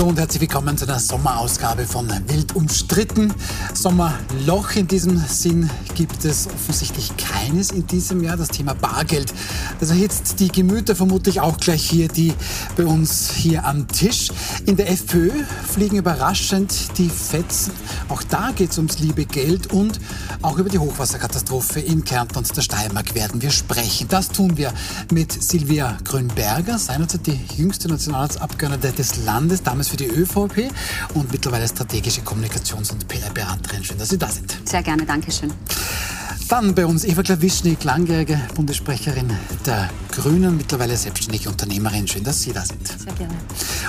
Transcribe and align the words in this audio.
Hallo 0.00 0.08
und 0.08 0.18
herzlich 0.18 0.40
willkommen 0.40 0.78
zu 0.78 0.86
der 0.86 0.98
Sommerausgabe 0.98 1.84
von 1.84 2.08
Wild 2.26 2.56
umstritten. 2.56 3.34
Sommerloch 3.74 4.74
in 4.76 4.88
diesem 4.88 5.18
Sinn 5.18 5.68
gibt 6.00 6.24
es 6.24 6.46
offensichtlich 6.46 7.12
keines 7.18 7.72
in 7.72 7.86
diesem 7.86 8.24
Jahr. 8.24 8.38
Das 8.38 8.48
Thema 8.48 8.74
Bargeld, 8.74 9.34
das 9.80 9.90
erhitzt 9.90 10.40
die 10.40 10.48
Gemüter 10.48 10.96
vermutlich 10.96 11.42
auch 11.42 11.58
gleich 11.58 11.84
hier, 11.86 12.08
die 12.08 12.32
bei 12.74 12.86
uns 12.86 13.30
hier 13.30 13.66
am 13.66 13.86
Tisch. 13.86 14.28
In 14.64 14.76
der 14.78 14.90
FPÖ 14.90 15.30
fliegen 15.70 15.98
überraschend 15.98 16.96
die 16.96 17.10
Fetzen. 17.10 17.72
Auch 18.08 18.22
da 18.22 18.50
geht 18.52 18.70
es 18.70 18.78
ums 18.78 18.98
liebe 18.98 19.26
Geld 19.26 19.74
und 19.74 20.00
auch 20.40 20.56
über 20.56 20.70
die 20.70 20.78
Hochwasserkatastrophe 20.78 21.80
in 21.80 22.02
Kärnten 22.02 22.38
und 22.38 22.56
der 22.56 22.62
Steiermark 22.62 23.14
werden 23.14 23.42
wir 23.42 23.50
sprechen. 23.50 24.08
Das 24.08 24.30
tun 24.30 24.56
wir 24.56 24.72
mit 25.12 25.30
Silvia 25.30 25.98
Grünberger, 26.04 26.78
seinerzeit 26.78 27.26
die 27.26 27.38
jüngste 27.58 27.88
Nationalratsabgeordnete 27.88 28.92
des 28.92 29.22
Landes, 29.26 29.62
damals 29.62 29.88
für 29.88 29.98
die 29.98 30.06
ÖVP 30.06 30.70
und 31.12 31.30
mittlerweile 31.30 31.68
strategische 31.68 32.22
Kommunikations- 32.22 32.90
und 32.90 33.06
PR-Beraterin. 33.06 33.84
Schön, 33.84 33.98
dass 33.98 34.08
Sie 34.08 34.16
da 34.16 34.28
sind. 34.28 34.56
Sehr 34.64 34.82
gerne, 34.82 35.04
danke 35.04 35.30
schön. 35.30 35.52
Dann 36.48 36.74
bei 36.74 36.84
uns 36.84 37.04
Eva 37.04 37.22
Klawischnik, 37.22 37.84
langjährige 37.84 38.40
Bundessprecherin 38.56 39.30
der 39.66 39.88
Grünen, 40.10 40.56
mittlerweile 40.56 40.96
selbstständige 40.96 41.48
Unternehmerin. 41.48 42.08
Schön, 42.08 42.24
dass 42.24 42.42
Sie 42.42 42.52
da 42.52 42.64
sind. 42.64 42.88
Sehr 42.88 43.12
gerne. 43.12 43.34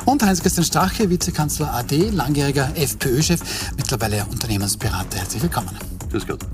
Und 0.05 0.21
Heinz-Christian 0.21 0.63
Strache, 0.63 1.09
Vizekanzler 1.09 1.73
AD, 1.73 2.11
langjähriger 2.11 2.69
FPÖ-Chef, 2.75 3.41
mittlerweile 3.77 4.25
Unternehmensberater. 4.25 5.17
Herzlich 5.17 5.41
willkommen. 5.41 5.75
Grüß 6.11 6.27
Gott. 6.27 6.45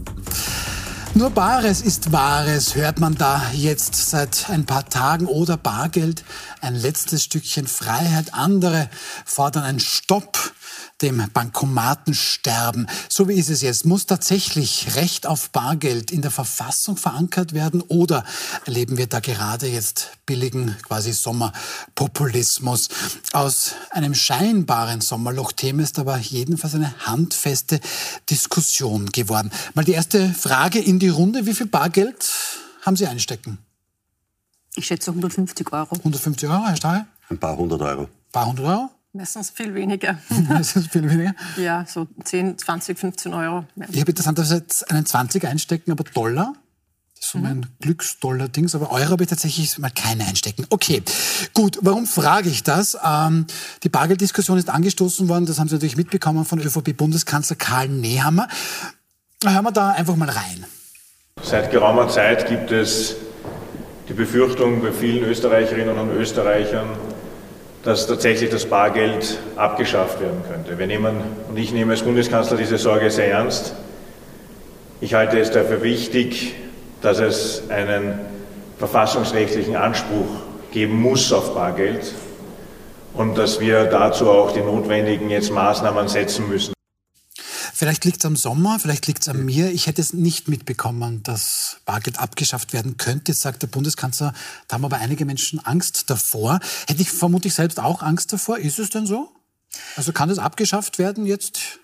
Nur 1.14 1.32
Bares 1.32 1.82
ist 1.82 2.12
Wahres, 2.12 2.76
hört 2.76 3.00
man 3.00 3.16
da 3.16 3.42
jetzt 3.52 4.10
seit 4.10 4.50
ein 4.50 4.66
paar 4.66 4.88
Tagen. 4.88 5.26
Oder 5.26 5.58
Bargeld, 5.58 6.24
ein 6.62 6.76
letztes 6.76 7.24
Stückchen 7.24 7.68
Freiheit. 7.68 8.34
Andere 8.34 8.90
fordern 9.26 9.64
einen 9.64 9.80
Stopp 9.80 10.54
dem 11.02 11.24
Bankomatensterben. 11.32 12.88
So 13.10 13.28
wie 13.28 13.36
ist 13.36 13.50
es 13.50 13.62
jetzt? 13.62 13.86
Muss 13.86 14.06
tatsächlich 14.06 14.96
Recht 14.96 15.28
auf 15.28 15.52
Bargeld 15.52 16.12
in 16.12 16.22
der 16.22 16.32
Verfassung 16.32 16.98
verankert 16.98 17.54
werden 17.54 17.82
oder 17.82 18.24
erleben 18.66 18.98
wir 18.98 19.08
da 19.08 19.20
gerade 19.20 19.68
jetzt 19.68 20.12
billigen 20.26 20.76
quasi 20.84 21.14
Sommerpopulismus? 21.14 22.90
Aus 23.34 23.76
einem 23.92 24.16
scheinbaren 24.16 25.02
Sommerloch-Thema 25.02 25.84
ist 25.84 26.00
aber 26.00 26.18
jedenfalls 26.18 26.76
eine 26.76 26.94
handfeste 27.06 27.80
Diskussion 28.30 29.08
geworden. 29.12 29.52
Mal 29.76 29.86
die 29.86 29.94
erste 29.94 30.34
Frage 30.34 30.80
in 30.80 31.00
die 31.00 31.10
Runde. 31.10 31.46
Wie 31.46 31.54
viel 31.54 31.68
Bargeld 31.68 32.28
haben 32.82 32.96
Sie 32.96 33.06
einstecken? 33.06 33.60
Ich 34.76 34.88
schätze 34.88 35.12
150 35.12 35.72
Euro. 35.74 35.96
150 35.96 36.50
Euro, 36.50 36.66
Herr 36.66 36.76
Stahl? 36.76 37.06
Ein 37.30 37.40
paar 37.40 37.58
hundert 37.58 37.82
Euro. 37.82 38.04
Ein 38.04 38.32
paar 38.32 38.46
hundert 38.46 38.66
Euro? 38.66 38.90
Meistens 39.18 39.50
viel 39.50 39.74
weniger. 39.74 40.20
Meistens 40.48 40.88
viel 40.88 41.10
weniger? 41.10 41.34
Ja, 41.58 41.86
so 41.88 42.08
10, 42.24 42.60
20, 42.60 43.00
15 43.00 43.34
Euro. 43.34 43.66
Ich 43.90 44.00
habe 44.00 44.12
interessanterweise 44.12 44.64
einen 44.90 45.08
20 45.08 45.48
einstecken, 45.48 45.92
aber 45.92 46.04
Dollar? 46.04 46.54
Das 47.16 47.26
ist 47.26 47.32
so 47.32 47.40
mein 47.40 47.66
Glücksdollar-Dings, 47.82 48.76
aber 48.76 48.92
Euro 48.92 49.10
habe 49.10 49.24
ich 49.24 49.30
tatsächlich 49.30 49.80
mal 49.80 49.90
keine 49.90 50.24
einstecken. 50.28 50.68
Okay, 50.70 51.02
gut. 51.56 51.80
Warum 51.82 52.06
frage 52.06 52.48
ich 52.48 52.62
das? 52.62 52.96
Ähm, 53.04 53.48
die 53.82 53.90
Bargelddiskussion 53.90 54.60
ist 54.60 54.70
angestoßen 54.70 55.28
worden, 55.28 55.48
das 55.48 55.58
haben 55.58 55.68
Sie 55.68 55.74
natürlich 55.74 55.98
mitbekommen 55.98 56.46
von 56.46 56.60
ÖVP-Bundeskanzler 56.60 57.56
Karl 57.56 57.90
Nehammer. 57.90 58.48
Hören 59.44 59.64
wir 59.64 59.72
da 59.72 59.90
einfach 59.94 60.16
mal 60.16 60.30
rein. 60.30 60.66
Seit 61.42 61.72
geraumer 61.72 62.08
Zeit 62.08 62.48
gibt 62.48 62.72
es 62.72 63.16
die 64.10 64.14
Befürchtung 64.14 64.84
bei 64.84 64.92
vielen 64.92 65.24
Österreicherinnen 65.24 65.98
und 65.98 66.12
Österreichern, 66.12 66.90
dass 67.88 68.06
tatsächlich 68.06 68.50
das 68.50 68.66
Bargeld 68.66 69.40
abgeschafft 69.56 70.20
werden 70.20 70.44
könnte. 70.52 70.78
Wir 70.78 70.88
nehmen, 70.88 71.22
und 71.48 71.58
ich 71.58 71.72
nehme 71.72 71.94
als 71.94 72.02
Bundeskanzler 72.02 72.58
diese 72.58 72.78
Sorge 72.78 73.10
sehr 73.10 73.32
ernst. 73.32 73.76
Ich 75.00 75.14
halte 75.14 75.40
es 75.40 75.52
dafür 75.52 75.82
wichtig, 75.82 76.56
dass 77.02 77.20
es 77.20 77.64
einen 77.70 78.20
verfassungsrechtlichen 78.78 79.78
Anspruch 79.78 80.28
geben 80.74 81.02
muss 81.02 81.32
auf 81.32 81.54
Bargeld 81.54 82.14
und 83.14 83.38
dass 83.38 83.62
wir 83.62 83.86
dazu 83.86 84.30
auch 84.32 84.52
die 84.52 84.60
notwendigen 84.60 85.30
jetzt 85.30 85.54
Maßnahmen 85.54 86.10
setzen 86.10 86.50
müssen. 86.50 86.77
Vielleicht 87.78 88.06
liegt 88.06 88.22
es 88.22 88.26
am 88.26 88.36
Sommer, 88.36 88.80
vielleicht 88.80 89.06
liegt 89.06 89.22
es 89.22 89.28
an 89.28 89.46
mir. 89.46 89.72
Ich 89.72 89.86
hätte 89.86 90.02
es 90.02 90.12
nicht 90.12 90.48
mitbekommen, 90.48 91.22
dass 91.22 91.78
Bargeld 91.86 92.18
abgeschafft 92.18 92.74
werden 92.74 92.98
könnte, 92.98 93.32
Jetzt 93.32 93.42
sagt 93.42 93.62
der 93.62 93.68
Bundeskanzler. 93.68 94.34
Da 94.68 94.74
haben 94.74 94.86
aber 94.86 94.98
einige 94.98 95.26
Menschen 95.26 95.60
Angst 95.60 96.10
davor. 96.10 96.60
Hätte 96.88 97.04
ich 97.04 97.12
vermutlich 97.12 97.54
selbst 97.54 97.80
auch 97.80 98.02
Angst 98.02 98.34
davor. 98.34 98.58
Ist 98.58 98.80
es 98.80 98.90
denn 98.90 99.06
so? 99.06 99.30
Also 99.96 100.12
kann 100.12 100.28
das 100.28 100.40
abgeschafft 100.40 100.98
werden 100.98 101.28
jetzt? 101.28 101.78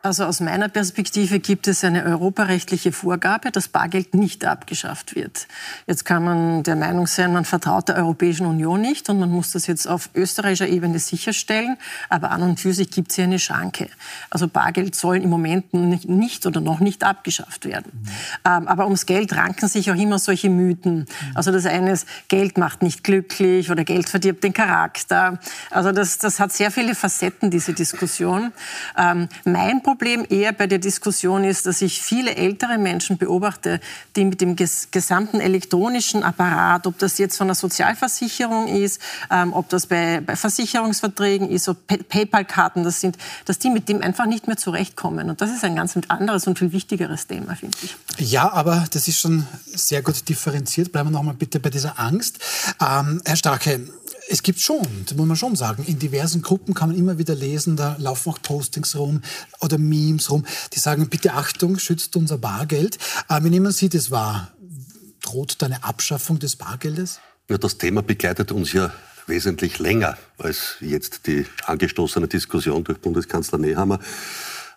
Also 0.00 0.24
aus 0.24 0.38
meiner 0.38 0.68
Perspektive 0.68 1.40
gibt 1.40 1.66
es 1.66 1.82
eine 1.82 2.04
europarechtliche 2.04 2.92
Vorgabe, 2.92 3.50
dass 3.50 3.66
Bargeld 3.66 4.14
nicht 4.14 4.44
abgeschafft 4.44 5.16
wird. 5.16 5.48
Jetzt 5.88 6.04
kann 6.04 6.22
man 6.22 6.62
der 6.62 6.76
Meinung 6.76 7.08
sein, 7.08 7.32
man 7.32 7.44
vertraut 7.44 7.88
der 7.88 7.96
Europäischen 7.96 8.46
Union 8.46 8.80
nicht 8.80 9.10
und 9.10 9.18
man 9.18 9.28
muss 9.28 9.52
das 9.52 9.66
jetzt 9.66 9.88
auf 9.88 10.10
österreichischer 10.14 10.68
Ebene 10.68 11.00
sicherstellen. 11.00 11.76
Aber 12.08 12.30
an 12.30 12.42
und 12.42 12.60
für 12.60 12.72
sich 12.72 12.92
gibt 12.92 13.10
es 13.10 13.16
hier 13.16 13.24
eine 13.24 13.40
Schranke. 13.40 13.88
Also 14.30 14.46
Bargeld 14.46 14.94
soll 14.94 15.16
im 15.16 15.30
Moment 15.30 15.74
nicht 15.74 16.46
oder 16.46 16.60
noch 16.60 16.78
nicht 16.78 17.02
abgeschafft 17.02 17.64
werden. 17.64 17.90
Mhm. 18.44 18.68
aber 18.68 18.84
ums 18.84 19.04
Geld 19.04 19.34
ranken 19.34 19.66
sich 19.66 19.90
auch 19.90 19.96
immer 19.96 20.20
solche 20.20 20.48
Mythen. 20.48 21.06
Also 21.34 21.50
das 21.50 21.66
eine 21.66 21.90
ist, 21.90 22.06
Geld 22.28 22.56
macht 22.56 22.82
nicht 22.82 23.02
glücklich 23.02 23.70
oder 23.70 23.82
Geld 23.82 24.08
verdirbt 24.08 24.44
den 24.44 24.52
Charakter. 24.52 25.40
Also 25.72 25.90
das, 25.90 26.18
das 26.18 26.38
hat 26.38 26.52
sehr 26.52 26.70
viele 26.70 26.94
Facetten, 26.94 27.50
diese 27.50 27.72
Diskussion. 27.72 28.52
Ähm, 28.96 29.28
mein 29.44 29.82
Problem 29.88 30.26
eher 30.28 30.52
bei 30.52 30.66
der 30.66 30.78
Diskussion 30.78 31.44
ist, 31.44 31.64
dass 31.64 31.80
ich 31.80 32.02
viele 32.02 32.36
ältere 32.36 32.76
Menschen 32.76 33.16
beobachte, 33.16 33.80
die 34.16 34.26
mit 34.26 34.42
dem 34.42 34.54
ges 34.54 34.88
gesamten 34.90 35.40
elektronischen 35.40 36.22
Apparat, 36.22 36.86
ob 36.86 36.98
das 36.98 37.16
jetzt 37.16 37.38
von 37.38 37.46
der 37.46 37.54
Sozialversicherung 37.54 38.68
ist, 38.68 39.00
ähm, 39.30 39.54
ob 39.54 39.70
das 39.70 39.86
bei, 39.86 40.20
bei, 40.20 40.36
Versicherungsverträgen 40.36 41.48
ist, 41.48 41.70
ob 41.70 41.78
PayPal-Karten 41.86 42.84
das 42.84 43.00
sind, 43.00 43.16
dass 43.46 43.58
die 43.58 43.70
mit 43.70 43.88
dem 43.88 44.02
einfach 44.02 44.26
nicht 44.26 44.46
mehr 44.46 44.58
zurechtkommen. 44.58 45.30
Und 45.30 45.40
das 45.40 45.52
ist 45.52 45.64
ein 45.64 45.74
ganz 45.74 45.98
anderes 46.08 46.46
und 46.46 46.58
viel 46.58 46.72
wichtigeres 46.72 47.26
Thema, 47.26 47.56
finde 47.56 47.78
ich. 47.82 47.96
Ja, 48.18 48.52
aber 48.52 48.84
das 48.92 49.08
ist 49.08 49.18
schon 49.18 49.46
sehr 49.74 50.02
gut 50.02 50.28
differenziert. 50.28 50.92
Bleiben 50.92 51.08
wir 51.08 51.12
noch 51.12 51.22
mal 51.22 51.32
bitte 51.32 51.60
bei 51.60 51.70
dieser 51.70 51.98
Angst. 51.98 52.40
Ähm, 52.78 53.22
Herr 53.24 53.36
Starke, 53.36 53.88
es 54.28 54.42
gibt 54.42 54.60
schon, 54.60 54.86
das 55.06 55.16
muss 55.16 55.26
man 55.26 55.36
schon 55.36 55.56
sagen, 55.56 55.84
in 55.84 55.98
diversen 55.98 56.42
Gruppen 56.42 56.74
kann 56.74 56.90
man 56.90 56.98
immer 56.98 57.18
wieder 57.18 57.34
lesen, 57.34 57.76
da 57.76 57.96
laufen 57.98 58.30
auch 58.30 58.42
Postings 58.42 58.94
rum 58.96 59.22
oder 59.60 59.78
Memes 59.78 60.30
rum, 60.30 60.44
die 60.72 60.78
sagen, 60.78 61.08
bitte 61.08 61.32
Achtung, 61.32 61.78
schützt 61.78 62.14
unser 62.16 62.38
Bargeld. 62.38 62.98
Äh, 63.28 63.42
wie 63.42 63.50
nehmen 63.50 63.72
Sie 63.72 63.88
das 63.88 64.10
wahr? 64.10 64.52
Droht 65.22 65.56
da 65.58 65.66
eine 65.66 65.82
Abschaffung 65.82 66.38
des 66.38 66.56
Bargeldes? 66.56 67.20
Ja, 67.48 67.58
das 67.58 67.78
Thema 67.78 68.02
begleitet 68.02 68.52
uns 68.52 68.72
ja 68.72 68.92
wesentlich 69.26 69.78
länger 69.78 70.16
als 70.38 70.76
jetzt 70.80 71.26
die 71.26 71.46
angestoßene 71.66 72.28
Diskussion 72.28 72.84
durch 72.84 72.98
Bundeskanzler 72.98 73.58
Nehammer. 73.58 73.98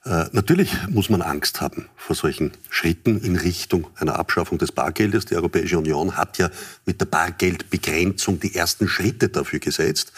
Äh, 0.03 0.25
natürlich 0.31 0.75
muss 0.89 1.09
man 1.09 1.21
Angst 1.21 1.61
haben 1.61 1.87
vor 1.95 2.15
solchen 2.15 2.51
Schritten 2.69 3.21
in 3.21 3.35
Richtung 3.35 3.87
einer 3.95 4.17
Abschaffung 4.17 4.57
des 4.57 4.71
Bargeldes. 4.71 5.25
Die 5.25 5.35
Europäische 5.35 5.77
Union 5.77 6.17
hat 6.17 6.37
ja 6.37 6.49
mit 6.85 6.99
der 6.99 7.05
Bargeldbegrenzung 7.05 8.39
die 8.39 8.55
ersten 8.55 8.87
Schritte 8.87 9.29
dafür 9.29 9.59
gesetzt 9.59 10.11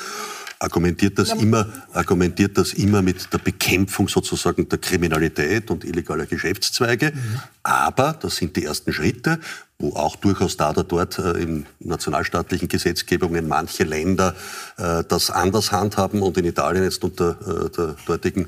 argumentiert 0.63 1.19
das, 1.19 1.33
immer, 1.33 1.67
argumentiert 1.91 2.57
das 2.57 2.73
immer 2.73 3.01
mit 3.01 3.31
der 3.33 3.37
Bekämpfung 3.37 4.07
sozusagen 4.07 4.69
der 4.69 4.79
Kriminalität 4.79 5.69
und 5.69 5.83
illegaler 5.83 6.25
Geschäftszweige. 6.25 7.11
Mhm. 7.13 7.39
Aber 7.63 8.13
das 8.13 8.37
sind 8.37 8.55
die 8.55 8.63
ersten 8.63 8.93
Schritte, 8.93 9.39
wo 9.83 9.95
auch 9.97 10.15
durchaus 10.15 10.55
da 10.55 10.69
oder 10.69 10.85
dort 10.85 11.19
äh, 11.19 11.33
in 11.33 11.65
nationalstaatlichen 11.79 12.69
Gesetzgebungen 12.69 13.47
manche 13.47 13.83
Länder 13.83 14.33
äh, 14.77 15.03
das 15.07 15.29
anders 15.29 15.73
handhaben 15.73 16.21
und 16.21 16.37
in 16.37 16.45
Italien 16.45 16.85
jetzt 16.85 17.03
unter 17.03 17.31
äh, 17.31 17.69
der 17.69 17.95
dortigen 18.05 18.47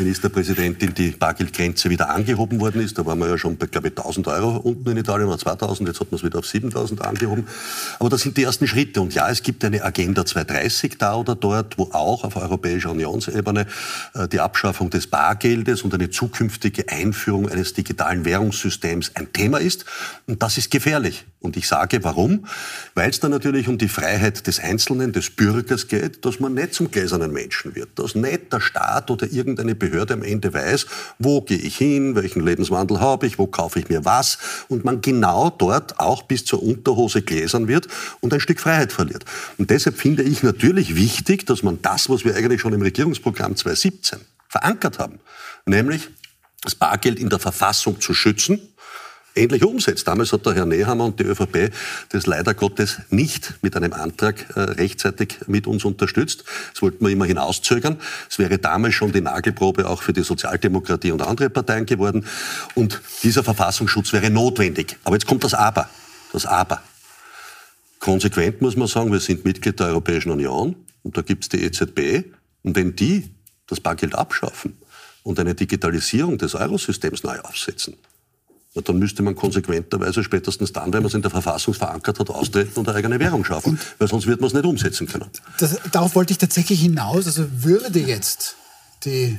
Ministerpräsidentin 0.00 0.94
die 0.94 1.10
Bargeldgrenze 1.10 1.90
wieder 1.90 2.10
angehoben 2.10 2.60
worden 2.60 2.80
ist. 2.80 2.98
Da 2.98 3.06
waren 3.06 3.18
wir 3.18 3.28
ja 3.28 3.38
schon 3.38 3.56
bei, 3.56 3.66
glaube 3.66 3.88
ich, 3.88 3.96
1000 3.96 4.26
Euro 4.28 4.56
unten 4.56 4.90
in 4.90 4.96
Italien 4.96 5.28
oder 5.28 5.38
2000. 5.38 5.88
Jetzt 5.88 6.00
hat 6.00 6.10
man 6.10 6.18
es 6.18 6.24
wieder 6.24 6.38
auf 6.38 6.46
7000 6.46 7.02
angehoben. 7.02 7.46
Aber 7.98 8.08
das 8.08 8.22
sind 8.22 8.36
die 8.36 8.44
ersten 8.44 8.66
Schritte. 8.66 9.00
Und 9.00 9.14
ja, 9.14 9.28
es 9.28 9.42
gibt 9.42 9.64
eine 9.64 9.82
Agenda 9.84 10.24
230 10.24 10.98
da 10.98 11.14
oder 11.14 11.34
dort, 11.34 11.78
wo 11.78 11.90
auch 11.92 12.24
auf 12.24 12.36
europäischer 12.36 12.90
Unionsebene 12.90 13.66
äh, 14.14 14.28
die 14.28 14.40
Abschaffung 14.40 14.90
des 14.90 15.06
Bargeldes 15.06 15.82
und 15.82 15.94
eine 15.94 16.10
zukünftige 16.10 16.88
Einführung 16.88 17.48
eines 17.48 17.74
digitalen 17.74 18.24
Währungssystems 18.24 19.12
ein 19.14 19.32
Thema 19.32 19.58
ist. 19.58 19.84
Und 20.26 20.42
das 20.42 20.58
ist 20.58 20.59
gefährlich. 20.68 21.24
Und 21.38 21.56
ich 21.56 21.66
sage 21.66 22.04
warum? 22.04 22.44
Weil 22.94 23.08
es 23.08 23.20
da 23.20 23.28
natürlich 23.28 23.68
um 23.68 23.78
die 23.78 23.88
Freiheit 23.88 24.46
des 24.46 24.60
Einzelnen, 24.60 25.12
des 25.12 25.30
Bürgers 25.30 25.88
geht, 25.88 26.24
dass 26.26 26.38
man 26.40 26.52
nicht 26.52 26.74
zum 26.74 26.90
gläsernen 26.90 27.32
Menschen 27.32 27.74
wird. 27.74 27.98
Dass 27.98 28.14
nicht 28.14 28.52
der 28.52 28.60
Staat 28.60 29.10
oder 29.10 29.30
irgendeine 29.30 29.74
Behörde 29.74 30.14
am 30.14 30.22
Ende 30.22 30.52
weiß, 30.52 30.86
wo 31.18 31.40
gehe 31.40 31.56
ich 31.56 31.78
hin, 31.78 32.14
welchen 32.14 32.44
Lebenswandel 32.44 33.00
habe 33.00 33.26
ich, 33.26 33.38
wo 33.38 33.46
kaufe 33.46 33.78
ich 33.78 33.88
mir 33.88 34.04
was. 34.04 34.38
Und 34.68 34.84
man 34.84 35.00
genau 35.00 35.48
dort 35.48 35.98
auch 35.98 36.24
bis 36.24 36.44
zur 36.44 36.62
Unterhose 36.62 37.22
gläsern 37.22 37.68
wird 37.68 37.88
und 38.20 38.34
ein 38.34 38.40
Stück 38.40 38.60
Freiheit 38.60 38.92
verliert. 38.92 39.24
Und 39.56 39.70
deshalb 39.70 39.96
finde 39.96 40.22
ich 40.22 40.42
natürlich 40.42 40.94
wichtig, 40.96 41.46
dass 41.46 41.62
man 41.62 41.80
das, 41.80 42.10
was 42.10 42.24
wir 42.24 42.36
eigentlich 42.36 42.60
schon 42.60 42.74
im 42.74 42.82
Regierungsprogramm 42.82 43.56
2017 43.56 44.18
verankert 44.48 44.98
haben, 44.98 45.20
nämlich 45.64 46.10
das 46.62 46.74
Bargeld 46.74 47.18
in 47.18 47.30
der 47.30 47.38
Verfassung 47.38 48.00
zu 48.00 48.12
schützen, 48.12 48.60
endlich 49.40 49.64
umsetzt. 49.64 50.06
Damals 50.06 50.32
hat 50.32 50.46
der 50.46 50.54
Herr 50.54 50.66
Nehammer 50.66 51.06
und 51.06 51.18
die 51.18 51.24
ÖVP 51.24 51.72
das 52.10 52.26
leider 52.26 52.54
Gottes 52.54 52.98
nicht 53.10 53.54
mit 53.62 53.76
einem 53.76 53.92
Antrag 53.92 54.46
äh, 54.54 54.60
rechtzeitig 54.60 55.38
mit 55.46 55.66
uns 55.66 55.84
unterstützt. 55.84 56.44
Das 56.72 56.82
wollten 56.82 57.04
wir 57.04 57.10
immer 57.10 57.26
hinauszögern. 57.26 57.98
Es 58.28 58.38
wäre 58.38 58.58
damals 58.58 58.94
schon 58.94 59.12
die 59.12 59.20
Nagelprobe 59.20 59.88
auch 59.88 60.02
für 60.02 60.12
die 60.12 60.22
Sozialdemokratie 60.22 61.12
und 61.12 61.22
andere 61.22 61.50
Parteien 61.50 61.86
geworden. 61.86 62.26
Und 62.74 63.00
dieser 63.22 63.42
Verfassungsschutz 63.42 64.12
wäre 64.12 64.30
notwendig. 64.30 64.96
Aber 65.04 65.16
jetzt 65.16 65.26
kommt 65.26 65.44
das 65.44 65.54
Aber. 65.54 65.88
Das 66.32 66.46
Aber. 66.46 66.82
Konsequent 67.98 68.62
muss 68.62 68.76
man 68.76 68.88
sagen, 68.88 69.12
wir 69.12 69.20
sind 69.20 69.44
Mitglied 69.44 69.78
der 69.78 69.88
Europäischen 69.88 70.30
Union 70.30 70.74
und 71.02 71.16
da 71.16 71.22
gibt 71.22 71.44
es 71.44 71.48
die 71.48 71.62
EZB. 71.62 72.24
Und 72.62 72.76
wenn 72.76 72.96
die 72.96 73.30
das 73.66 73.80
Bargeld 73.80 74.14
abschaffen 74.14 74.76
und 75.22 75.38
eine 75.38 75.54
Digitalisierung 75.54 76.38
des 76.38 76.54
Eurosystems 76.54 77.22
neu 77.22 77.38
aufsetzen, 77.40 77.96
na, 78.74 78.82
dann 78.82 78.98
müsste 78.98 79.22
man 79.22 79.34
konsequenterweise 79.34 80.22
spätestens 80.22 80.72
dann, 80.72 80.92
wenn 80.92 81.02
man 81.02 81.08
es 81.08 81.14
in 81.14 81.22
der 81.22 81.30
Verfassung 81.30 81.74
verankert 81.74 82.20
hat, 82.20 82.30
austreten 82.30 82.78
und 82.78 82.88
eine 82.88 82.98
eigene 82.98 83.18
Währung 83.18 83.44
schaffen. 83.44 83.70
Und 83.70 83.80
weil 83.98 84.08
sonst 84.08 84.26
wird 84.26 84.40
man 84.40 84.48
es 84.48 84.54
nicht 84.54 84.64
umsetzen 84.64 85.08
können. 85.08 85.28
Das, 85.58 85.76
darauf 85.90 86.14
wollte 86.14 86.32
ich 86.32 86.38
tatsächlich 86.38 86.80
hinaus. 86.80 87.26
Also 87.26 87.46
würde 87.50 87.98
jetzt 87.98 88.56
die 89.04 89.38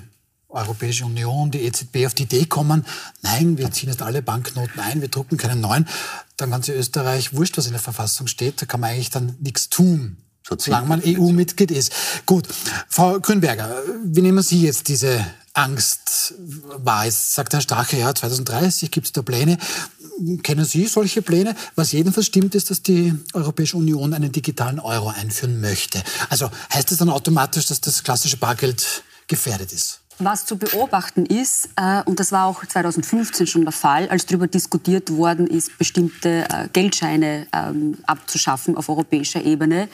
Europäische 0.50 1.06
Union, 1.06 1.50
die 1.50 1.62
EZB 1.62 2.06
auf 2.06 2.14
die 2.14 2.24
Idee 2.24 2.46
kommen, 2.46 2.86
nein, 3.22 3.58
wir 3.58 3.72
ziehen 3.72 3.90
jetzt 3.90 4.02
alle 4.02 4.22
Banknoten 4.22 4.80
ein, 4.82 5.00
wir 5.00 5.08
drucken 5.08 5.38
keinen 5.38 5.62
neuen, 5.62 5.88
dann 6.36 6.52
kann 6.52 6.62
sich 6.62 6.76
Österreich, 6.76 7.34
wurscht, 7.34 7.58
was 7.58 7.68
in 7.68 7.72
der 7.72 7.82
Verfassung 7.82 8.28
steht, 8.28 8.62
da 8.62 8.66
kann 8.66 8.82
man 8.82 8.90
eigentlich 8.90 9.12
dann 9.12 9.36
nichts 9.40 9.70
tun. 9.70 10.18
Solange 10.58 10.88
man 10.88 11.02
EU-Mitglied 11.06 11.72
ist. 11.72 11.94
Gut, 12.26 12.48
Frau 12.90 13.20
Grünberger, 13.20 13.84
wie 14.04 14.22
nehmen 14.22 14.44
Sie 14.44 14.64
jetzt 14.64 14.90
diese 14.90 15.24
Angst 15.54 16.36
wahr? 16.78 17.06
Jetzt 17.06 17.34
sagt 17.34 17.54
Herr 17.54 17.62
Strache, 17.62 17.98
ja, 17.98 18.14
2030 18.14 18.92
gibt 18.92 19.08
es 19.08 19.14
da 19.14 19.22
Pläne. 19.22 19.58
Kennen 20.44 20.66
Sie 20.66 20.86
solche 20.86 21.22
Pläne? 21.22 21.56
Was 21.76 21.92
jedenfalls 21.92 22.28
stimmt, 22.28 22.56
ist, 22.56 22.70
dass 22.70 22.82
die 22.84 23.14
Europäische 23.34 23.78
Union 23.78 24.14
einen 24.14 24.32
digitalen 24.32 24.80
Euro 24.80 25.10
einführen 25.10 25.60
möchte. 25.60 26.02
Also 26.30 26.50
heißt 26.74 26.92
das 26.92 27.00
dann 27.00 27.10
automatisch, 27.10 27.68
dass 27.68 27.82
das 27.82 28.04
klassische 28.04 28.38
Bargeld 28.38 29.04
gefährdet 29.28 29.74
ist? 29.74 30.02
Was 30.20 30.46
zu 30.46 30.56
beobachten 30.56 31.26
ist, 31.26 31.70
äh, 31.78 32.04
und 32.06 32.20
das 32.20 32.32
war 32.32 32.46
auch 32.46 32.64
2015 32.64 33.48
schon 33.48 33.64
der 33.64 33.72
Fall, 33.72 34.08
als 34.10 34.28
darüber 34.28 34.46
diskutiert 34.46 35.10
worden 35.10 35.48
ist, 35.48 35.78
bestimmte 35.80 36.46
äh, 36.48 36.68
Geldscheine 36.72 37.48
ähm, 37.52 37.98
abzuschaffen 38.06 38.78
auf 38.78 38.88
europäischer 38.90 39.44
Ebene, 39.44 39.90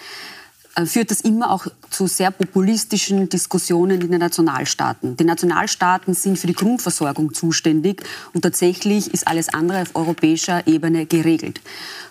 führt 0.85 1.09
das 1.09 1.21
immer 1.21 1.51
auch 1.51 1.65
zu 1.89 2.06
sehr 2.07 2.29
populistischen 2.29 3.29
Diskussionen 3.29 4.01
in 4.01 4.12
den 4.12 4.19
Nationalstaaten. 4.19 5.18
Die 5.18 5.24
Nationalstaaten 5.24 6.13
sind 6.13 6.38
für 6.38 6.47
die 6.47 6.53
Grundversorgung 6.53 7.33
zuständig 7.33 8.03
und 8.33 8.41
tatsächlich 8.41 9.13
ist 9.13 9.27
alles 9.27 9.50
andere 9.50 9.81
auf 9.81 9.95
europäischer 9.95 10.68
Ebene 10.68 11.06
geregelt. 11.06 11.62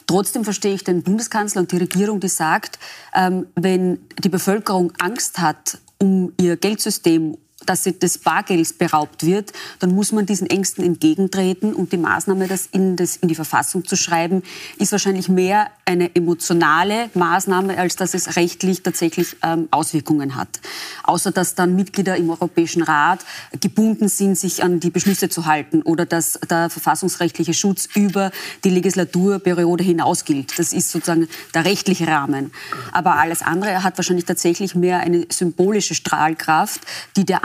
Trotzdem 0.06 0.44
verstehe 0.44 0.74
ich 0.74 0.84
den 0.84 1.02
Bundeskanzler 1.02 1.62
und 1.62 1.72
die 1.72 1.78
Regierung, 1.78 2.20
die 2.20 2.28
sagt, 2.28 2.78
ähm, 3.14 3.46
wenn 3.54 3.98
die 4.22 4.28
Bevölkerung 4.28 4.92
Angst 4.98 5.38
hat 5.38 5.78
um 5.98 6.32
ihr 6.38 6.56
Geldsystem 6.56 7.36
dass 7.66 7.84
sie 7.84 7.98
des 7.98 8.18
Bargelds 8.18 8.72
beraubt 8.72 9.24
wird, 9.26 9.52
dann 9.78 9.94
muss 9.94 10.12
man 10.12 10.26
diesen 10.26 10.48
Ängsten 10.48 10.84
entgegentreten. 10.84 11.74
Und 11.74 11.92
die 11.92 11.98
Maßnahme, 11.98 12.48
das 12.48 12.66
in, 12.72 12.96
das 12.96 13.16
in 13.16 13.28
die 13.28 13.34
Verfassung 13.34 13.84
zu 13.84 13.96
schreiben, 13.96 14.42
ist 14.78 14.92
wahrscheinlich 14.92 15.28
mehr 15.28 15.68
eine 15.84 16.14
emotionale 16.14 17.10
Maßnahme, 17.14 17.78
als 17.78 17.96
dass 17.96 18.14
es 18.14 18.36
rechtlich 18.36 18.82
tatsächlich 18.82 19.36
ähm, 19.42 19.68
Auswirkungen 19.70 20.34
hat. 20.34 20.48
Außer 21.04 21.30
dass 21.30 21.54
dann 21.54 21.76
Mitglieder 21.76 22.16
im 22.16 22.30
Europäischen 22.30 22.82
Rat 22.82 23.20
gebunden 23.60 24.08
sind, 24.08 24.36
sich 24.36 24.64
an 24.64 24.80
die 24.80 24.90
Beschlüsse 24.90 25.28
zu 25.28 25.46
halten 25.46 25.82
oder 25.82 26.06
dass 26.06 26.38
der 26.48 26.70
verfassungsrechtliche 26.70 27.54
Schutz 27.54 27.88
über 27.94 28.30
die 28.64 28.70
Legislaturperiode 28.70 29.84
hinaus 29.84 30.24
gilt. 30.24 30.58
Das 30.58 30.72
ist 30.72 30.90
sozusagen 30.90 31.28
der 31.54 31.64
rechtliche 31.64 32.06
Rahmen. 32.06 32.52
Aber 32.92 33.16
alles 33.16 33.42
andere 33.42 33.82
hat 33.82 33.96
wahrscheinlich 33.98 34.24
tatsächlich 34.24 34.74
mehr 34.74 35.00
eine 35.00 35.26
symbolische 35.30 35.94
Strahlkraft, 35.94 36.80
die 37.16 37.24
der 37.24 37.44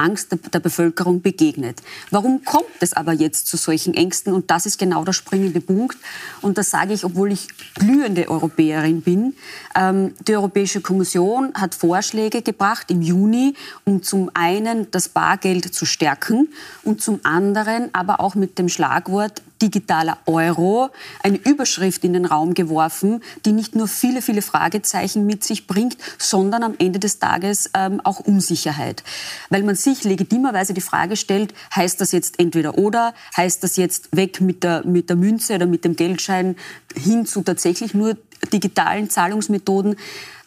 der 0.53 0.59
Bevölkerung 0.59 1.21
begegnet. 1.21 1.81
Warum 2.09 2.43
kommt 2.43 2.65
es 2.79 2.93
aber 2.93 3.13
jetzt 3.13 3.47
zu 3.47 3.57
solchen 3.57 3.93
Ängsten? 3.93 4.33
Und 4.33 4.51
das 4.51 4.65
ist 4.65 4.77
genau 4.77 5.03
der 5.03 5.13
springende 5.13 5.61
Punkt. 5.61 5.97
Und 6.41 6.57
das 6.57 6.69
sage 6.69 6.93
ich, 6.93 7.03
obwohl 7.03 7.31
ich 7.31 7.47
glühende 7.75 8.29
Europäerin 8.29 9.01
bin. 9.01 9.35
Ähm, 9.75 10.13
die 10.27 10.35
Europäische 10.35 10.81
Kommission 10.81 11.53
hat 11.53 11.75
Vorschläge 11.75 12.41
gebracht 12.41 12.91
im 12.91 13.01
Juni, 13.01 13.55
um 13.85 14.03
zum 14.03 14.31
einen 14.33 14.89
das 14.91 15.09
Bargeld 15.09 15.73
zu 15.73 15.85
stärken 15.85 16.49
und 16.83 17.01
zum 17.01 17.19
anderen 17.23 17.89
aber 17.93 18.19
auch 18.19 18.35
mit 18.35 18.57
dem 18.57 18.69
Schlagwort 18.69 19.41
digitaler 19.61 20.17
Euro 20.25 20.89
eine 21.23 21.37
Überschrift 21.37 22.03
in 22.03 22.13
den 22.13 22.25
Raum 22.25 22.53
geworfen, 22.53 23.23
die 23.45 23.51
nicht 23.51 23.75
nur 23.75 23.87
viele, 23.87 24.21
viele 24.21 24.41
Fragezeichen 24.41 25.25
mit 25.25 25.43
sich 25.43 25.67
bringt, 25.67 25.97
sondern 26.17 26.63
am 26.63 26.75
Ende 26.79 26.99
des 26.99 27.19
Tages 27.19 27.69
ähm, 27.73 28.01
auch 28.03 28.19
Unsicherheit. 28.19 29.03
Weil 29.49 29.63
man 29.63 29.75
sich 29.75 30.03
legitimerweise 30.03 30.73
die 30.73 30.81
Frage 30.81 31.15
stellt, 31.15 31.53
heißt 31.75 32.01
das 32.01 32.11
jetzt 32.11 32.39
entweder 32.39 32.77
oder, 32.77 33.13
heißt 33.37 33.63
das 33.63 33.77
jetzt 33.77 34.15
weg 34.15 34.41
mit 34.41 34.63
der, 34.63 34.85
mit 34.85 35.09
der 35.09 35.15
Münze 35.15 35.55
oder 35.55 35.65
mit 35.65 35.85
dem 35.85 35.95
Geldschein 35.95 36.55
hin 36.95 37.25
zu 37.25 37.41
tatsächlich 37.41 37.93
nur 37.93 38.17
digitalen 38.49 39.09
Zahlungsmethoden. 39.09 39.95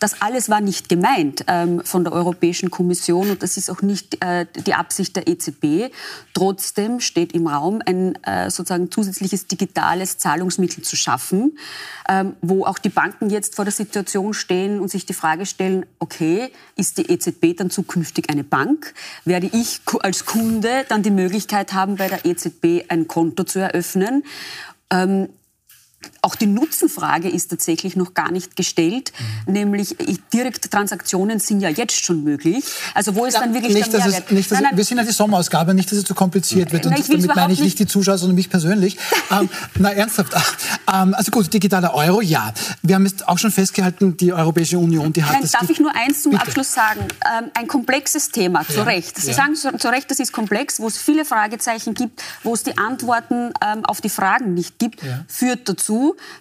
Das 0.00 0.20
alles 0.20 0.50
war 0.50 0.60
nicht 0.60 0.88
gemeint 0.88 1.44
ähm, 1.46 1.80
von 1.82 2.04
der 2.04 2.12
Europäischen 2.12 2.70
Kommission 2.70 3.30
und 3.30 3.42
das 3.42 3.56
ist 3.56 3.70
auch 3.70 3.80
nicht 3.80 4.22
äh, 4.22 4.44
die 4.66 4.74
Absicht 4.74 5.16
der 5.16 5.28
EZB. 5.28 5.90
Trotzdem 6.34 7.00
steht 7.00 7.32
im 7.32 7.46
Raum, 7.46 7.80
ein 7.86 8.22
äh, 8.24 8.50
sozusagen 8.50 8.90
zusätzliches 8.90 9.46
digitales 9.46 10.18
Zahlungsmittel 10.18 10.84
zu 10.84 10.96
schaffen, 10.96 11.58
ähm, 12.08 12.36
wo 12.42 12.66
auch 12.66 12.78
die 12.78 12.90
Banken 12.90 13.30
jetzt 13.30 13.54
vor 13.54 13.64
der 13.64 13.72
Situation 13.72 14.34
stehen 14.34 14.80
und 14.80 14.90
sich 14.90 15.06
die 15.06 15.14
Frage 15.14 15.46
stellen, 15.46 15.86
okay, 16.00 16.50
ist 16.76 16.98
die 16.98 17.10
EZB 17.10 17.56
dann 17.56 17.70
zukünftig 17.70 18.28
eine 18.28 18.44
Bank? 18.44 18.92
Werde 19.24 19.48
ich 19.52 19.80
als 20.00 20.26
Kunde 20.26 20.84
dann 20.88 21.02
die 21.02 21.12
Möglichkeit 21.12 21.72
haben, 21.72 21.96
bei 21.96 22.08
der 22.08 22.26
EZB 22.26 22.84
ein 22.88 23.08
Konto 23.08 23.44
zu 23.44 23.60
eröffnen? 23.60 24.24
Ähm, 24.90 25.28
auch 26.22 26.34
die 26.34 26.46
Nutzenfrage 26.46 27.28
ist 27.28 27.50
tatsächlich 27.50 27.96
noch 27.96 28.14
gar 28.14 28.30
nicht 28.30 28.56
gestellt, 28.56 29.12
mhm. 29.46 29.52
nämlich 29.52 29.96
direkte 30.32 30.68
Transaktionen 30.68 31.38
sind 31.38 31.60
ja 31.60 31.68
jetzt 31.68 32.04
schon 32.04 32.24
möglich. 32.24 32.64
Also 32.94 33.14
wo 33.14 33.24
ist 33.24 33.34
dann 33.34 33.54
wirklich 33.54 33.74
nicht, 33.74 33.92
der 33.92 34.00
Mehrwert? 34.00 34.24
Es, 34.26 34.30
nicht, 34.30 34.50
nein, 34.50 34.62
nein, 34.62 34.76
wir 34.76 34.84
sind 34.84 34.98
ja 34.98 35.04
die 35.04 35.12
Somerausgabe, 35.12 35.74
nicht, 35.74 35.90
dass 35.90 35.98
es 35.98 36.04
zu 36.04 36.14
kompliziert 36.14 36.72
wird. 36.72 36.84
Nein, 36.84 37.00
und 37.00 37.10
damit 37.10 37.36
meine 37.36 37.52
ich 37.52 37.60
nicht 37.60 37.78
die 37.78 37.86
Zuschauer, 37.86 38.18
sondern 38.18 38.36
mich 38.36 38.50
persönlich. 38.50 38.96
ähm, 39.30 39.48
na, 39.78 39.92
ernsthaft. 39.92 40.34
Ähm, 40.92 41.14
also 41.14 41.30
gut, 41.30 41.52
digitaler 41.52 41.94
Euro, 41.94 42.20
ja. 42.20 42.52
Wir 42.82 42.96
haben 42.96 43.06
jetzt 43.06 43.26
auch 43.28 43.38
schon 43.38 43.50
festgehalten, 43.50 44.16
die 44.16 44.32
Europäische 44.32 44.78
Union, 44.78 45.12
die 45.12 45.22
hat 45.22 45.32
Nein, 45.32 45.42
das... 45.42 45.52
Darf 45.52 45.70
ich 45.70 45.80
nur 45.80 45.94
eins 45.94 46.22
zum 46.22 46.32
Bitte. 46.32 46.44
Abschluss 46.44 46.72
sagen? 46.72 47.00
Ähm, 47.38 47.50
ein 47.54 47.68
komplexes 47.68 48.30
Thema, 48.30 48.66
zu 48.66 48.78
ja, 48.78 48.82
Recht. 48.84 49.16
Sie 49.16 49.28
ja. 49.28 49.34
sagen 49.34 49.54
zu, 49.54 49.76
zu 49.76 49.88
Recht, 49.88 50.10
das 50.10 50.18
ist 50.18 50.32
komplex, 50.32 50.80
wo 50.80 50.86
es 50.86 50.98
viele 50.98 51.24
Fragezeichen 51.24 51.94
gibt, 51.94 52.22
wo 52.42 52.54
es 52.54 52.62
die 52.62 52.76
Antworten 52.78 53.52
ähm, 53.64 53.84
auf 53.84 54.00
die 54.00 54.08
Fragen 54.08 54.54
nicht 54.54 54.78
gibt, 54.78 55.02
ja. 55.02 55.24
führt 55.28 55.68
dazu, 55.68 55.93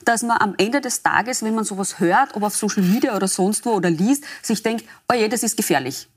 dass 0.06 0.24
man 0.24 0.38
am 0.38 0.56
Ende 0.58 0.82
des 0.82 1.02
Tages, 1.04 1.44
wenn 1.44 1.56
man 1.56 1.64
sowas 1.64 2.00
hört, 2.00 2.36
ob 2.36 2.44
auf 2.44 2.56
Social 2.56 2.84
Media 2.84 3.16
oder 3.16 3.28
sonst 3.28 3.66
wo 3.66 3.72
oder 3.72 3.90
liest, 3.90 4.24
sich 4.42 4.64
denkt, 4.64 4.86
oh 5.12 5.16
je, 5.16 5.28
das 5.28 5.44
ist 5.44 5.58
gefährlich. 5.58 6.08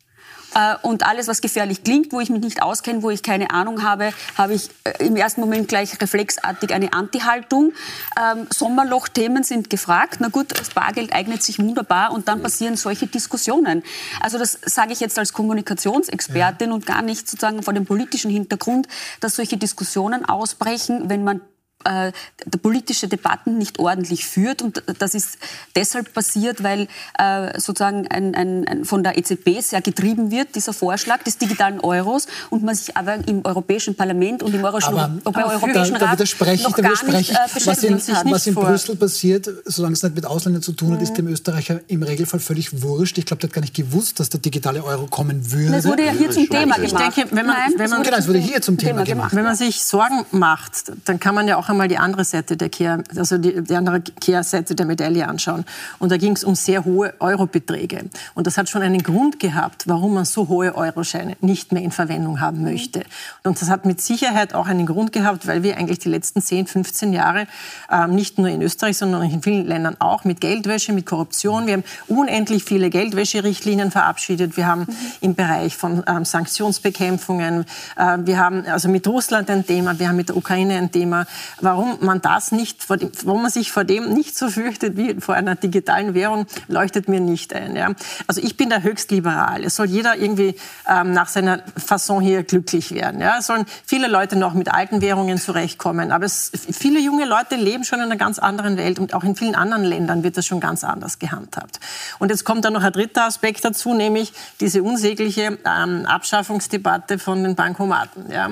Äh, 0.55 0.77
und 0.83 1.05
alles, 1.05 1.29
was 1.29 1.41
gefährlich 1.41 1.85
klingt, 1.85 2.13
wo 2.13 2.21
ich 2.21 2.31
mich 2.31 2.41
nicht 2.41 2.63
auskenne, 2.63 3.03
wo 3.03 3.11
ich 3.11 3.23
keine 3.23 3.51
Ahnung 3.51 3.83
habe, 3.83 4.13
habe 4.37 4.55
ich 4.55 4.71
äh, 4.85 5.05
im 5.05 5.17
ersten 5.17 5.41
Moment 5.41 5.69
gleich 5.69 6.01
reflexartig 6.01 6.73
eine 6.73 6.93
Anti-Haltung. 6.93 7.73
Ähm, 8.19 8.47
Sommerloch-Themen 8.51 9.43
sind 9.43 9.69
gefragt. 9.69 10.17
Na 10.21 10.29
gut, 10.29 10.59
das 10.59 10.71
Bargeld 10.71 11.13
eignet 11.13 11.43
sich 11.43 11.59
wunderbar 11.59 12.13
und 12.13 12.29
dann 12.29 12.43
passieren 12.43 12.77
solche 12.77 13.07
Diskussionen. 13.07 13.83
Also 14.21 14.39
das 14.39 14.59
sage 14.65 14.93
ich 14.93 15.01
jetzt 15.01 15.19
als 15.19 15.33
Kommunikationsexpertin 15.33 16.69
ja. 16.69 16.75
und 16.75 16.87
gar 16.87 17.03
nicht 17.03 17.29
sozusagen 17.29 17.63
vor 17.63 17.75
dem 17.75 17.85
politischen 17.85 18.31
Hintergrund, 18.31 18.89
dass 19.21 19.37
solche 19.37 19.59
Diskussionen 19.59 20.25
ausbrechen, 20.25 21.11
wenn 21.11 21.23
man 21.23 21.41
äh, 21.87 22.13
der 22.45 22.59
politische 22.59 23.09
Debatten 23.09 23.59
nicht 23.59 23.79
ordentlich 23.79 24.27
führt. 24.27 24.63
Und 24.63 24.83
das 24.99 25.15
ist 25.15 25.39
deshalb 25.75 26.13
passiert, 26.13 26.63
weil 26.63 26.89
äh, 27.19 27.59
sozusagen 27.59 28.07
ein, 28.09 28.35
ein, 28.35 28.67
ein 28.67 28.85
von 28.85 29.03
der 29.03 29.17
EZB 29.17 29.61
sehr 29.61 29.81
getrieben 29.81 30.31
wird, 30.31 30.55
dieser 30.55 30.73
Vorschlag 30.73 31.23
des 31.23 31.39
digitalen 31.39 31.81
Euros, 31.81 32.27
und 32.51 32.63
man 32.63 32.75
sich 32.75 32.97
aber 32.97 33.17
im 33.27 33.45
Europäischen 33.45 33.95
Parlament 33.95 34.43
und 34.43 34.55
im 34.55 34.65
Europäischen, 34.65 34.99
aber, 34.99 35.19
aber 35.25 35.53
Europäischen 35.53 35.95
da, 35.95 36.01
da 36.01 36.07
Rat 36.07 36.15
widerspreche, 36.15 36.65
noch 36.65 36.77
da 36.77 36.83
gar 36.83 37.05
nicht 37.05 37.31
äh, 37.31 37.35
was 37.65 37.83
in, 37.83 37.95
was 38.31 38.47
in 38.47 38.55
Brüssel 38.55 38.97
passiert, 38.97 39.49
solange 39.65 39.95
es 39.95 40.03
nicht 40.03 40.15
mit 40.15 40.27
Ausländern 40.27 40.63
zu 40.63 40.73
tun 40.73 40.95
hat, 40.95 41.03
ist 41.03 41.15
dem 41.15 41.29
Österreicher 41.29 41.81
im 41.89 42.03
Regelfall 42.03 42.41
völlig 42.41 42.83
wurscht. 42.83 43.19
Ich 43.19 43.27
glaube, 43.27 43.41
der 43.41 43.49
hat 43.49 43.55
gar 43.55 43.61
nicht 43.61 43.75
gewusst, 43.75 44.21
dass 44.21 44.29
der 44.29 44.41
digitale 44.41 44.85
Euro 44.85 45.07
kommen 45.07 45.53
würde. 45.53 45.73
Das 45.73 45.85
wurde 45.85 46.05
ja 46.05 46.13
hier 46.13 46.31
zum 46.31 46.49
Thema 46.49 46.77
gemacht. 46.77 46.81
Ich 46.83 46.93
denke, 46.93 47.35
wenn 47.35 47.47
man, 47.47 47.57
Nein, 47.57 47.73
wenn 47.77 47.91
man, 47.91 48.03
genau, 48.03 48.17
es 48.17 48.29
wurde 48.29 48.39
hier 48.39 48.61
zum 48.63 48.79
Thema, 48.79 49.05
Thema 49.05 49.05
gemacht. 49.05 49.35
Wenn 49.35 49.45
man 49.45 49.57
sich 49.57 49.83
Sorgen 49.85 50.25
macht, 50.31 50.93
dann 51.05 51.21
kann 51.21 51.35
man 51.35 51.49
ja 51.49 51.57
auch 51.57 51.69
einmal 51.77 51.89
die 51.89 51.99
andere 51.99 52.25
Seite 52.25 52.57
der 52.57 52.69
Kehr, 52.69 53.03
also 53.17 53.39
die, 53.39 53.63
die 53.63 53.77
andere 53.77 54.01
Kehrseite 54.01 54.75
der 54.75 54.87
Medaille 54.87 55.29
anschauen. 55.29 55.65
Und 55.99 56.11
da 56.11 56.17
ging 56.17 56.33
es 56.33 56.43
um 56.43 56.55
sehr 56.55 56.85
hohe 56.85 57.15
Eurobeträge. 57.21 58.07
Und 58.35 58.47
das 58.47 58.59
hat 58.59 58.69
schon 58.69 58.83
einen 58.83 59.03
Grund 59.03 59.39
gehabt, 59.39 59.85
warum 59.87 60.15
man 60.15 60.25
so 60.25 60.49
hohe 60.49 60.75
Euroscheine 60.75 61.37
nicht 61.41 61.73
mehr 61.73 61.83
in 61.83 61.91
Verwendung 61.91 62.41
haben 62.41 62.63
möchte. 62.63 63.05
Und 63.45 63.61
das 63.61 63.69
hat 63.69 63.85
mit 63.85 64.01
Sicherheit 64.01 64.55
auch 64.55 64.67
einen 64.67 64.87
Grund 64.87 65.13
gehabt, 65.13 65.47
weil 65.47 65.63
wir 65.63 65.77
eigentlich 65.77 65.99
die 65.99 66.09
letzten 66.09 66.41
10, 66.41 66.67
15 66.67 67.13
Jahre 67.13 67.47
ähm, 67.91 68.15
nicht 68.15 68.39
nur 68.39 68.49
in 68.49 68.63
Österreich, 68.63 68.97
sondern 68.97 69.23
in 69.23 69.43
vielen 69.43 69.67
Ländern 69.67 69.97
auch 69.99 70.25
mit 70.25 70.41
Geldwäsche, 70.41 70.93
mit 70.93 71.07
Korruption, 71.07 71.67
wir 71.67 71.75
haben 71.75 71.85
unendlich 72.09 72.65
viele 72.65 72.91
Geldwäscherichtlinien 72.91 73.91
verabschiedet. 73.91 74.57
Wir 74.57 74.67
haben 74.67 74.83
mhm. 74.83 74.97
im 75.21 75.35
Bereich 75.35 75.77
von 75.77 76.03
ähm, 76.07 76.25
Sanktionsbekämpfungen, 76.25 77.67
äh, 77.97 78.19
wir 78.21 78.39
haben 78.39 78.65
also 78.67 78.89
mit 78.89 79.07
Russland 79.07 79.51
ein 79.51 79.67
Thema, 79.67 79.99
wir 79.99 80.09
haben 80.09 80.17
mit 80.17 80.29
der 80.31 80.37
Ukraine 80.37 80.79
ein 80.79 80.91
Thema. 80.91 81.27
Warum 81.61 81.99
man 82.01 82.21
das 82.21 82.53
nicht, 82.53 82.89
warum 82.89 83.43
man 83.43 83.51
sich 83.51 83.73
vor 83.73 83.85
dem 83.85 84.13
nicht 84.13 84.37
so 84.37 84.49
fürchtet 84.49 84.97
wie 84.97 85.21
vor 85.21 85.35
einer 85.35 85.55
digitalen 85.55 86.15
Währung, 86.15 86.47
leuchtet 86.69 87.09
mir 87.09 87.21
nicht 87.21 87.55
ein. 87.55 87.77
Ja. 87.77 87.93
Also 88.27 88.43
ich 88.43 88.57
bin 88.57 88.69
da 88.69 88.81
höchst 88.81 89.11
liberal. 89.11 89.65
Es 89.65 89.77
soll 89.77 89.87
jeder 89.87 90.17
irgendwie 90.17 90.55
ähm, 90.87 91.13
nach 91.13 91.29
seiner 91.29 91.61
Fasson 91.77 92.23
hier 92.23 92.43
glücklich 92.43 92.93
werden. 92.93 93.21
Ja. 93.21 93.39
Es 93.39 93.47
sollen 93.47 93.65
viele 93.87 94.07
Leute 94.07 94.37
noch 94.37 94.53
mit 94.53 94.73
alten 94.73 95.01
Währungen 95.01 95.39
zurechtkommen. 95.39 96.13
Aber 96.13 96.27
es, 96.27 96.53
viele 96.73 97.01
junge 97.01 97.25
Leute 97.25 97.57
leben 97.57 97.85
schon 97.85 98.01
in 98.01 98.07
einer 98.07 98.17
ganz 98.17 98.39
anderen 98.39 98.77
Welt 98.77 98.99
und 98.99 99.15
auch 99.15 99.25
in 99.25 99.35
vielen 99.35 99.55
anderen 99.55 99.85
Ländern 99.85 100.23
wird 100.23 100.37
das 100.37 100.45
schon 100.45 100.61
ganz 100.61 100.85
anders 100.85 101.19
gehandhabt. 101.19 101.81
Und 102.19 102.31
jetzt 102.31 102.45
kommt 102.45 102.65
da 102.67 102.71
noch 102.71 102.83
ein 102.83 102.93
dritter 102.93 103.25
Aspekt 103.25 103.65
dazu, 103.65 103.95
nämlich 103.95 104.33
diese 104.61 104.83
unsägliche 104.83 105.59
ähm, 105.65 106.05
Abschaffungsdebatte 106.07 107.19
von 107.19 107.43
den 107.43 107.55
Bankomaten. 107.55 108.31
Ja. 108.31 108.51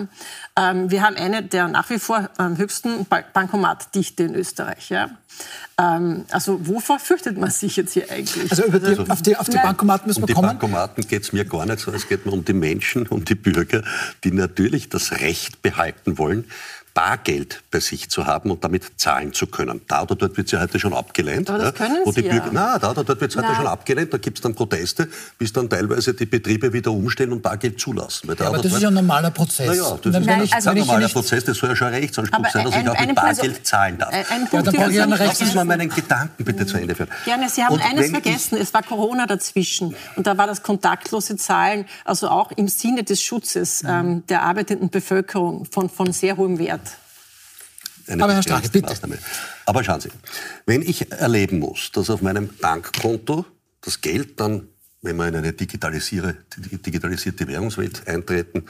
Ähm, 0.56 0.88
wir 0.90 1.02
haben 1.02 1.16
eine 1.16 1.42
der 1.42 1.66
nach 1.66 1.90
wie 1.90 1.98
vor 1.98 2.30
ähm, 2.38 2.56
höchsten 2.56 3.06
Bankomatdichte 3.06 4.22
in 4.22 4.34
Österreich. 4.36 4.88
Ja. 4.88 5.10
Ähm, 5.78 6.26
also 6.30 6.64
wovor 6.68 7.00
fürchtet 7.00 7.36
man 7.36 7.50
sich 7.50 7.76
jetzt 7.76 7.92
hier 7.92 8.08
eigentlich? 8.08 8.52
Also, 8.52 8.62
die, 8.70 8.86
also 8.86 9.12
auf, 9.12 9.22
die, 9.22 9.36
auf 9.36 9.48
die 9.48 9.56
Bankomaten 9.56 10.06
müssen 10.06 10.22
um 10.22 10.28
wir 10.28 10.34
kommen. 10.34 10.50
Um 10.50 10.54
die 10.54 10.60
Bankomaten 10.60 11.08
geht 11.08 11.22
es 11.24 11.32
mir 11.32 11.44
gar 11.44 11.66
nicht 11.66 11.80
so. 11.80 11.90
Es 11.90 12.08
geht 12.08 12.24
mir 12.24 12.32
um 12.32 12.44
die 12.44 12.52
Menschen, 12.52 13.08
um 13.08 13.24
die 13.24 13.34
Bürger, 13.34 13.82
die 14.22 14.30
natürlich 14.30 14.88
das 14.88 15.10
Recht 15.12 15.60
behalten 15.60 16.18
wollen, 16.18 16.44
Bargeld 16.94 17.62
bei 17.72 17.80
sich 17.80 18.08
zu 18.08 18.26
haben 18.26 18.52
und 18.52 18.62
damit 18.62 18.84
zahlen 18.96 19.32
zu 19.32 19.48
können. 19.48 19.80
Da 19.88 20.02
oder 20.02 20.14
dort 20.14 20.36
wird 20.36 20.46
es 20.46 20.52
ja 20.52 20.60
heute 20.60 20.78
schon 20.78 20.94
abgelehnt. 20.94 21.50
Aber 21.50 21.58
das 21.58 21.74
können 21.74 21.98
wo 22.04 22.12
Sie 22.12 22.22
die 22.22 22.28
Bürger, 22.28 22.46
ja. 22.46 22.50
Na, 22.52 22.78
da 22.78 22.92
oder 22.92 23.02
dort 23.02 23.20
wird 23.20 23.32
es 23.32 23.36
heute 23.36 23.52
schon 23.56 23.66
abgelehnt. 23.66 24.12
Da 24.12 24.18
gibt 24.18 24.38
es 24.38 24.42
dann 24.42 24.54
Proteste, 24.54 25.08
bis 25.36 25.52
dann 25.52 25.68
teilweise 25.68 26.14
die 26.14 26.24
Betriebe 26.24 26.72
wieder 26.72 26.92
umstellen 26.92 27.32
und 27.32 27.42
Bargeld 27.42 27.80
zulassen. 27.80 28.32
Ja, 28.38 28.46
aber 28.46 28.58
das 28.58 28.72
ist 28.72 28.80
ja 28.80 28.88
ein 28.88 28.94
normaler 28.94 29.32
Prozess. 29.32 29.66
Naja, 29.66 29.98
das 30.00 30.14
ist 30.14 30.26
Nein, 30.26 30.48
also 30.52 30.70
ein 30.70 30.78
normaler 30.78 31.08
Prozess. 31.08 31.44
Das 31.44 31.58
soll 31.58 31.70
ja 31.70 31.76
schon 31.76 31.88
ein 31.88 31.94
Rechtsanspruch 31.94 32.48
sein, 32.52 32.64
dass 32.64 32.74
ein, 32.74 32.84
ich 32.84 32.90
auch 32.90 33.06
mit 33.06 33.14
Bargeld 33.16 33.40
also, 33.40 33.62
zahlen 33.64 33.98
darf. 33.98 34.14
Ein, 34.30 34.48
Punkt, 34.48 34.66
ja, 34.66 34.72
dann 34.72 34.90
ich 34.92 35.02
einen 35.02 35.18
Lassen 35.18 35.46
Sie 35.46 35.54
mal 35.56 35.64
meinen 35.64 35.88
Gedanken 35.88 36.44
bitte 36.44 36.64
zu 36.64 36.76
Ende 36.76 36.94
führen. 36.94 37.10
Gerne, 37.24 37.48
Sie 37.48 37.64
haben 37.64 37.74
und 37.74 37.84
eines 37.84 38.10
vergessen. 38.10 38.56
Es 38.60 38.72
war 38.72 38.82
Corona 38.84 39.26
dazwischen. 39.26 39.96
Und 40.14 40.28
da 40.28 40.38
war 40.38 40.46
das 40.46 40.62
kontaktlose 40.62 41.36
Zahlen, 41.36 41.86
also 42.04 42.28
auch 42.28 42.52
im 42.52 42.68
Sinne 42.68 43.02
des 43.02 43.20
Schutzes 43.20 43.82
ähm, 43.84 44.24
der 44.28 44.42
arbeitenden 44.42 44.90
Bevölkerung 44.90 45.64
von, 45.64 45.90
von 45.90 46.12
sehr 46.12 46.36
hohem 46.36 46.58
Wert 46.60 46.83
eine 48.08 48.22
Aber 48.24 48.34
Herr 48.34 48.42
Strache, 48.42 48.68
bitte. 48.68 48.94
Aber 49.66 49.84
schauen 49.84 50.00
Sie, 50.00 50.10
wenn 50.66 50.82
ich 50.82 51.10
erleben 51.10 51.58
muss, 51.58 51.90
dass 51.92 52.10
auf 52.10 52.22
meinem 52.22 52.48
Bankkonto 52.60 53.46
das 53.80 54.00
Geld 54.00 54.40
dann, 54.40 54.68
wenn 55.02 55.16
wir 55.16 55.28
in 55.28 55.36
eine 55.36 55.52
digitalisierte 55.52 57.46
Währungswelt 57.46 58.06
eintreten, 58.06 58.64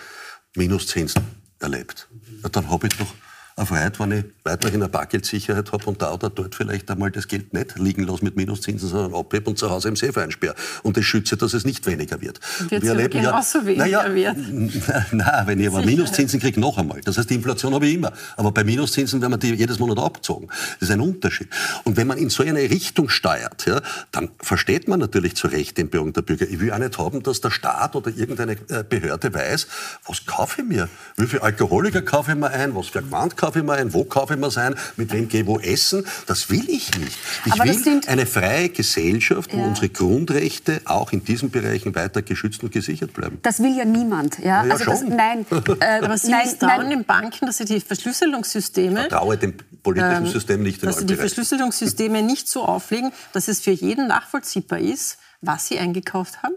Minuszinsen 0.56 1.22
erlebt, 1.60 2.08
dann 2.50 2.70
habe 2.70 2.86
ich 2.86 2.96
doch 2.96 3.14
erfreut, 3.56 3.98
wenn 4.00 4.12
ich 4.12 4.24
weiterhin 4.44 4.82
eine 4.82 4.88
Bargeldsicherheit 4.88 5.72
habe 5.72 5.86
und 5.86 6.00
da 6.00 6.12
oder 6.12 6.30
dort 6.30 6.54
vielleicht 6.54 6.90
einmal 6.90 7.10
das 7.10 7.28
Geld 7.28 7.52
nicht 7.52 7.78
liegen 7.78 8.04
lasse 8.04 8.24
mit 8.24 8.36
Minuszinsen, 8.36 8.88
sondern 8.88 9.14
abhebe 9.14 9.50
und 9.50 9.58
zu 9.58 9.70
Hause 9.70 9.88
im 9.88 9.96
Safe 9.96 10.22
einsperre. 10.22 10.54
Und 10.82 10.96
das 10.96 11.04
schütze, 11.04 11.36
dass 11.36 11.54
es 11.54 11.64
nicht 11.64 11.86
weniger 11.86 12.20
wird. 12.20 12.40
Wird 12.68 12.82
wir 12.82 12.90
erleben 12.90 13.22
ja, 13.22 13.42
weniger 13.64 13.76
naja, 13.76 14.14
wird. 14.14 14.36
Nein, 15.12 15.46
wenn 15.46 15.60
ich 15.60 15.68
aber 15.68 15.82
Minuszinsen 15.82 16.40
kriege, 16.40 16.60
noch 16.60 16.78
einmal. 16.78 17.00
Das 17.00 17.18
heißt, 17.18 17.30
die 17.30 17.34
Inflation 17.34 17.74
habe 17.74 17.86
ich 17.86 17.94
immer. 17.94 18.12
Aber 18.36 18.52
bei 18.52 18.64
Minuszinsen 18.64 19.20
werden 19.20 19.32
wir 19.32 19.38
die 19.38 19.54
jedes 19.54 19.78
Monat 19.78 19.98
abgezogen. 19.98 20.48
Das 20.48 20.88
ist 20.88 20.90
ein 20.90 21.00
Unterschied. 21.00 21.48
Und 21.84 21.96
wenn 21.96 22.06
man 22.06 22.18
in 22.18 22.28
so 22.30 22.42
eine 22.42 22.60
Richtung 22.60 23.08
steuert, 23.08 23.66
ja, 23.66 23.80
dann 24.12 24.30
versteht 24.40 24.88
man 24.88 25.00
natürlich 25.00 25.36
zu 25.36 25.48
Recht 25.48 25.78
den 25.78 25.88
Bürger 25.88 26.12
der 26.12 26.22
Bürger. 26.22 26.46
Ich 26.48 26.60
will 26.60 26.72
auch 26.72 26.78
nicht 26.78 26.98
haben, 26.98 27.22
dass 27.22 27.40
der 27.40 27.50
Staat 27.50 27.96
oder 27.96 28.10
irgendeine 28.10 28.52
äh, 28.68 28.84
Behörde 28.88 29.32
weiß, 29.32 29.66
was 30.06 30.26
kaufe 30.26 30.62
ich 30.62 30.68
mir? 30.68 30.88
Wie 31.16 31.26
viel 31.26 31.40
Alkoholiker 31.40 32.02
kaufe 32.02 32.32
ich 32.32 32.36
mir 32.36 32.50
ein? 32.50 32.74
Was 32.74 32.88
für 32.88 33.02
Gewand 33.02 33.36
kaufe 33.36 33.60
ich 33.60 33.64
mir 33.64 33.74
ein, 33.74 33.92
wo 33.92 34.04
kaufe 34.04 34.33
ich 34.33 34.33
mir 34.36 34.56
ein, 34.56 34.74
mit 34.96 35.12
wem 35.12 35.28
gehe 35.28 35.42
ich 35.42 35.46
wo 35.46 35.58
essen. 35.58 36.06
Das 36.26 36.50
will 36.50 36.68
ich 36.68 36.96
nicht. 36.98 37.16
Ich 37.44 37.52
Aber 37.52 37.64
will 37.64 38.00
eine 38.06 38.26
freie 38.26 38.68
Gesellschaft, 38.68 39.52
wo 39.52 39.58
ja. 39.58 39.66
unsere 39.66 39.88
Grundrechte 39.88 40.80
auch 40.84 41.12
in 41.12 41.24
diesen 41.24 41.50
Bereichen 41.50 41.94
weiter 41.94 42.22
geschützt 42.22 42.62
und 42.62 42.72
gesichert 42.72 43.12
bleiben. 43.12 43.38
Das 43.42 43.60
will 43.60 43.76
ja 43.76 43.84
niemand. 43.84 44.38
Ja? 44.38 44.64
ja 44.64 44.72
also 44.72 44.84
das, 44.84 45.02
nein, 45.02 45.46
äh, 45.80 46.00
Aber 46.02 46.18
Sie 46.18 46.30
nein, 46.30 46.48
trauen 46.58 46.90
den 46.90 47.04
Banken, 47.04 47.46
dass 47.46 47.58
sie 47.58 47.64
die 47.64 47.80
Verschlüsselungssysteme... 47.80 49.02
Ich 49.02 49.08
vertraue 49.08 49.36
dem 49.36 49.54
politischen 49.82 50.26
ähm, 50.26 50.32
System 50.32 50.62
nicht 50.62 50.82
in 50.82 50.88
Dass 50.88 50.98
sie 50.98 51.06
die 51.06 51.14
Bereichen. 51.14 51.28
Verschlüsselungssysteme 51.28 52.22
nicht 52.22 52.48
so 52.48 52.64
auflegen, 52.64 53.12
dass 53.32 53.48
es 53.48 53.60
für 53.60 53.70
jeden 53.70 54.08
nachvollziehbar 54.08 54.78
ist, 54.78 55.18
was 55.40 55.68
sie 55.68 55.78
eingekauft 55.78 56.42
haben? 56.42 56.54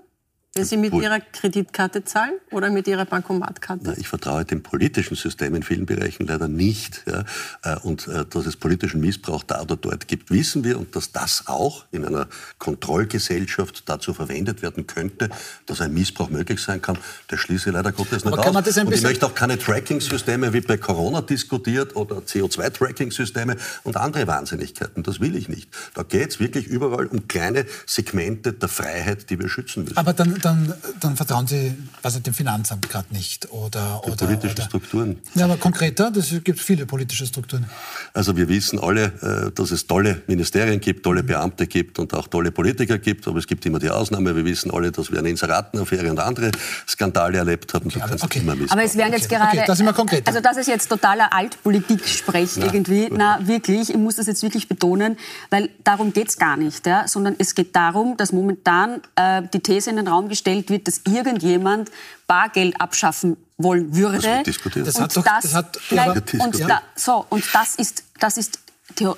Wenn 0.57 0.65
Sie 0.65 0.77
mit 0.77 0.93
Ihrer 0.93 1.19
Kreditkarte 1.19 2.03
zahlen 2.03 2.33
oder 2.51 2.71
mit 2.71 2.87
Ihrer 2.87 3.05
Bankomatkarte? 3.05 3.83
Na, 3.85 3.97
ich 3.97 4.07
vertraue 4.07 4.43
dem 4.43 4.63
politischen 4.63 5.15
System 5.15 5.53
in 5.53 5.61
vielen 5.61 5.85
Bereichen 5.85 6.25
leider 6.25 6.47
nicht. 6.47 7.03
Ja. 7.05 7.23
Äh, 7.63 7.79
und 7.81 8.07
äh, 8.07 8.25
dass 8.25 8.47
es 8.47 8.55
politischen 8.55 8.99
Missbrauch 8.99 9.43
da 9.43 9.61
oder 9.61 9.75
dort 9.75 10.07
gibt, 10.07 10.31
wissen 10.31 10.63
wir. 10.63 10.79
Und 10.79 10.95
dass 10.95 11.11
das 11.11 11.43
auch 11.45 11.85
in 11.91 12.05
einer 12.05 12.27
Kontrollgesellschaft 12.57 13.87
dazu 13.87 14.15
verwendet 14.15 14.63
werden 14.63 14.87
könnte, 14.87 15.29
dass 15.67 15.79
ein 15.81 15.93
Missbrauch 15.93 16.29
möglich 16.29 16.59
sein 16.59 16.81
kann, 16.81 16.97
das 17.27 17.39
schließe 17.39 17.69
ich 17.69 17.75
leider 17.75 17.91
Gottes 17.91 18.25
nicht 18.25 18.37
aus. 18.37 18.77
und 18.77 18.93
ich 18.93 19.03
möchte 19.03 19.27
auch 19.27 19.35
keine 19.35 19.59
Tracking-Systeme 19.59 20.53
wie 20.53 20.61
bei 20.61 20.77
Corona 20.77 21.21
diskutiert 21.21 21.95
oder 21.95 22.17
CO2-Tracking-Systeme 22.17 23.57
und 23.83 23.95
andere 23.95 24.25
Wahnsinnigkeiten. 24.25 25.03
Das 25.03 25.19
will 25.19 25.35
ich 25.35 25.49
nicht. 25.49 25.69
Da 25.93 26.01
geht 26.01 26.31
es 26.31 26.39
wirklich 26.39 26.65
überall 26.65 27.05
um 27.05 27.27
kleine 27.27 27.65
Segmente 27.85 28.53
der 28.53 28.69
Freiheit, 28.69 29.29
die 29.29 29.39
wir 29.39 29.49
schützen 29.49 29.83
müssen. 29.83 29.97
Aber 29.97 30.13
dann 30.13 30.33
dann, 30.47 30.73
dann 31.01 31.15
vertrauen 31.17 31.45
Sie 31.45 31.75
also 32.01 32.19
dem 32.19 32.33
Finanzamt 32.33 32.89
gerade 32.89 33.13
nicht. 33.13 33.51
Oder, 33.51 34.01
oder, 34.05 34.15
politischen 34.15 34.53
oder, 34.53 34.63
Strukturen. 34.63 35.19
Ja, 35.35 35.45
aber 35.45 35.57
konkreter, 35.57 36.11
es 36.15 36.33
gibt 36.43 36.59
viele 36.59 36.85
politische 36.85 37.25
Strukturen. 37.25 37.65
Also 38.13 38.35
wir 38.37 38.47
wissen 38.47 38.79
alle, 38.79 39.47
äh, 39.47 39.51
dass 39.51 39.71
es 39.71 39.87
tolle 39.87 40.21
Ministerien 40.27 40.79
gibt, 40.79 41.03
tolle 41.03 41.23
mhm. 41.23 41.27
Beamte 41.27 41.67
gibt 41.67 41.99
und 41.99 42.13
auch 42.13 42.27
tolle 42.29 42.51
Politiker 42.51 42.97
gibt, 42.97 43.27
aber 43.27 43.39
es 43.39 43.47
gibt 43.47 43.65
immer 43.65 43.79
die 43.79 43.89
Ausnahme. 43.89 44.35
Wir 44.35 44.45
wissen 44.45 44.71
alle, 44.71 44.91
dass 44.91 45.11
wir 45.11 45.19
eine 45.19 45.29
Inseratenaffäre 45.29 46.09
und 46.09 46.19
andere 46.19 46.51
Skandale 46.87 47.39
erlebt 47.39 47.73
haben. 47.73 47.87
Okay, 47.87 48.17
so 48.17 48.25
okay. 48.25 48.41
aber 48.69 48.83
es 48.83 48.95
werden 48.95 49.13
jetzt 49.13 49.25
okay. 49.25 49.35
gerade... 49.35 49.57
Okay, 49.57 49.63
das 49.67 49.77
ist 49.77 49.81
immer 49.81 49.93
konkret. 49.93 50.25
Also 50.27 50.39
das 50.39 50.55
ist 50.55 50.67
jetzt 50.67 50.87
totaler 50.87 51.33
Altpolitik-Sprech 51.33 52.57
irgendwie. 52.57 53.09
Na, 53.11 53.39
wirklich, 53.45 53.89
ich 53.89 53.97
muss 53.97 54.15
das 54.15 54.27
jetzt 54.27 54.43
wirklich 54.43 54.69
betonen, 54.69 55.17
weil 55.49 55.69
darum 55.83 56.13
geht 56.13 56.29
es 56.29 56.37
gar 56.37 56.55
nicht, 56.55 56.85
ja? 56.87 57.05
sondern 57.07 57.35
es 57.37 57.53
geht 57.53 57.75
darum, 57.75 58.15
dass 58.15 58.31
momentan 58.31 59.01
äh, 59.15 59.41
die 59.53 59.59
These 59.59 59.89
in 59.89 59.97
den 59.97 60.07
Raum 60.07 60.29
gestellt 60.29 60.36
wird, 60.45 60.87
dass 60.87 61.01
irgendjemand 61.05 61.91
Bargeld 62.27 62.79
abschaffen 62.79 63.37
wollen 63.57 63.95
würde. 63.95 64.17
Das 64.17 64.25
wird 64.25 64.47
diskutiert. 64.47 64.87
Das 64.87 64.95
und 64.95 65.03
hat 65.03 65.17
doch, 65.17 65.23
das, 65.23 65.43
das 65.43 65.53
hat, 65.53 65.79
nein, 65.91 66.23
und, 66.39 66.57
ja. 66.57 66.67
da, 66.67 66.81
so, 66.95 67.25
und 67.29 67.43
das 67.53 67.75
ist, 67.75 68.03
das 68.19 68.37
ist, 68.37 68.59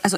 also 0.01 0.17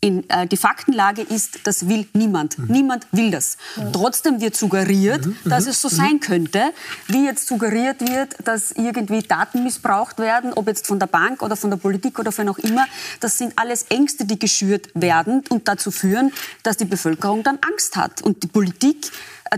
in, 0.00 0.28
äh, 0.28 0.46
die 0.46 0.56
Faktenlage 0.56 1.22
ist, 1.22 1.60
das 1.64 1.88
will 1.88 2.06
niemand. 2.12 2.58
Mhm. 2.58 2.66
Niemand 2.68 3.06
will 3.12 3.30
das. 3.30 3.56
Mhm. 3.76 3.92
Trotzdem 3.92 4.40
wird 4.40 4.56
suggeriert, 4.56 5.26
mhm. 5.26 5.36
dass 5.44 5.64
mhm. 5.64 5.70
es 5.70 5.80
so 5.80 5.88
sein 5.88 6.20
könnte, 6.20 6.72
wie 7.08 7.24
jetzt 7.24 7.46
suggeriert 7.48 8.00
wird, 8.00 8.36
dass 8.44 8.72
irgendwie 8.72 9.22
Daten 9.22 9.64
missbraucht 9.64 10.18
werden, 10.18 10.52
ob 10.52 10.68
jetzt 10.68 10.86
von 10.86 10.98
der 10.98 11.06
Bank 11.06 11.42
oder 11.42 11.56
von 11.56 11.70
der 11.70 11.78
Politik 11.78 12.18
oder 12.18 12.30
von 12.30 12.48
auch 12.48 12.58
immer. 12.58 12.86
Das 13.20 13.38
sind 13.38 13.54
alles 13.56 13.84
Ängste, 13.84 14.26
die 14.26 14.38
geschürt 14.38 14.88
werden 14.94 15.42
und 15.48 15.66
dazu 15.66 15.90
führen, 15.90 16.32
dass 16.62 16.76
die 16.76 16.84
Bevölkerung 16.84 17.42
dann 17.42 17.58
Angst 17.66 17.96
hat. 17.96 18.22
Und 18.22 18.42
die 18.42 18.48
Politik 18.48 19.10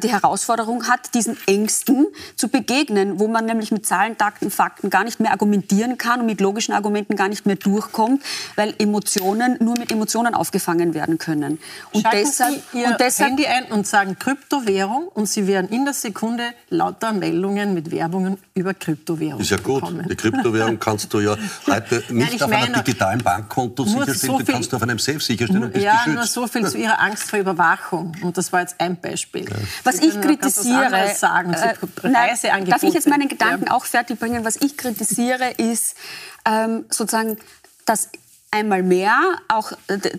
die 0.03 0.11
Herausforderung 0.11 0.89
hat, 0.89 1.15
diesen 1.15 1.37
Ängsten 1.47 2.07
zu 2.37 2.49
begegnen, 2.49 3.19
wo 3.19 3.29
man 3.29 3.47
nämlich 3.47 3.73
mit 3.73 3.87
Zahlen, 3.87 4.17
Daten, 4.17 4.51
Fakten 4.51 4.91
gar 4.91 5.05
nicht 5.05 5.21
mehr 5.21 5.33
argumentieren 5.33 5.99
kann 5.99 6.21
und 6.21 6.27
mit 6.27 6.41
logischen 6.41 6.73
Argumenten 6.73 7.17
gar 7.17 7.29
nicht 7.29 7.47
mehr 7.47 7.57
durchkommt, 7.57 8.23
weil 8.57 8.75
Emotionen 8.79 9.57
nur 9.61 9.79
mit 9.79 9.91
Emotionen 9.91 10.35
aufgefangen 10.35 10.95
werden 10.95 11.19
können. 11.19 11.59
Und 11.93 12.03
Schalten 12.03 12.19
deshalb, 12.19 12.63
Sie 12.73 12.81
Ihr 12.81 12.89
und 12.89 13.01
deshalb, 13.01 13.31
Handy 13.31 13.47
ein 13.47 13.65
und 13.73 13.87
sagen 13.87 14.19
Kryptowährung 14.19 15.09
und 15.09 15.29
Sie 15.29 15.47
werden 15.47 15.69
in 15.71 15.85
der 15.85 15.95
Sekunde 15.95 16.45
lauter 16.71 17.13
Meldungen 17.13 17.75
mit 17.75 17.91
Werbungen 17.91 18.39
über 18.55 18.75
Kryptowährung 18.75 19.41
Ist 19.41 19.51
ja 19.51 19.57
gut. 19.57 19.81
Bekommen. 19.81 20.07
Die 20.09 20.17
Kryptowährung 20.17 20.79
kannst 20.79 21.13
du 21.13 21.21
ja 21.21 21.37
heute 21.67 22.03
nicht 22.11 22.41
Nein, 22.41 22.43
auf 22.43 22.51
einem 22.53 22.75
digitalen 22.75 23.23
Bankkonto 23.23 23.85
sicherstellen, 23.85 24.19
so 24.19 24.39
die 24.39 24.45
kannst 24.45 24.73
du 24.73 24.77
auf 24.77 24.83
einem 24.83 24.99
Safe 24.99 25.21
sicherstellen 25.21 25.65
und 25.65 25.73
bist 25.73 25.85
Ja, 25.85 25.93
geschützt. 26.05 26.17
nur 26.17 26.27
so 26.27 26.47
viel 26.47 26.67
zu 26.67 26.79
Ihrer 26.79 27.01
Angst 27.01 27.25
vor 27.31 27.39
Überwachung. 27.39 28.13
Und 28.23 28.37
das 28.37 28.53
war 28.53 28.61
jetzt 28.61 28.77
ein 28.79 29.01
Beispiel. 29.01 29.45
Ja. 29.49 29.57
Was 29.85 29.97
ich 29.97 30.21
kritisiere, 30.21 30.91
was 30.91 31.21
sagen, 31.21 31.53
äh, 31.53 31.75
nein, 32.03 32.65
darf 32.67 32.83
ich 32.83 32.95
jetzt 32.95 33.09
meinen 33.09 33.29
Gedanken 33.29 33.67
ja. 33.67 33.73
auch 33.73 33.85
fertig 33.85 34.19
bringen? 34.19 34.45
Was 34.45 34.57
ich 34.57 34.77
kritisiere, 34.77 35.51
ist 35.57 35.97
ähm, 36.45 36.85
sozusagen, 36.91 37.37
dass 37.85 38.09
einmal 38.51 38.83
mehr 38.83 39.15
auch 39.49 39.73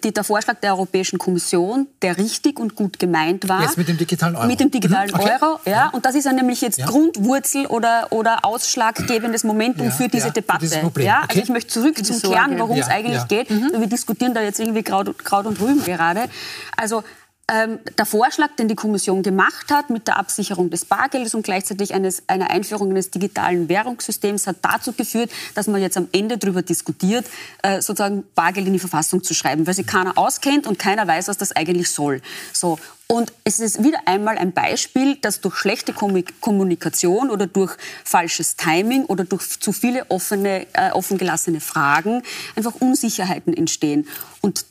die, 0.04 0.14
der 0.14 0.24
Vorschlag 0.24 0.56
der 0.60 0.74
Europäischen 0.74 1.18
Kommission, 1.18 1.88
der 2.02 2.18
richtig 2.18 2.60
und 2.60 2.76
gut 2.76 3.00
gemeint 3.00 3.50
war. 3.50 3.62
Jetzt 3.62 3.78
mit 3.78 3.88
dem 3.88 3.98
digitalen 3.98 4.36
Euro. 4.36 4.48
Mit 4.48 4.60
dem 4.60 4.70
digitalen 4.70 5.10
mhm. 5.10 5.20
okay. 5.20 5.32
Euro, 5.42 5.60
ja. 5.66 5.90
Und 5.90 6.06
das 6.06 6.16
ist 6.16 6.26
ja 6.26 6.34
nämlich 6.34 6.62
jetzt 6.62 6.78
ja. 6.78 6.86
Grundwurzel 6.86 7.66
oder, 7.66 8.08
oder 8.12 8.46
ausschlaggebendes 8.46 9.44
Momentum 9.44 9.88
ja. 9.88 9.92
für 9.92 10.08
diese 10.08 10.28
ja, 10.28 10.34
Debatte. 10.34 10.68
Für 10.68 11.02
ja, 11.02 11.16
also 11.16 11.26
okay. 11.32 11.42
ich 11.44 11.50
möchte 11.50 11.74
zurück 11.74 12.06
zum 12.06 12.22
Kern, 12.22 12.60
worum 12.60 12.78
es 12.78 12.88
eigentlich 12.88 13.28
geht. 13.28 13.50
Mhm. 13.50 13.72
Wir 13.78 13.88
diskutieren 13.88 14.34
da 14.34 14.42
jetzt 14.42 14.60
irgendwie 14.60 14.84
Kraut, 14.84 15.18
Kraut 15.24 15.46
und 15.46 15.60
Rüben 15.60 15.84
gerade. 15.84 16.30
Also 16.78 17.04
ähm, 17.52 17.80
der 17.98 18.06
Vorschlag, 18.06 18.56
den 18.58 18.68
die 18.68 18.76
Kommission 18.76 19.24
gemacht 19.24 19.72
hat 19.72 19.90
mit 19.90 20.08
der 20.08 20.18
Absicherung 20.18 20.70
des 20.70 20.86
Bargeldes 20.86 21.34
und 21.34 21.42
gleichzeitig 21.42 21.94
eines, 21.94 22.24
einer 22.28 22.52
Einführung 22.52 22.92
eines 22.92 23.10
digitalen 23.10 23.68
Währungssystems, 23.70 24.46
hat 24.46 24.58
dazu 24.62 24.94
geführt, 24.94 25.32
dass 25.56 25.68
man 25.68 25.82
jetzt 25.82 25.98
am 25.98 26.08
Ende 26.12 26.38
darüber 26.38 26.62
diskutiert, 26.62 27.26
äh, 27.64 27.82
sozusagen 27.82 28.24
Bargeld 28.36 28.68
in 28.68 28.74
die 28.74 28.80
Verfassung 28.80 29.24
zu 29.24 29.34
schreiben, 29.34 29.66
weil 29.66 29.74
sich 29.74 29.88
keiner 29.88 30.18
auskennt 30.18 30.68
und 30.68 30.78
keiner 30.78 31.08
weiß, 31.08 31.28
was 31.28 31.38
das 31.38 31.52
eigentlich 31.56 31.90
soll. 31.90 32.22
So. 32.54 32.78
Und 33.08 33.34
es 33.44 33.60
ist 33.60 33.84
wieder 33.84 33.98
einmal 34.06 34.38
ein 34.38 34.52
Beispiel, 34.52 35.16
dass 35.16 35.42
durch 35.42 35.56
schlechte 35.56 35.94
Kommunikation 35.94 37.32
oder 37.32 37.48
durch 37.48 37.76
falsches 38.04 38.56
Timing 38.56 39.06
oder 39.06 39.24
durch 39.24 39.60
zu 39.60 39.72
viele 39.72 40.06
offene, 40.12 40.68
äh, 40.74 40.92
offen 40.92 41.18
gelassene 41.18 41.62
Fragen 41.62 42.22
einfach 42.56 42.76
Unsicherheiten 42.76 43.58
entstehen. 43.58 44.08
Und 44.42 44.66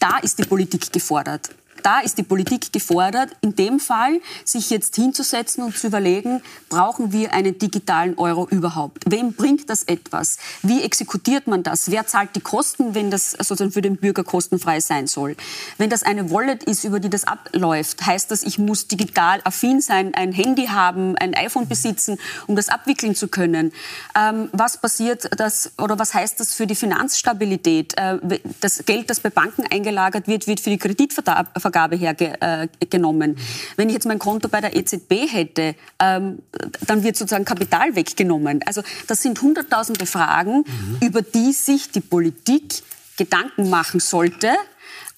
da 0.00 0.18
ist 0.18 0.40
die 0.40 0.44
Politik 0.44 0.92
gefordert 0.92 1.50
da 1.82 2.00
ist 2.00 2.18
die 2.18 2.22
Politik 2.22 2.72
gefordert, 2.72 3.30
in 3.40 3.56
dem 3.56 3.80
Fall 3.80 4.20
sich 4.44 4.70
jetzt 4.70 4.96
hinzusetzen 4.96 5.64
und 5.64 5.76
zu 5.76 5.86
überlegen, 5.86 6.42
brauchen 6.68 7.12
wir 7.12 7.32
einen 7.32 7.58
digitalen 7.58 8.16
Euro 8.18 8.46
überhaupt? 8.48 9.04
Wem 9.06 9.32
bringt 9.32 9.68
das 9.70 9.84
etwas? 9.84 10.38
Wie 10.62 10.82
exekutiert 10.82 11.46
man 11.46 11.62
das? 11.62 11.90
Wer 11.90 12.06
zahlt 12.06 12.36
die 12.36 12.40
Kosten, 12.40 12.94
wenn 12.94 13.10
das 13.10 13.32
sozusagen 13.32 13.72
für 13.72 13.82
den 13.82 13.96
Bürger 13.96 14.24
kostenfrei 14.24 14.80
sein 14.80 15.06
soll? 15.06 15.36
Wenn 15.78 15.90
das 15.90 16.02
eine 16.02 16.30
Wallet 16.30 16.62
ist, 16.64 16.84
über 16.84 17.00
die 17.00 17.10
das 17.10 17.24
abläuft, 17.24 18.04
heißt 18.04 18.30
das, 18.30 18.42
ich 18.42 18.58
muss 18.58 18.88
digital 18.88 19.40
affin 19.44 19.80
sein, 19.80 20.14
ein 20.14 20.32
Handy 20.32 20.66
haben, 20.66 21.16
ein 21.16 21.34
iPhone 21.34 21.68
besitzen, 21.68 22.18
um 22.46 22.56
das 22.56 22.68
abwickeln 22.68 23.14
zu 23.14 23.28
können? 23.28 23.72
Ähm, 24.16 24.48
was 24.52 24.78
passiert 24.78 25.28
das 25.38 25.72
oder 25.78 25.98
was 25.98 26.14
heißt 26.14 26.40
das 26.40 26.54
für 26.54 26.66
die 26.66 26.74
Finanzstabilität? 26.74 27.94
Äh, 27.96 28.40
das 28.60 28.84
Geld, 28.84 29.10
das 29.10 29.20
bei 29.20 29.30
Banken 29.30 29.64
eingelagert 29.70 30.26
wird, 30.26 30.46
wird 30.46 30.60
für 30.60 30.70
die 30.70 30.78
Kreditvergabe 30.78 31.50
Vergabe 31.70 31.96
hergenommen. 31.96 33.36
Äh, 33.36 33.40
Wenn 33.76 33.88
ich 33.88 33.94
jetzt 33.94 34.06
mein 34.06 34.18
Konto 34.18 34.48
bei 34.48 34.60
der 34.60 34.76
EZB 34.76 35.30
hätte, 35.30 35.74
ähm, 35.98 36.40
dann 36.86 37.02
wird 37.02 37.16
sozusagen 37.16 37.44
Kapital 37.44 37.94
weggenommen. 37.94 38.60
Also 38.66 38.82
das 39.06 39.22
sind 39.22 39.40
hunderttausende 39.40 40.06
Fragen, 40.06 40.64
mhm. 40.66 40.98
über 41.00 41.22
die 41.22 41.52
sich 41.52 41.90
die 41.90 42.00
Politik 42.00 42.82
Gedanken 43.16 43.68
machen 43.68 44.00
sollte. 44.00 44.48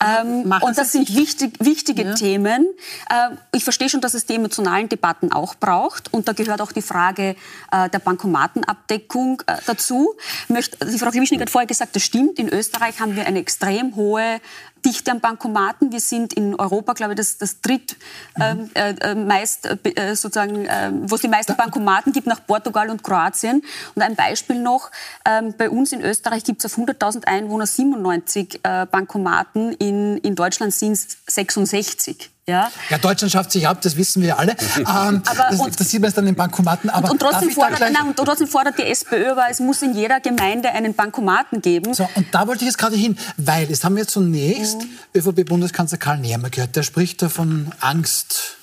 Ähm, 0.04 0.52
und 0.61 0.76
das 0.76 0.92
sind 0.92 1.14
wichtig, 1.14 1.52
wichtige 1.61 2.02
ja. 2.02 2.14
Themen. 2.14 2.66
Äh, 3.09 3.37
ich 3.52 3.62
verstehe 3.62 3.88
schon, 3.88 4.00
dass 4.00 4.14
es 4.14 4.26
die 4.26 4.35
emotionalen 4.35 4.88
Debatten 4.88 5.30
auch 5.30 5.54
braucht. 5.54 6.12
Und 6.12 6.26
da 6.26 6.32
gehört 6.32 6.61
auch 6.61 6.73
die 6.73 6.82
Frage 6.82 7.37
äh, 7.71 7.88
der 7.88 8.00
Bankomatenabdeckung 8.00 9.42
äh, 9.47 9.56
dazu. 9.66 10.14
Die 10.49 10.99
Frau 10.99 11.11
Klischnik 11.11 11.40
hat 11.40 11.50
vorher 11.50 11.68
gesagt, 11.68 11.94
das 11.94 12.02
stimmt. 12.02 12.38
In 12.38 12.49
Österreich 12.49 13.00
haben 13.00 13.14
wir 13.14 13.26
eine 13.26 13.38
extrem 13.38 13.94
hohe 13.94 14.40
Dichte 14.85 15.11
an 15.11 15.21
Bankomaten. 15.21 15.93
Wir 15.93 16.01
sind 16.01 16.33
in 16.33 16.55
Europa, 16.55 16.93
glaube 16.95 17.12
ich, 17.12 17.17
das, 17.17 17.39
das 17.39 17.61
dritt 17.61 17.97
ähm, 18.41 18.71
äh, 18.75 18.91
äh, 18.91 19.15
meist 19.15 19.67
äh, 19.67 20.15
sozusagen, 20.15 20.67
äh, 20.67 20.91
wo 20.93 21.15
es 21.15 21.21
die 21.21 21.29
meisten 21.29 21.57
Bankomaten 21.57 22.12
gibt 22.12 22.27
nach 22.27 22.45
Portugal 22.47 22.91
und 22.91 23.03
Kroatien. 23.03 23.62
Und 23.95 24.03
ein 24.03 24.17
Beispiel 24.17 24.61
noch: 24.61 24.91
ähm, 25.25 25.55
Bei 25.57 25.71
uns 25.71 25.93
in 25.93 26.01
Österreich 26.01 26.45
gibt 26.45 26.65
es 26.65 26.73
auf 26.73 26.79
100.000 26.79 27.27
Einwohner 27.27 27.67
97 27.67 28.61
äh, 28.62 28.87
Bankomaten. 28.91 29.73
In, 29.75 30.19
in 30.19 30.35
Deutschland 30.35 30.75
sind 30.75 30.93
es 30.93 31.19
66. 31.29 32.32
Ja? 32.48 32.72
ja, 32.90 32.98
Deutschland 32.98 33.31
schafft 33.31 33.52
sich 33.52 33.68
ab, 33.68 33.81
das 33.83 33.96
wissen 33.96 34.20
wir 34.22 34.38
alle. 34.38 34.57
Ähm, 34.83 35.22
aber, 35.26 35.46
das, 35.50 35.61
und, 35.61 35.81
das, 35.81 35.90
sieht 35.90 36.00
man 36.00 36.09
jetzt 36.09 36.16
dann 36.16 36.26
in 36.26 36.33
den 36.33 36.37
Bankomaten. 36.37 36.90
Aber 36.90 37.11
und, 37.11 37.12
und, 37.12 37.18
trotzdem 37.20 37.50
fordert, 37.50 37.81
nein, 37.81 38.09
und 38.09 38.16
trotzdem 38.16 38.48
fordert 38.48 38.78
die 38.78 38.83
SPÖ, 38.83 39.37
weil 39.37 39.50
es 39.50 39.61
muss 39.61 39.81
in 39.81 39.94
jeder 39.94 40.18
Gemeinde 40.20 40.70
einen 40.70 40.94
Bankomaten 40.94 41.61
geben. 41.62 41.94
So, 41.94 42.09
und 42.14 42.26
da 42.33 42.46
wollte 42.46 42.64
ich 42.64 42.66
jetzt 42.66 42.78
gerade 42.78 42.96
hin, 42.96 43.16
weil 43.37 43.70
es 43.70 43.85
haben 43.85 43.96
wir 43.96 44.09
zunächst 44.09 44.78
mhm. 44.81 44.88
ÖVP-Bundeskanzler 45.14 45.98
Karl 45.98 46.18
Nehmer 46.18 46.50
gehört. 46.50 46.74
Der 46.74 46.83
spricht 46.83 47.22
da 47.22 47.28
von 47.28 47.72
Angst, 47.81 48.57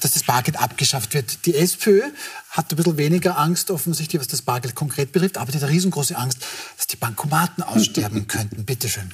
dass 0.00 0.12
das 0.12 0.22
Bargeld 0.22 0.60
abgeschafft 0.60 1.14
wird. 1.14 1.44
Die 1.46 1.56
SPÖ 1.56 2.02
hat 2.50 2.72
ein 2.72 2.76
bisschen 2.76 2.96
weniger 2.98 3.38
Angst 3.38 3.70
offensichtlich, 3.70 4.20
was 4.20 4.28
das 4.28 4.42
Bargeld 4.42 4.74
konkret 4.74 5.12
betrifft, 5.12 5.38
aber 5.38 5.50
die 5.50 5.58
hat 5.60 5.68
riesengroße 5.68 6.16
Angst, 6.16 6.38
dass 6.76 6.86
die 6.86 6.96
Bankomaten 6.96 7.64
aussterben 7.64 8.26
könnten. 8.28 8.64
Bitte 8.64 8.88
schön. 8.88 9.10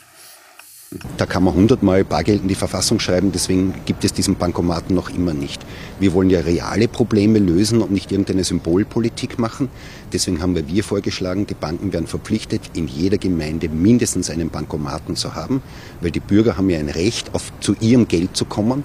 Da 1.17 1.27
kann 1.27 1.45
man 1.45 1.55
hundertmal 1.55 2.05
Bargeld 2.05 2.43
in 2.43 2.49
die 2.49 2.55
Verfassung 2.55 3.01
schreiben, 3.01 3.33
deswegen 3.33 3.75
gibt 3.85 4.05
es 4.05 4.13
diesen 4.13 4.37
Bankomaten 4.37 4.95
noch 4.95 5.11
immer 5.11 5.35
nicht. 5.35 5.61
Wir 5.99 6.13
wollen 6.13 6.31
ja 6.31 6.41
reale 6.41 6.89
Probleme 6.89 7.39
lösen 7.39 7.83
und 7.83 7.91
nicht 7.91 8.13
irgendeine 8.13 8.45
Symbolpolitik 8.45 9.39
machen. 9.39 9.69
Deswegen 10.13 10.41
haben 10.41 10.57
wir 10.57 10.85
vorgeschlagen, 10.85 11.47
die 11.47 11.55
Banken 11.55 11.93
werden 11.93 12.07
verpflichtet, 12.07 12.63
in 12.75 12.87
jeder 12.87 13.19
Gemeinde 13.19 13.69
mindestens 13.69 14.31
einen 14.31 14.51
Bankomaten 14.51 15.17
zu 15.17 15.35
haben, 15.35 15.63
weil 16.01 16.11
die 16.11 16.21
Bürger 16.21 16.57
haben 16.57 16.71
ja 16.71 16.79
ein 16.79 16.89
Recht, 16.89 17.35
auf, 17.35 17.53
zu 17.61 17.75
ihrem 17.81 18.07
Geld 18.09 18.37
zu 18.37 18.45
kommen. 18.45 18.85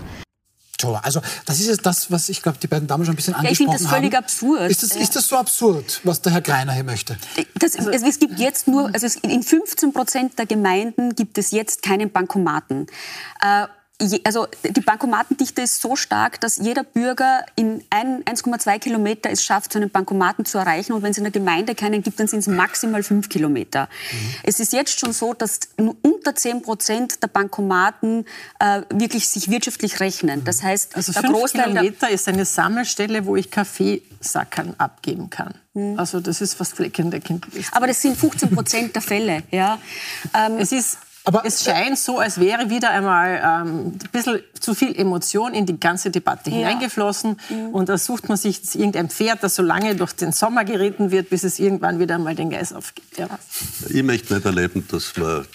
Also 0.88 1.22
das 1.46 1.60
ist 1.60 1.68
jetzt 1.68 1.86
das, 1.86 2.12
was 2.12 2.30
ich 2.30 2.42
glaube, 2.42 2.58
die 2.62 2.68
beiden 2.68 2.88
Damen 2.88 3.06
schon 3.06 3.14
ein 3.14 3.16
bisschen 3.16 3.34
ja, 3.34 3.40
angesprochen 3.40 3.68
haben. 3.68 3.76
Ich 3.76 3.80
finde 3.80 3.90
das 3.90 4.00
völlig 4.00 4.16
haben. 4.16 4.24
absurd. 4.24 4.72
Ist 4.72 4.84
das, 4.84 4.92
ist 4.96 5.16
das 5.16 5.28
so 5.28 5.38
absurd, 5.38 6.02
was 6.04 6.22
der 6.22 6.32
Herr 6.32 6.42
Greiner 6.42 6.74
hier 6.74 6.84
möchte? 6.84 7.18
Das, 7.56 7.76
also, 7.76 8.06
es 8.06 8.20
gibt 8.20 8.40
jetzt 8.40 8.68
nur, 8.68 8.90
also 8.94 9.08
in 9.24 9.44
15 9.44 9.94
Prozent 9.94 10.40
der 10.40 10.46
Gemeinden 10.46 11.16
gibt 11.16 11.38
es 11.38 11.52
jetzt 11.52 11.82
keinen 11.82 12.12
Bankomaten. 12.12 12.88
Äh, 13.42 13.68
also 14.24 14.48
die 14.64 14.82
Bankomatendichte 14.82 15.62
ist 15.62 15.82
so 15.82 15.96
stark, 15.96 16.40
dass 16.40 16.58
jeder 16.58 16.84
Bürger 16.84 17.46
in 17.56 17.84
1,2 17.90 18.80
Kilometer 18.80 19.30
es 19.30 19.44
schafft, 19.44 19.74
so 19.74 19.80
einen 19.80 19.90
Bankomaten 19.90 20.46
zu 20.46 20.58
erreichen. 20.58 20.94
Und 20.94 21.04
wenn 21.04 21.12
es 21.12 21.18
in 21.18 21.26
der 21.26 21.32
Gemeinde 21.32 21.76
keinen 21.76 22.02
gibt, 22.02 22.20
dann 22.20 22.28
sind 22.28 22.40
es 22.40 22.48
maximal 22.48 23.04
5 23.04 23.28
Kilometer. 23.30 23.90
Mhm. 24.12 24.18
Es 24.44 24.60
ist 24.60 24.74
jetzt 24.74 25.00
schon 25.00 25.12
so, 25.12 25.34
dass 25.34 25.60
unter 26.02 26.34
10 26.34 26.62
Prozent 26.62 27.22
der 27.22 27.28
Bankomaten 27.28 28.26
äh, 28.60 28.84
wirklich 28.90 29.28
sich 29.28 29.50
wirtschaftlich 29.50 30.00
rechnen. 30.00 30.44
Das 30.46 30.64
heißt, 30.64 30.96
also 30.96 31.12
der 31.12 31.24
5 31.24 31.52
Kilometer 31.52 32.10
ist 32.10 32.28
eine 32.28 32.46
Sammelstelle, 32.46 33.26
wo 33.26 33.36
ich 33.36 33.52
Kaffeesackern 33.52 34.76
abgeben 34.78 35.30
kann. 35.30 35.56
Mhm. 35.74 36.00
Also 36.00 36.20
das 36.22 36.42
ist 36.42 36.54
fast 36.54 36.76
flächendeckend. 36.76 37.48
Aber 37.72 37.88
das 37.88 38.02
sind 38.02 38.18
15 38.18 38.52
Prozent 38.52 38.96
der 38.96 39.02
Fälle. 39.02 39.44
Ja. 39.52 39.78
Ähm, 40.34 40.58
es 40.60 40.72
ist 40.72 40.98
aber 41.26 41.46
es 41.46 41.64
scheint 41.64 41.98
so, 41.98 42.20
als 42.20 42.40
wäre 42.40 42.70
wieder 42.70 42.92
einmal 42.92 43.42
ähm, 43.44 43.88
ein 43.88 44.00
bisschen 44.12 44.40
zu 44.60 44.74
viel 44.74 44.96
Emotion 44.98 45.54
in 45.54 45.66
die 45.66 45.80
ganze 45.80 46.12
Debatte 46.12 46.50
ja. 46.50 46.58
hineingeflossen. 46.58 47.40
Mhm. 47.50 47.70
Und 47.70 47.90
da 47.90 47.98
sucht 47.98 48.30
man 48.30 48.38
sich 48.38 48.58
jetzt 48.58 48.76
irgendein 48.76 49.10
Pferd, 49.10 49.44
das 49.44 49.56
so 49.56 49.62
lange 49.62 49.96
durch 49.96 50.14
den 50.14 50.32
Sommer 50.32 50.66
geritten 50.66 51.12
wird, 51.12 51.30
bis 51.30 51.44
es 51.44 51.60
irgendwann 51.60 52.00
wieder 52.00 52.16
einmal 52.16 52.36
den 52.36 52.50
Geist 52.50 52.74
aufgibt. 52.74 53.18
Ja. 53.18 53.28
Ich 53.90 54.04
möchte 54.04 54.34
nicht 54.34 54.46
erleben, 54.46 54.88
dass 54.90 55.18
man 55.18 55.46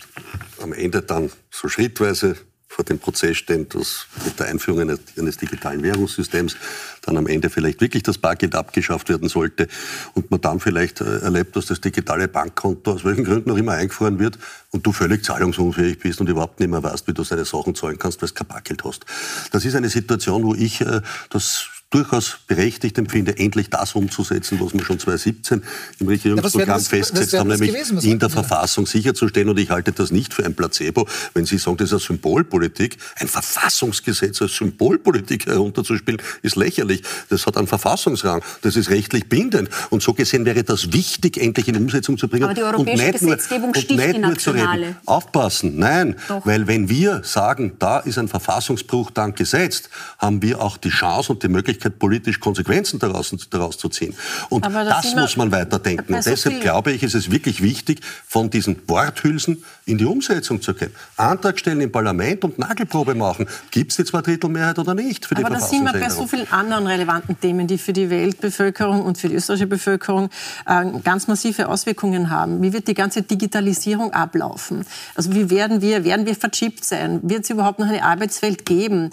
am 0.63 0.73
Ende 0.73 1.03
dann 1.03 1.31
so 1.51 1.69
schrittweise 1.69 2.37
vor 2.75 2.85
dem 2.85 2.99
Prozess 2.99 3.37
stehen, 3.37 3.69
dass 3.69 4.07
mit 4.25 4.41
der 4.41 4.47
Einführung 4.47 4.81
eines, 4.81 4.99
eines, 5.17 5.37
digitalen 5.37 5.85
Währungssystems 5.85 6.57
dann 7.03 7.17
am 7.17 7.29
Ende 7.29 7.49
vielleicht 7.49 7.81
wirklich 7.81 8.03
das 8.03 8.19
Bargeld 8.19 8.57
abgeschafft 8.57 9.09
werden 9.09 9.29
sollte 9.29 9.69
und 10.15 10.33
man 10.33 10.41
dann 10.41 10.59
vielleicht 10.59 11.01
äh, 11.01 11.21
erlebt, 11.21 11.55
dass 11.55 11.67
das 11.67 11.81
digitale 11.81 12.27
Bankkonto 12.27 12.93
aus 12.93 13.05
welchen 13.05 13.25
Gründen 13.25 13.53
auch 13.53 13.57
immer 13.57 13.75
eingefahren 13.75 14.19
wird 14.19 14.39
und 14.71 14.85
du 14.85 14.91
völlig 14.91 15.25
zahlungsunfähig 15.25 16.01
bist 16.01 16.21
und 16.21 16.29
überhaupt 16.29 16.59
nicht 16.59 16.69
mehr 16.69 16.83
weißt, 16.83 17.07
wie 17.07 17.15
du 17.15 17.23
seine 17.23 17.45
Sachen 17.45 17.77
zahlen 17.77 17.97
kannst, 17.97 18.21
weil 18.21 18.29
du 18.31 18.35
kein 18.35 18.49
Bargeld 18.49 18.83
hast. 18.83 19.07
Das 19.53 19.65
ist 19.65 19.77
eine 19.77 19.89
Situation, 19.89 20.43
wo 20.43 20.57
ich 20.57 20.81
äh, 20.81 21.01
das 21.31 21.69
durchaus 21.91 22.39
berechtigt 22.49 22.99
empfinde, 22.99 23.39
endlich 23.39 23.71
das 23.71 23.95
umzusetzen, 23.95 24.59
was 24.61 24.73
wir 24.73 24.85
schon 24.85 24.99
2017 24.99 25.63
im 26.01 26.09
Regierungsprogramm 26.09 26.81
ja, 26.81 26.85
festgesetzt 26.85 27.35
haben, 27.35 27.49
nämlich 27.49 27.73
gewesen, 27.73 27.99
in 27.99 28.19
der 28.19 28.31
Verfassung 28.31 28.87
sicherzustellen. 28.87 29.49
Und 29.49 29.59
ich 29.61 29.71
halte 29.71 29.93
das 29.93 30.11
nicht 30.11 30.35
für 30.35 30.45
ein 30.45 30.55
Placebo, 30.55 31.07
wenn 31.35 31.47
Sie 31.47 31.59
sagen, 31.59 31.77
das 31.77 31.89
ist 31.89 31.93
eine 31.93 32.01
Symbolpolitik. 32.01 32.97
Ein 33.17 33.29
Verfassungsgesetz 33.29 34.43
als 34.43 34.57
Symbolpolitik 34.57 35.47
herunterzuspielen, 35.47 36.21
ist 36.43 36.57
lächerlich. 36.57 37.03
Das 37.29 37.47
hat 37.47 37.57
einen 37.57 37.69
Verfassungsrang. 37.69 38.43
Das 38.63 38.75
ist 38.75 38.91
rechtlich 38.91 39.29
bindend. 39.29 39.69
Und 39.91 40.03
so 40.03 40.15
gesehen 40.15 40.45
wäre 40.45 40.65
das 40.65 40.93
wichtig, 40.93 41.37
endlich 41.39 41.69
in 41.69 41.77
Umsetzung 41.77 42.19
zu 42.19 42.27
bringen. 42.27 42.45
Aber 42.45 42.55
die 42.55 42.63
europäische 42.63 43.13
Gesetzgebung 43.13 43.71
nur, 43.71 43.77
sticht 43.77 44.15
die 44.15 44.19
nationale. 44.19 44.97
Aufpassen, 45.07 45.79
nein. 45.79 46.17
Doch. 46.27 46.45
Weil 46.45 46.67
wenn 46.67 46.89
wir 46.89 47.23
sagen, 47.23 47.77
da 47.79 48.01
ist 48.01 48.19
ein 48.19 48.27
Verfassungsbruch 48.27 49.13
dann 49.13 49.37
gesetzt, 49.37 49.91
haben 50.19 50.43
wir 50.43 50.61
auch 50.61 50.77
die 50.77 50.91
Chance 50.91 51.33
und 51.33 51.43
die 51.45 51.49
Möglichkeit, 51.49 51.74
Möglichkeit, 51.75 51.99
politisch 51.99 52.41
Konsequenzen 52.41 52.99
daraus, 52.99 53.35
daraus 53.51 53.79
zu 53.79 53.89
ziehen. 53.89 54.15
Und 54.49 54.65
das 54.65 55.15
muss 55.15 55.37
man 55.37 55.51
weiterdenken. 55.53 56.15
Und 56.15 56.27
deshalb 56.27 56.61
glaube 56.61 56.93
ich, 56.93 57.03
ist 57.03 57.15
es 57.15 57.31
wirklich 57.31 57.63
wichtig, 57.63 58.01
von 58.27 58.51
diesen 58.51 58.77
Worthülsen 58.89 59.65
in 59.87 59.99
die 59.99 60.07
Umsetzung 60.07 60.63
zu 60.63 60.73
gehen. 60.73 60.91
Antrag 61.17 61.59
stellen 61.59 61.81
im 61.83 61.93
Parlament 61.93 62.43
und 62.45 62.59
Nagelprobe 62.59 63.15
machen. 63.15 63.47
Gibt 63.71 63.91
es 63.91 63.99
die 63.99 64.05
Zweidrittelmehrheit 64.05 64.79
oder 64.79 64.95
nicht 64.95 65.27
für 65.27 65.35
die 65.35 65.45
Aber 65.45 65.55
da 65.55 65.61
sind 65.61 65.85
wir 65.85 65.93
bei 65.93 66.09
so 66.09 66.27
vielen 66.27 66.51
anderen 66.51 66.87
relevanten 66.87 67.39
Themen, 67.39 67.67
die 67.67 67.77
für 67.77 67.93
die 67.93 68.09
Weltbevölkerung 68.09 69.03
und 69.03 69.19
für 69.19 69.29
die 69.29 69.35
österreichische 69.35 69.67
Bevölkerung 69.67 70.31
äh, 70.67 70.85
ganz 71.03 71.29
massive 71.29 71.69
Auswirkungen 71.69 72.31
haben. 72.31 72.63
Wie 72.63 72.73
wird 72.73 72.89
die 72.89 72.95
ganze 72.95 73.23
Digitalisierung 73.23 74.13
ablaufen? 74.15 74.87
Also 75.15 75.35
wie 75.35 75.51
werden 75.51 75.83
wir, 75.83 76.05
werden 76.05 76.25
wir 76.25 76.35
verchippt 76.35 76.85
sein? 76.85 77.21
Wird 77.23 77.45
es 77.45 77.51
überhaupt 77.51 77.79
noch 77.79 77.89
eine 77.89 78.03
Arbeitswelt 78.05 78.65
geben? 78.65 79.11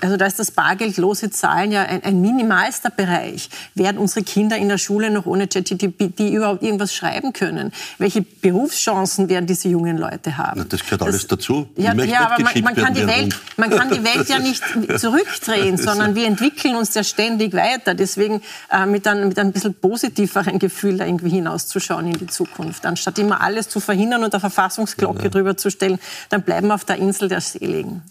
Also 0.00 0.16
da 0.16 0.26
ist 0.26 0.38
das 0.38 0.52
bargeldlose 0.52 1.30
Zahlen 1.30 1.72
ja 1.72 1.82
ein, 1.82 2.04
ein 2.04 2.20
minimalster 2.20 2.90
Bereich. 2.90 3.50
Werden 3.74 3.98
unsere 3.98 4.24
Kinder 4.24 4.56
in 4.56 4.68
der 4.68 4.78
Schule 4.78 5.10
noch 5.10 5.26
ohne 5.26 5.48
ChatGPT 5.48 6.20
überhaupt 6.20 6.62
irgendwas 6.62 6.94
schreiben 6.94 7.32
können? 7.32 7.72
Welche 7.98 8.22
Berufschancen 8.22 9.28
werden 9.28 9.46
diese 9.46 9.68
jungen 9.68 9.98
Leute 9.98 10.03
haben? 10.10 10.60
Na, 10.60 10.64
das 10.64 10.82
gehört 10.82 11.00
das, 11.00 11.08
alles 11.08 11.26
dazu. 11.26 11.68
Ja, 11.76 11.94
ja 11.94 12.30
aber 12.30 12.42
man, 12.42 12.62
man, 12.62 12.74
kann 12.74 12.94
die 12.94 13.06
Welt, 13.06 13.36
man 13.56 13.70
kann 13.70 13.90
die 13.90 14.04
Welt 14.04 14.28
ja 14.28 14.38
nicht 14.38 14.62
zurückdrehen, 14.98 15.76
sondern 15.78 16.14
wir 16.14 16.26
entwickeln 16.26 16.76
uns 16.76 16.94
ja 16.94 17.04
ständig 17.04 17.54
weiter. 17.54 17.94
Deswegen 17.94 18.42
äh, 18.70 18.86
mit, 18.86 19.06
einem, 19.06 19.28
mit 19.28 19.38
einem 19.38 19.52
bisschen 19.52 19.74
positiveren 19.74 20.58
Gefühl 20.58 20.98
da 20.98 21.06
irgendwie 21.06 21.30
hinauszuschauen 21.30 22.06
in 22.06 22.18
die 22.18 22.26
Zukunft. 22.26 22.86
Anstatt 22.86 23.18
immer 23.18 23.40
alles 23.40 23.68
zu 23.68 23.80
verhindern 23.80 24.24
und 24.24 24.32
der 24.32 24.40
Verfassungsglocke 24.40 25.24
ja. 25.24 25.28
drüber 25.28 25.56
zu 25.56 25.70
stellen, 25.70 25.98
dann 26.30 26.42
bleiben 26.42 26.68
wir 26.68 26.74
auf 26.74 26.84
der 26.84 26.96
Insel 26.96 27.28
der 27.28 27.40
Seligen. 27.40 28.02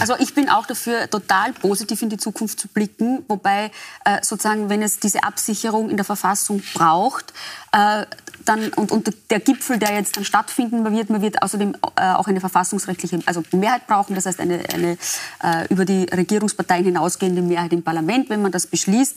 Also 0.00 0.14
ich 0.18 0.34
bin 0.34 0.48
auch 0.48 0.66
dafür, 0.66 1.08
total 1.10 1.52
positiv 1.52 2.02
in 2.02 2.08
die 2.08 2.16
Zukunft 2.16 2.60
zu 2.60 2.68
blicken, 2.68 3.24
wobei 3.28 3.70
äh, 4.04 4.18
sozusagen, 4.22 4.68
wenn 4.68 4.82
es 4.82 4.98
diese 5.00 5.22
Absicherung 5.22 5.90
in 5.90 5.96
der 5.96 6.04
Verfassung 6.04 6.62
braucht, 6.74 7.32
äh, 7.72 8.06
dann, 8.44 8.68
und, 8.70 8.90
und, 8.90 9.12
der 9.30 9.40
Gipfel, 9.40 9.78
der 9.78 9.94
jetzt 9.94 10.16
dann 10.16 10.24
stattfinden 10.24 10.90
wird, 10.92 11.10
man 11.10 11.22
wird 11.22 11.42
außerdem 11.42 11.76
äh, 11.96 12.12
auch 12.12 12.26
eine 12.26 12.40
verfassungsrechtliche 12.40 13.20
also 13.26 13.42
Mehrheit 13.52 13.86
brauchen, 13.86 14.14
das 14.14 14.26
heißt 14.26 14.40
eine, 14.40 14.60
eine 14.72 14.98
äh, 15.42 15.66
über 15.68 15.84
die 15.84 16.04
Regierungsparteien 16.04 16.84
hinausgehende 16.84 17.42
Mehrheit 17.42 17.72
im 17.72 17.82
Parlament, 17.82 18.30
wenn 18.30 18.42
man 18.42 18.50
das 18.50 18.66
beschließt 18.66 19.16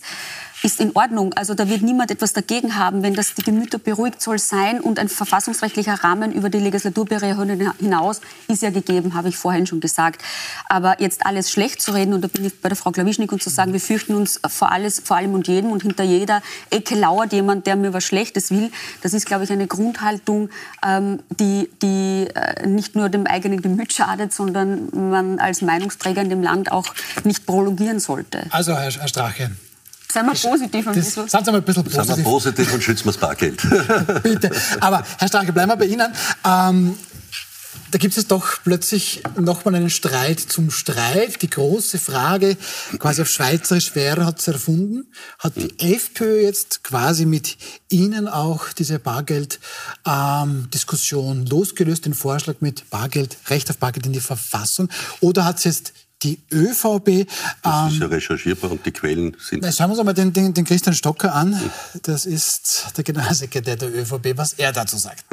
ist 0.63 0.79
in 0.79 0.95
Ordnung. 0.95 1.33
Also 1.33 1.53
da 1.53 1.67
wird 1.67 1.81
niemand 1.81 2.09
etwas 2.09 2.31
dagegen 2.31 2.77
haben, 2.77 3.03
wenn 3.03 3.13
das 3.13 3.35
die 3.35 3.43
Gemüter 3.43 3.77
beruhigt 3.77 4.21
soll 4.21 4.39
sein 4.39 4.79
und 4.79 4.97
ein 4.97 5.09
verfassungsrechtlicher 5.09 5.95
Rahmen 6.03 6.31
über 6.31 6.49
die 6.49 6.59
Legislaturperiode 6.59 7.73
hinaus 7.79 8.21
ist 8.47 8.61
ja 8.61 8.69
gegeben, 8.69 9.13
habe 9.13 9.27
ich 9.27 9.37
vorhin 9.37 9.67
schon 9.67 9.81
gesagt. 9.81 10.21
Aber 10.69 11.01
jetzt 11.01 11.25
alles 11.25 11.51
schlecht 11.51 11.81
zu 11.81 11.91
reden 11.91 12.13
und 12.13 12.21
da 12.21 12.29
bin 12.29 12.45
ich 12.45 12.61
bei 12.61 12.69
der 12.69 12.77
Frau 12.77 12.91
Klawischnik 12.91 13.31
und 13.33 13.43
zu 13.43 13.49
sagen, 13.49 13.73
wir 13.73 13.81
fürchten 13.81 14.15
uns 14.15 14.39
vor 14.47 14.71
alles, 14.71 15.01
vor 15.03 15.17
allem 15.17 15.33
und 15.33 15.47
jedem 15.49 15.71
und 15.71 15.83
hinter 15.83 16.03
jeder 16.03 16.41
Ecke 16.69 16.95
lauert 16.95 17.33
jemand, 17.33 17.67
der 17.67 17.75
mir 17.75 17.93
was 17.93 18.05
Schlechtes 18.05 18.49
will. 18.49 18.71
Das 19.01 19.13
ist, 19.13 19.25
glaube 19.25 19.43
ich, 19.43 19.51
eine 19.51 19.67
Grundhaltung, 19.67 20.49
ähm, 20.85 21.19
die, 21.29 21.69
die 21.81 22.27
äh, 22.33 22.65
nicht 22.65 22.95
nur 22.95 23.09
dem 23.09 23.27
eigenen 23.27 23.61
Gemüt 23.61 23.91
schadet, 23.91 24.33
sondern 24.33 24.87
man 25.09 25.39
als 25.39 25.61
Meinungsträger 25.61 26.21
in 26.21 26.29
dem 26.29 26.41
Land 26.41 26.71
auch 26.71 26.93
nicht 27.25 27.45
prolongieren 27.45 27.99
sollte. 27.99 28.45
Also, 28.51 28.73
Herr, 28.73 28.91
Herr 28.91 29.07
Strache, 29.09 29.51
Seien 30.13 30.27
wir 30.27 30.33
positiv 30.33 30.87
ein 30.87 30.93
bisschen. 30.93 31.27
Seien 31.27 31.43
Sie 31.43 31.51
mal 31.51 31.57
ein 31.57 31.63
bisschen 31.63 31.83
positiv. 31.83 32.05
Seien 32.05 32.17
wir 32.17 32.23
positiv 32.23 32.73
und 32.73 32.83
schützen 32.83 33.05
wir 33.05 33.13
das 33.13 33.19
Bargeld. 33.19 33.61
Bitte. 34.23 34.51
Aber 34.79 35.03
Herr 35.17 35.27
Strache, 35.27 35.51
bleiben 35.51 35.71
wir 35.71 35.75
bei 35.75 35.85
Ihnen. 35.85 36.13
Ähm, 36.45 36.95
da 37.89 37.97
gibt 37.97 38.15
es 38.15 38.27
doch 38.27 38.61
plötzlich 38.63 39.23
nochmal 39.39 39.73
einen 39.73 39.89
Streit 39.89 40.39
zum 40.39 40.69
Streit. 40.69 41.41
Die 41.41 41.49
große 41.49 41.97
Frage, 41.97 42.57
quasi 42.99 43.23
auf 43.23 43.27
Schweizerisch, 43.27 43.95
wer 43.95 44.23
hat 44.23 44.39
es 44.39 44.47
erfunden? 44.47 45.11
Hat 45.39 45.53
die 45.55 45.73
FPÖ 45.79 46.41
jetzt 46.41 46.83
quasi 46.83 47.25
mit 47.25 47.57
Ihnen 47.89 48.27
auch 48.27 48.69
diese 48.69 48.99
Bargeld-Diskussion 48.99 51.37
ähm, 51.37 51.45
losgelöst, 51.47 52.05
den 52.05 52.13
Vorschlag 52.13 52.57
mit 52.59 52.87
Bargeld, 52.91 53.35
Recht 53.49 53.71
auf 53.71 53.77
Bargeld 53.77 54.05
in 54.05 54.13
die 54.13 54.19
Verfassung? 54.19 54.89
Oder 55.21 55.45
hat 55.45 55.57
es 55.57 55.63
jetzt 55.63 55.93
die 56.23 56.39
ÖVP. 56.51 57.27
Das 57.61 57.93
ist 57.93 57.99
ja 57.99 58.05
ähm, 58.05 58.11
recherchierbar 58.11 58.71
und 58.71 58.85
die 58.85 58.91
Quellen 58.91 59.35
sind. 59.39 59.61
Na, 59.61 59.71
schauen 59.71 59.87
wir 59.87 59.91
uns 59.91 59.99
einmal 59.99 60.13
den, 60.13 60.33
den, 60.33 60.53
den 60.53 60.65
Christian 60.65 60.95
Stocker 60.95 61.33
an. 61.33 61.59
Das 62.03 62.25
ist 62.25 62.93
der 62.97 63.03
Generalsekretär 63.03 63.75
der 63.75 63.93
ÖVP, 63.93 64.37
was 64.37 64.53
er 64.53 64.71
dazu 64.71 64.97
sagt. 64.97 65.25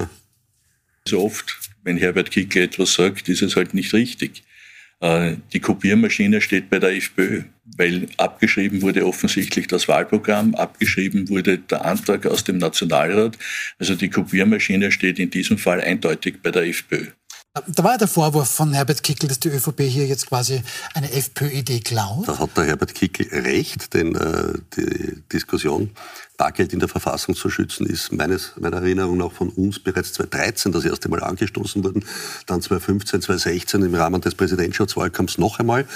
So 1.06 1.24
oft, 1.24 1.58
wenn 1.82 1.96
Herbert 1.96 2.30
Kickl 2.30 2.60
etwas 2.60 2.94
sagt, 2.94 3.28
ist 3.28 3.42
es 3.42 3.56
halt 3.56 3.74
nicht 3.74 3.92
richtig. 3.92 4.42
Äh, 5.00 5.36
die 5.52 5.60
Kopiermaschine 5.60 6.40
steht 6.40 6.68
bei 6.68 6.78
der 6.78 6.94
FPÖ, 6.94 7.44
weil 7.76 8.06
abgeschrieben 8.18 8.82
wurde 8.82 9.06
offensichtlich 9.06 9.66
das 9.66 9.88
Wahlprogramm, 9.88 10.54
abgeschrieben 10.54 11.28
wurde 11.30 11.58
der 11.58 11.86
Antrag 11.86 12.26
aus 12.26 12.44
dem 12.44 12.58
Nationalrat. 12.58 13.38
Also 13.78 13.94
die 13.94 14.10
Kopiermaschine 14.10 14.92
steht 14.92 15.18
in 15.18 15.30
diesem 15.30 15.56
Fall 15.56 15.80
eindeutig 15.80 16.42
bei 16.42 16.50
der 16.50 16.66
FPÖ. 16.66 17.06
Da 17.52 17.82
war 17.82 17.92
ja 17.92 17.98
der 17.98 18.06
Vorwurf 18.06 18.48
von 18.48 18.72
Herbert 18.72 19.02
Kickl, 19.02 19.26
dass 19.26 19.40
die 19.40 19.48
ÖVP 19.48 19.80
hier 19.80 20.06
jetzt 20.06 20.28
quasi 20.28 20.62
eine 20.94 21.10
FPÖ-Idee 21.10 21.80
klaut. 21.80 22.28
Da 22.28 22.38
hat 22.38 22.56
der 22.56 22.64
Herbert 22.64 22.94
Kickl 22.94 23.26
recht, 23.40 23.92
denn 23.92 24.14
äh, 24.14 24.52
die 24.76 25.20
Diskussion 25.32 25.90
Bargeld 26.40 26.72
in 26.72 26.78
der 26.78 26.88
Verfassung 26.88 27.34
zu 27.36 27.50
schützen, 27.50 27.84
ist 27.84 28.12
meines, 28.12 28.52
meiner 28.58 28.78
Erinnerung 28.78 29.18
nach 29.18 29.30
von 29.30 29.50
uns 29.50 29.78
bereits 29.78 30.14
2013 30.14 30.72
das 30.72 30.86
erste 30.86 31.10
Mal 31.10 31.22
angestoßen 31.22 31.84
worden, 31.84 32.02
dann 32.46 32.62
2015, 32.62 33.20
2016 33.20 33.82
im 33.82 33.94
Rahmen 33.94 34.22
des 34.22 34.34
Präsidentschaftswahlkampfs 34.34 35.36
noch 35.36 35.58
einmal. 35.58 35.82
Mhm. 35.82 35.88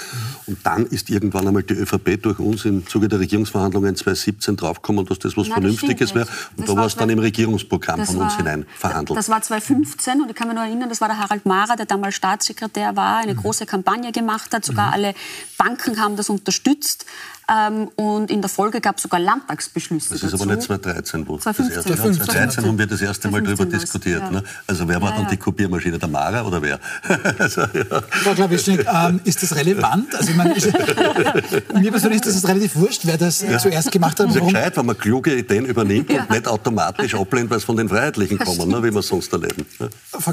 Und 0.45 0.57
dann 0.63 0.85
ist 0.85 1.09
irgendwann 1.09 1.47
einmal 1.47 1.63
die 1.63 1.73
ÖVP 1.73 2.21
durch 2.21 2.37
uns 2.37 2.63
im 2.65 2.85
Zuge 2.85 3.07
der 3.07 3.21
Regierungsverhandlungen 3.21 3.95
2017 3.95 4.55
draufgekommen, 4.55 5.07
dass 5.07 5.17
das 5.17 5.35
was 5.35 5.47
Nein, 5.47 5.61
Vernünftiges 5.61 6.13
wäre. 6.13 6.27
Und 6.57 6.69
da 6.69 6.75
war 6.75 6.85
es 6.85 6.95
dann 6.95 7.09
im 7.09 7.17
Regierungsprogramm 7.17 8.05
von 8.05 8.17
uns 8.17 8.37
hinein 8.37 8.67
verhandelt. 8.77 9.17
Das 9.17 9.29
war 9.29 9.41
2015 9.41 10.21
und 10.21 10.29
ich 10.29 10.35
kann 10.35 10.47
mich 10.47 10.55
nur 10.55 10.63
erinnern, 10.63 10.89
das 10.89 11.01
war 11.01 11.07
der 11.07 11.17
Harald 11.17 11.47
Mara, 11.47 11.75
der 11.75 11.87
damals 11.87 12.13
Staatssekretär 12.13 12.95
war, 12.95 13.17
eine 13.17 13.33
mhm. 13.33 13.37
große 13.37 13.65
Kampagne 13.65 14.11
gemacht 14.11 14.53
hat. 14.53 14.63
Sogar 14.63 14.89
mhm. 14.89 14.93
alle 14.93 15.15
Banken 15.57 15.99
haben 15.99 16.15
das 16.17 16.29
unterstützt. 16.29 17.07
Ähm, 17.47 17.89
und 17.95 18.31
in 18.31 18.41
der 18.41 18.49
Folge 18.49 18.81
gab 18.81 18.97
es 18.97 19.03
sogar 19.03 19.19
Landtagsbeschlüsse. 19.19 20.13
Das 20.13 20.23
ist 20.23 20.33
dazu. 20.33 20.43
aber 20.43 20.55
nicht 20.55 20.65
2013, 20.65 21.27
wo 21.27 21.37
2015. 21.37 21.75
das 21.75 21.99
erste, 21.99 22.23
2013 22.23 22.65
haben 22.65 22.77
wir 22.79 22.87
das 22.87 23.01
erste 23.01 23.29
Mal 23.29 23.41
darüber 23.43 23.65
diskutiert. 23.65 24.21
Ja. 24.21 24.31
Ne? 24.31 24.43
Also 24.65 24.87
wer 24.87 25.01
war 25.01 25.11
ja, 25.11 25.17
dann 25.17 25.27
die 25.29 25.37
Kopiermaschine, 25.37 25.99
der 25.99 26.09
Mara 26.09 26.43
oder 26.43 26.61
wer? 26.61 26.79
also, 27.39 27.61
ja. 27.61 28.01
Frau 28.09 28.33
Klavischnik, 28.33 28.87
ähm, 28.91 29.21
ist 29.23 29.43
das 29.43 29.55
relevant? 29.55 30.15
Also 30.15 30.31
ich 30.31 30.35
meine, 30.35 30.55
ich, 30.55 30.65
mir 31.73 31.91
persönlich 31.91 32.25
ist 32.25 32.43
das 32.43 32.47
relativ 32.47 32.75
wurscht, 32.75 33.01
wer 33.03 33.17
das 33.17 33.41
ja. 33.41 33.59
zuerst 33.59 33.91
gemacht 33.91 34.19
hat. 34.19 34.27
Es 34.27 34.35
ist 34.35 34.41
ja 34.41 34.47
gescheit, 34.47 34.77
wenn 34.77 34.85
man 34.87 34.97
kluge 34.97 35.35
Ideen 35.35 35.65
übernimmt 35.65 36.09
und 36.09 36.29
nicht 36.29 36.47
automatisch 36.47 37.13
ablehnt, 37.13 37.51
weil 37.51 37.57
es 37.57 37.63
von 37.63 37.77
den 37.77 37.89
Freiheitlichen 37.89 38.39
kommen, 38.39 38.69
ne, 38.69 38.81
wie 38.83 38.91
wir 38.91 39.01
sonst 39.03 39.31
erleben. 39.31 39.65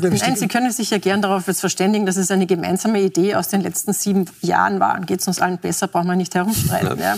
Nein, 0.03 0.37
Sie 0.37 0.49
können 0.49 0.71
sich 0.73 0.91
ja 0.91 0.99
gern 0.99 1.21
darauf 1.21 1.47
jetzt 1.47 1.61
verständigen, 1.61 2.07
dass 2.07 2.17
es 2.17 2.31
eine 2.31 2.47
gemeinsame 2.47 3.03
Idee 3.03 3.35
aus 3.35 3.49
den 3.49 3.61
letzten 3.61 3.93
sieben 3.93 4.25
Jahren 4.41 4.81
war. 4.81 5.01
Geht 5.01 5.21
es 5.21 5.29
uns 5.29 5.41
allen 5.41 5.59
besser, 5.59 5.89
brauchen 5.89 6.07
wir 6.07 6.17
nicht 6.17 6.35
herumstreiten. 6.35 7.02
Ja. 7.03 7.17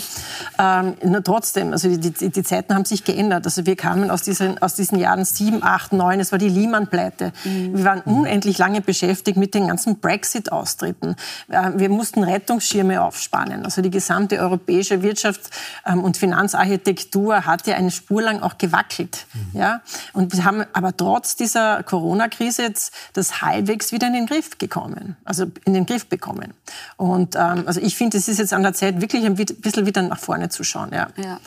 Ähm, 0.59 0.95
nur 1.03 1.23
trotzdem, 1.23 1.73
also 1.73 1.89
die, 1.89 2.11
die, 2.11 2.31
die, 2.31 2.43
Zeiten 2.43 2.75
haben 2.75 2.85
sich 2.85 3.05
geändert. 3.05 3.45
Also 3.45 3.67
wir 3.67 3.77
kamen 3.77 4.11
aus 4.11 4.23
diesen, 4.23 4.61
aus 4.63 4.75
diesen 4.75 4.99
Jahren 4.99 5.25
7, 5.25 5.63
8, 5.63 5.93
9, 5.93 6.21
es 6.21 6.33
war 6.33 6.39
die 6.39 6.49
Lehman-Pleite. 6.49 7.33
Mhm. 7.45 7.77
Wir 7.77 7.85
waren 7.85 8.01
unendlich 8.01 8.59
lange 8.59 8.81
beschäftigt 8.81 9.37
mit 9.37 9.55
den 9.55 9.69
ganzen 9.69 9.99
Brexit-Austritten. 9.99 11.17
Äh, 11.49 11.73
wir 11.77 11.91
mussten 11.91 12.25
Rettungsschirme 12.25 13.03
aufspannen. 13.03 13.65
Also 13.65 13.83
die 13.83 13.91
gesamte 13.91 14.39
europäische 14.39 15.03
Wirtschafts- 15.03 15.51
ähm, 15.85 16.03
und 16.03 16.17
Finanzarchitektur 16.17 17.45
hat 17.45 17.67
ja 17.67 17.77
eine 17.77 17.91
Spur 17.91 18.23
lang 18.23 18.41
auch 18.41 18.57
gewackelt. 18.57 19.27
Mhm. 19.35 19.61
Ja? 19.61 19.83
Und 20.13 20.35
wir 20.35 20.45
haben 20.45 20.65
aber 20.73 20.97
trotz 20.97 21.37
dieser 21.37 21.83
Corona-Krise 21.83 22.63
jetzt 22.63 22.95
das 23.13 23.43
halbwegs 23.43 23.93
wieder 23.93 24.07
in 24.07 24.15
den 24.15 24.27
Griff 24.27 24.59
gekommen, 24.59 25.17
also 25.25 25.47
in 25.65 25.75
den 25.75 25.85
Griff 25.85 26.07
bekommen. 26.07 26.55
Und 26.97 27.37
ähm, 27.37 27.65
also 27.67 27.81
ich 27.81 27.97
finde, 27.97 28.17
es 28.17 28.29
ist 28.29 28.39
jetzt 28.39 28.53
an 28.53 28.63
der 28.63 28.73
Zeit, 28.73 29.01
wirklich 29.01 29.25
ein 29.27 29.35
bisschen 29.35 29.74
wieder 29.77 30.03
nach 30.03 30.19
vorne 30.19 30.49
zu 30.49 30.65
schauen. 30.65 30.91
Ja. 30.93 31.09
ja. 31.17 31.41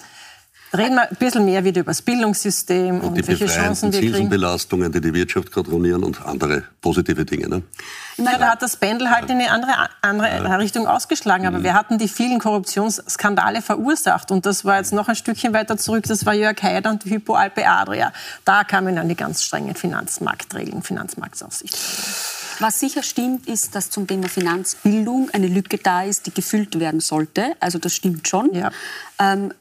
Reden 0.76 0.96
wir 0.96 1.10
ein 1.10 1.16
bisschen 1.18 1.46
mehr 1.46 1.64
wieder 1.64 1.80
über 1.82 1.92
das 1.92 2.02
Bildungssystem 2.02 3.00
und, 3.00 3.08
und 3.10 3.18
die 3.18 3.28
welche 3.28 3.46
Chancen 3.46 3.94
wir 3.94 4.00
kriegen. 4.00 4.14
Zinsenbelastungen, 4.14 4.92
die 4.92 5.00
die 5.00 5.14
Wirtschaft 5.14 5.52
gerade 5.52 5.70
ruinieren 5.70 6.04
und 6.04 6.26
andere 6.26 6.64
positive 6.82 7.24
Dinge. 7.24 7.48
Ne? 7.48 7.62
Ich 8.18 8.24
meine, 8.24 8.40
da 8.40 8.50
hat 8.50 8.62
das 8.62 8.76
Pendel 8.76 9.10
halt 9.10 9.30
in 9.30 9.40
eine 9.40 9.50
andere, 9.50 9.72
andere 10.02 10.28
ja. 10.28 10.56
Richtung 10.58 10.86
ausgeschlagen. 10.86 11.48
Aber 11.48 11.60
mhm. 11.60 11.64
wir 11.64 11.74
hatten 11.74 11.98
die 11.98 12.10
vielen 12.10 12.40
Korruptionsskandale 12.40 13.62
verursacht. 13.62 14.30
Und 14.30 14.46
das 14.46 14.66
war 14.66 14.78
jetzt 14.78 14.92
noch 14.92 15.08
ein 15.08 15.16
Stückchen 15.16 15.54
weiter 15.54 15.78
zurück. 15.78 16.04
Das 16.08 16.26
war 16.26 16.34
Jörg 16.34 16.62
Haider 16.62 16.90
und 16.90 17.06
Hypo 17.06 17.36
Alpe 17.36 17.66
Adria. 17.66 18.12
Da 18.44 18.66
kamen 18.66 18.96
dann 18.98 19.08
die 19.08 19.16
ganz 19.16 19.44
strengen 19.44 19.74
Finanzmarktregeln, 19.74 20.84
Finanzmarktsaufsicht. 20.84 21.78
Was 22.60 22.80
sicher 22.80 23.04
stimmt, 23.04 23.48
ist, 23.48 23.76
dass 23.76 23.90
zum 23.90 24.08
Thema 24.08 24.28
Finanzbildung 24.30 25.30
eine 25.32 25.48
Lücke 25.48 25.78
da 25.78 26.04
ist, 26.04 26.26
die 26.26 26.34
gefüllt 26.34 26.80
werden 26.80 27.00
sollte. 27.00 27.56
Also 27.60 27.78
das 27.78 27.94
stimmt 27.94 28.28
schon. 28.28 28.54
Ja. 28.54 28.72
Ähm, 29.20 29.52
äh, 29.52 29.54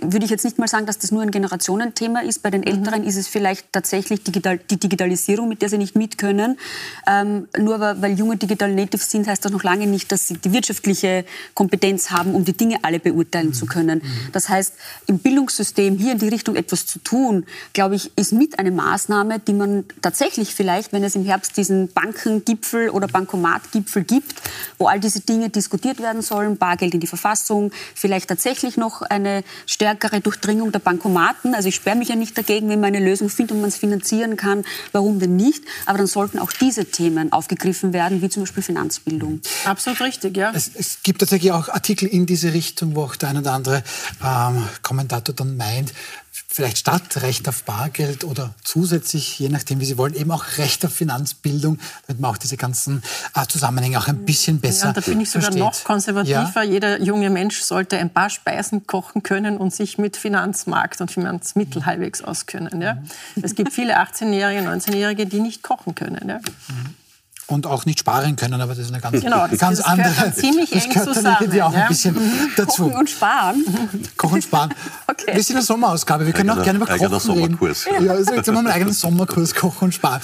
würde 0.00 0.24
ich 0.24 0.30
jetzt 0.30 0.44
nicht 0.44 0.58
mal 0.58 0.66
sagen, 0.66 0.86
dass 0.86 0.98
das 0.98 1.12
nur 1.12 1.22
ein 1.22 1.30
Generationenthema 1.30 2.20
ist. 2.20 2.42
Bei 2.42 2.50
den 2.50 2.64
Älteren 2.64 3.02
mhm. 3.02 3.06
ist 3.06 3.16
es 3.16 3.28
vielleicht 3.28 3.72
tatsächlich 3.72 4.24
digital, 4.24 4.58
die 4.58 4.76
Digitalisierung, 4.76 5.48
mit 5.48 5.62
der 5.62 5.68
sie 5.68 5.78
nicht 5.78 5.94
mit 5.94 6.18
können. 6.18 6.58
Ähm, 7.06 7.46
nur 7.56 7.78
weil 7.78 8.18
junge 8.18 8.36
Digital 8.36 8.74
Natives 8.74 9.10
sind, 9.10 9.28
heißt 9.28 9.44
das 9.44 9.52
noch 9.52 9.62
lange 9.62 9.86
nicht, 9.86 10.10
dass 10.10 10.26
sie 10.26 10.34
die 10.34 10.52
wirtschaftliche 10.52 11.24
Kompetenz 11.54 12.10
haben, 12.10 12.34
um 12.34 12.44
die 12.44 12.54
Dinge 12.54 12.78
alle 12.82 12.98
beurteilen 12.98 13.48
mhm. 13.48 13.52
zu 13.52 13.66
können. 13.66 14.00
Mhm. 14.02 14.32
Das 14.32 14.48
heißt, 14.48 14.74
im 15.06 15.20
Bildungssystem 15.20 15.96
hier 15.96 16.12
in 16.12 16.18
die 16.18 16.28
Richtung 16.28 16.56
etwas 16.56 16.86
zu 16.86 16.98
tun, 16.98 17.46
glaube 17.72 17.94
ich, 17.94 18.10
ist 18.16 18.32
mit 18.32 18.58
eine 18.58 18.72
Maßnahme, 18.72 19.38
die 19.38 19.52
man 19.52 19.84
tatsächlich 20.00 20.56
vielleicht, 20.56 20.92
wenn 20.92 21.04
es 21.04 21.14
im 21.14 21.24
Herbst 21.24 21.56
diesen 21.56 21.86
Bankengipfel 21.92 22.90
oder 22.90 23.06
Bankomatgipfel 23.06 24.02
gibt, 24.02 24.34
wo 24.78 24.86
all 24.88 24.98
diese 24.98 25.20
Dinge 25.20 25.50
diskutiert 25.50 26.00
werden 26.00 26.22
sollen, 26.22 26.56
Bargeld 26.56 26.94
in 26.94 27.00
die 27.00 27.06
Verfassung, 27.06 27.70
vielleicht 27.94 28.28
tatsächlich 28.28 28.76
noch 28.76 29.02
eine 29.02 29.44
stärkere 29.66 30.20
Durchdringung 30.20 30.72
der 30.72 30.78
Bankomaten. 30.78 31.54
Also 31.54 31.68
ich 31.68 31.74
sperre 31.74 31.96
mich 31.96 32.08
ja 32.08 32.16
nicht 32.16 32.36
dagegen, 32.36 32.68
wenn 32.68 32.80
man 32.80 32.94
eine 32.94 33.04
Lösung 33.04 33.28
findet 33.28 33.52
und 33.52 33.60
man 33.60 33.68
es 33.68 33.76
finanzieren 33.76 34.36
kann. 34.36 34.64
Warum 34.92 35.18
denn 35.18 35.36
nicht? 35.36 35.64
Aber 35.86 35.98
dann 35.98 36.06
sollten 36.06 36.38
auch 36.38 36.52
diese 36.52 36.84
Themen 36.84 37.32
aufgegriffen 37.32 37.92
werden, 37.92 38.22
wie 38.22 38.28
zum 38.28 38.42
Beispiel 38.42 38.62
Finanzbildung. 38.62 39.40
Absolut 39.64 40.00
richtig, 40.00 40.36
ja. 40.36 40.52
Es, 40.54 40.70
es 40.74 41.02
gibt 41.02 41.20
tatsächlich 41.20 41.52
auch 41.52 41.68
Artikel 41.68 42.08
in 42.08 42.26
diese 42.26 42.52
Richtung, 42.52 42.94
wo 42.94 43.02
auch 43.02 43.16
der 43.16 43.30
eine 43.30 43.40
oder 43.40 43.52
andere 43.52 43.82
ähm, 44.24 44.66
Kommentator 44.82 45.34
dann 45.34 45.56
meint, 45.56 45.92
vielleicht 46.52 46.78
statt 46.78 47.22
Recht 47.22 47.48
auf 47.48 47.64
Bargeld 47.64 48.24
oder 48.24 48.54
zusätzlich, 48.62 49.38
je 49.38 49.48
nachdem, 49.48 49.80
wie 49.80 49.84
Sie 49.84 49.96
wollen, 49.96 50.14
eben 50.14 50.30
auch 50.30 50.44
Recht 50.58 50.84
auf 50.84 50.92
Finanzbildung, 50.92 51.78
damit 52.06 52.20
man 52.20 52.30
auch 52.30 52.36
diese 52.36 52.56
ganzen 52.56 53.02
äh, 53.34 53.46
Zusammenhänge 53.46 53.98
auch 53.98 54.08
ein 54.08 54.24
bisschen 54.24 54.60
besser 54.60 54.88
ja, 54.88 54.92
da 54.92 55.00
bin 55.00 55.20
ich 55.20 55.30
sogar 55.30 55.52
versteht. 55.52 55.62
noch 55.62 55.84
konservativer. 55.84 56.50
Ja? 56.54 56.62
Jeder 56.62 57.00
junge 57.00 57.30
Mensch 57.30 57.60
sollte 57.62 57.96
ein 57.96 58.10
paar 58.10 58.30
Speisen 58.30 58.86
kochen 58.86 59.22
können 59.22 59.56
und 59.56 59.74
sich 59.74 59.98
mit 59.98 60.16
Finanzmarkt 60.16 61.00
und 61.00 61.10
Finanzmittel 61.10 61.86
halbwegs 61.86 62.22
auskennen. 62.22 62.82
Ja? 62.82 62.94
Mhm. 62.94 63.02
Es 63.42 63.54
gibt 63.54 63.72
viele 63.72 63.98
18-Jährige, 64.02 64.60
19-Jährige, 64.68 65.26
die 65.26 65.40
nicht 65.40 65.62
kochen 65.62 65.94
können. 65.94 66.28
Ja? 66.28 66.38
Mhm 66.38 67.01
und 67.46 67.66
auch 67.66 67.86
nicht 67.86 67.98
sparen 67.98 68.36
können, 68.36 68.60
aber 68.60 68.74
das 68.74 68.86
ist 68.86 68.92
eine 68.92 69.00
ganz, 69.00 69.20
genau, 69.20 69.46
das, 69.46 69.58
ganz 69.58 69.78
das 69.78 69.86
andere. 69.86 70.12
Gehört 70.12 70.36
ziemlich 70.36 70.70
das 70.70 70.84
eng 70.84 70.92
zusammen, 70.92 71.50
auch 71.60 71.72
ja? 71.72 71.82
ein 71.82 71.88
bisschen 71.88 72.16
dazu. 72.56 72.84
Kochen 72.88 72.98
und 72.98 73.10
sparen. 73.10 73.64
Kochen 74.16 74.34
und 74.34 74.44
sparen. 74.44 74.74
okay. 75.06 75.34
Wir 75.34 75.42
sind 75.42 75.56
eine 75.56 75.64
Sommerausgabe. 75.64 76.26
Wir 76.26 76.32
können 76.32 76.50
eigener, 76.50 76.60
auch 76.60 76.64
gerne 76.64 76.78
über 76.78 76.86
Kochen 76.86 77.20
Sommerkurs. 77.20 77.86
reden. 77.86 78.06
Ja, 78.06 78.12
also 78.12 78.34
jetzt 78.34 78.48
haben 78.48 78.54
wir 78.54 78.58
einen 78.60 78.68
eigenen 78.68 78.94
Sommerkurs 78.94 79.54
Kochen 79.54 79.86
und 79.86 79.92
Sparen. 79.92 80.20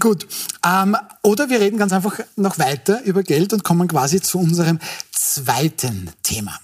Gut. 0.00 0.26
Ähm, 0.66 0.96
oder 1.22 1.48
wir 1.48 1.60
reden 1.60 1.78
ganz 1.78 1.92
einfach 1.92 2.18
noch 2.36 2.58
weiter 2.58 3.02
über 3.04 3.22
Geld 3.22 3.52
und 3.52 3.64
kommen 3.64 3.88
quasi 3.88 4.20
zu 4.20 4.38
unserem 4.38 4.80
zweiten 5.12 6.10
Thema. 6.22 6.58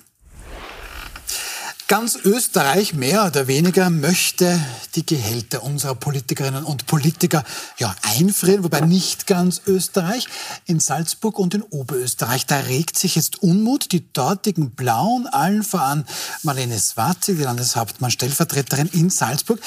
Ganz 1.90 2.20
Österreich 2.24 2.94
mehr 2.94 3.26
oder 3.26 3.48
weniger 3.48 3.90
möchte 3.90 4.61
die 4.94 5.05
Gehälter 5.05 5.64
unserer 5.64 5.96
Politikerinnen 5.96 6.62
und 6.62 6.87
Politiker 6.87 7.42
ja, 7.79 7.96
einfrieren, 8.03 8.62
wobei 8.62 8.81
nicht 8.83 9.26
ganz 9.26 9.62
Österreich. 9.66 10.29
In 10.66 10.79
Salzburg 10.79 11.37
und 11.40 11.53
in 11.53 11.62
Oberösterreich, 11.62 12.46
da 12.46 12.61
regt 12.61 12.96
sich 12.96 13.16
jetzt 13.16 13.42
Unmut. 13.42 13.90
Die 13.90 14.09
dortigen 14.12 14.70
Blauen, 14.70 15.26
allen 15.26 15.64
voran 15.64 16.07
Marlene 16.44 16.79
Swazi, 16.79 17.35
die 17.35 17.42
Landeshauptmann, 17.42 18.12
Stellvertreterin 18.12 18.88
in 18.92 19.11
Salzburg, 19.11 19.59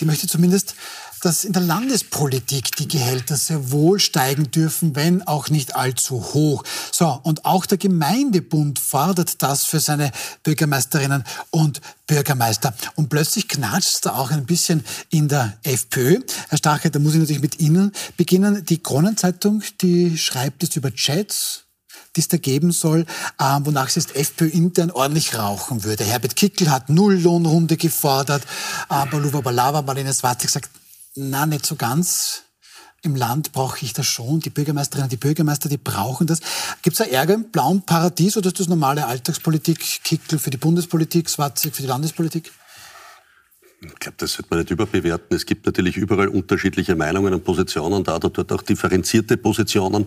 die 0.00 0.04
möchte 0.04 0.26
zumindest 0.26 0.74
dass 1.20 1.44
in 1.44 1.52
der 1.52 1.62
Landespolitik 1.62 2.76
die 2.76 2.88
Gehälter 2.88 3.36
sehr 3.36 3.70
wohl 3.70 4.00
steigen 4.00 4.50
dürfen, 4.50 4.96
wenn 4.96 5.26
auch 5.26 5.48
nicht 5.48 5.76
allzu 5.76 6.22
hoch. 6.34 6.64
So, 6.90 7.20
und 7.22 7.44
auch 7.44 7.66
der 7.66 7.78
Gemeindebund 7.78 8.78
fordert 8.78 9.42
das 9.42 9.64
für 9.64 9.80
seine 9.80 10.12
Bürgermeisterinnen 10.42 11.24
und 11.50 11.80
Bürgermeister. 12.06 12.74
Und 12.96 13.08
plötzlich 13.08 13.48
knatscht 13.48 13.90
es 13.90 14.00
da 14.00 14.16
auch 14.16 14.30
ein 14.30 14.46
bisschen 14.46 14.84
in 15.10 15.28
der 15.28 15.56
FPÖ. 15.62 16.20
Herr 16.48 16.58
Starke, 16.58 16.90
da 16.90 16.98
muss 16.98 17.14
ich 17.14 17.20
natürlich 17.20 17.42
mit 17.42 17.60
Ihnen 17.60 17.92
beginnen. 18.16 18.64
Die 18.64 18.82
Kronenzeitung, 18.82 19.62
die 19.80 20.18
schreibt 20.18 20.62
es 20.62 20.74
über 20.76 20.90
Chats, 20.90 21.64
die 22.16 22.20
es 22.20 22.28
da 22.28 22.36
geben 22.36 22.72
soll, 22.72 23.06
äh, 23.38 23.58
wonach 23.60 23.88
es 23.88 23.94
jetzt 23.94 24.16
FPÖ 24.16 24.48
intern 24.48 24.90
ordentlich 24.90 25.36
rauchen 25.36 25.84
würde. 25.84 26.04
Herbert 26.04 26.34
Kickel 26.34 26.70
hat 26.70 26.88
Nulllohnrunde 26.88 27.76
gefordert, 27.76 28.42
aber 28.88 29.18
äh, 29.18 29.20
Luva 29.20 29.40
Balava, 29.40 29.82
Marlene 29.82 30.12
Swati 30.12 30.46
gesagt, 30.46 30.70
na, 31.14 31.46
nicht 31.46 31.66
so 31.66 31.76
ganz. 31.76 32.44
Im 33.02 33.16
Land 33.16 33.52
brauche 33.52 33.82
ich 33.84 33.94
das 33.94 34.06
schon. 34.06 34.40
Die 34.40 34.50
Bürgermeisterinnen, 34.50 35.08
die 35.08 35.16
Bürgermeister, 35.16 35.68
die 35.68 35.78
brauchen 35.78 36.26
das. 36.26 36.40
Gibt 36.82 37.00
es 37.00 37.06
da 37.06 37.10
Ärger 37.10 37.34
im 37.34 37.50
blauen 37.50 37.82
Paradies 37.82 38.36
oder 38.36 38.48
ist 38.48 38.60
das 38.60 38.68
normale 38.68 39.06
Alltagspolitik, 39.06 39.78
Kickel 40.04 40.38
für 40.38 40.50
die 40.50 40.58
Bundespolitik, 40.58 41.28
Swatzig 41.30 41.74
für 41.74 41.82
die 41.82 41.88
Landespolitik? 41.88 42.52
Ich 43.80 43.94
glaube, 43.94 44.16
das 44.18 44.34
sollte 44.34 44.48
man 44.50 44.58
nicht 44.58 44.70
überbewerten. 44.70 45.34
Es 45.34 45.46
gibt 45.46 45.64
natürlich 45.64 45.96
überall 45.96 46.28
unterschiedliche 46.28 46.94
Meinungen 46.94 47.32
und 47.32 47.42
Positionen, 47.42 48.04
da 48.04 48.16
oder 48.16 48.28
dort 48.28 48.52
auch 48.52 48.60
differenzierte 48.60 49.38
Positionen. 49.38 50.06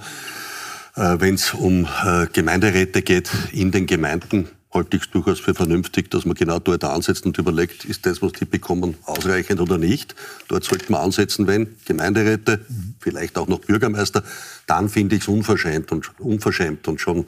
Äh, 0.96 1.16
Wenn 1.20 1.34
es 1.34 1.56
um 1.56 1.88
äh, 2.06 2.28
Gemeinderäte 2.32 3.02
geht 3.02 3.32
in 3.52 3.72
den 3.72 3.88
Gemeinden, 3.88 4.50
halte 4.73 4.97
ich 4.97 5.03
es 5.03 5.12
durchaus 5.12 5.39
für 5.39 5.53
vernünftig, 5.53 6.09
dass 6.12 6.25
man 6.25 6.36
genau 6.36 6.59
dort 6.59 6.83
ansetzt 6.83 7.25
und 7.25 7.38
überlegt, 7.38 7.86
ist 7.86 8.05
das, 8.05 8.21
was 8.21 8.33
die 8.33 8.45
bekommen, 8.45 8.95
ausreichend 9.05 9.59
oder 9.59 9.77
nicht. 9.77 10.15
Dort 10.47 10.63
sollte 10.63 10.91
man 10.91 11.01
ansetzen, 11.01 11.47
wenn 11.47 11.75
Gemeinderäte, 11.86 12.65
vielleicht 12.99 13.38
auch 13.38 13.47
noch 13.47 13.59
Bürgermeister, 13.59 14.23
dann 14.65 14.89
finde 14.89 15.15
ich 15.15 15.23
es 15.23 15.27
unverschämt 15.27 15.91
und, 15.91 16.19
unverschämt 16.19 16.88
und 16.88 16.99
schon 16.99 17.25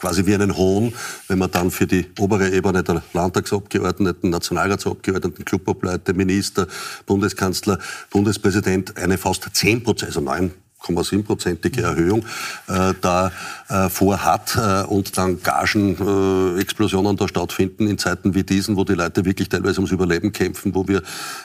quasi 0.00 0.24
wie 0.24 0.34
einen 0.34 0.56
Hohn, 0.56 0.94
wenn 1.28 1.38
man 1.38 1.50
dann 1.50 1.70
für 1.70 1.86
die 1.86 2.06
obere 2.18 2.50
Ebene 2.50 2.82
der 2.82 3.02
Landtagsabgeordneten, 3.12 4.30
Nationalratsabgeordneten, 4.30 5.44
Clubobleute, 5.44 6.14
Minister, 6.14 6.66
Bundeskanzler, 7.04 7.78
Bundespräsident 8.08 8.96
eine 8.96 9.18
fast 9.18 9.48
10 9.52 9.82
Prozent, 9.82 10.08
also 10.08 10.22
9 10.22 10.52
7,7-prozentige 10.82 11.82
Erhöhung 11.82 12.24
äh, 12.68 12.94
da 13.00 13.32
äh, 13.68 13.88
vorhat 13.88 14.56
äh, 14.56 14.84
und 14.86 15.16
dann 15.16 15.42
Gagenexplosionen 15.42 17.16
da 17.16 17.28
stattfinden 17.28 17.86
in 17.86 17.98
Zeiten 17.98 18.34
wie 18.34 18.42
diesen, 18.42 18.76
wo 18.76 18.84
die 18.84 18.94
Leute 18.94 19.24
wirklich 19.24 19.48
teilweise 19.48 19.78
ums 19.78 19.92
Überleben 19.92 20.32
kämpfen, 20.32 20.74
wo 20.74 20.88
wir 20.88 21.02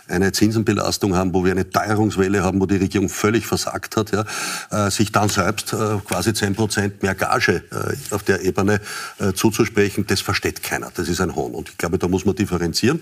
eine 0.07 0.31
Zinsenbelastung 0.31 1.15
haben, 1.15 1.33
wo 1.33 1.43
wir 1.43 1.51
eine 1.51 1.69
Teuerungswelle 1.69 2.43
haben, 2.43 2.61
wo 2.61 2.65
die 2.65 2.77
Regierung 2.77 3.09
völlig 3.09 3.45
versagt 3.45 3.97
hat, 3.97 4.11
ja, 4.11 4.25
äh, 4.71 4.89
sich 4.89 5.11
dann 5.11 5.29
selbst 5.29 5.73
äh, 5.73 5.97
quasi 6.07 6.33
10 6.33 6.55
Prozent 6.55 7.03
mehr 7.03 7.15
Gage 7.15 7.63
äh, 7.71 8.13
auf 8.13 8.23
der 8.23 8.41
Ebene 8.43 8.79
äh, 9.19 9.33
zuzusprechen, 9.33 10.05
das 10.07 10.21
versteht 10.21 10.63
keiner. 10.63 10.91
Das 10.93 11.07
ist 11.07 11.21
ein 11.21 11.35
Hohn. 11.35 11.53
Und 11.53 11.69
ich 11.69 11.77
glaube, 11.77 11.97
da 11.97 12.07
muss 12.07 12.25
man 12.25 12.35
differenzieren. 12.35 13.01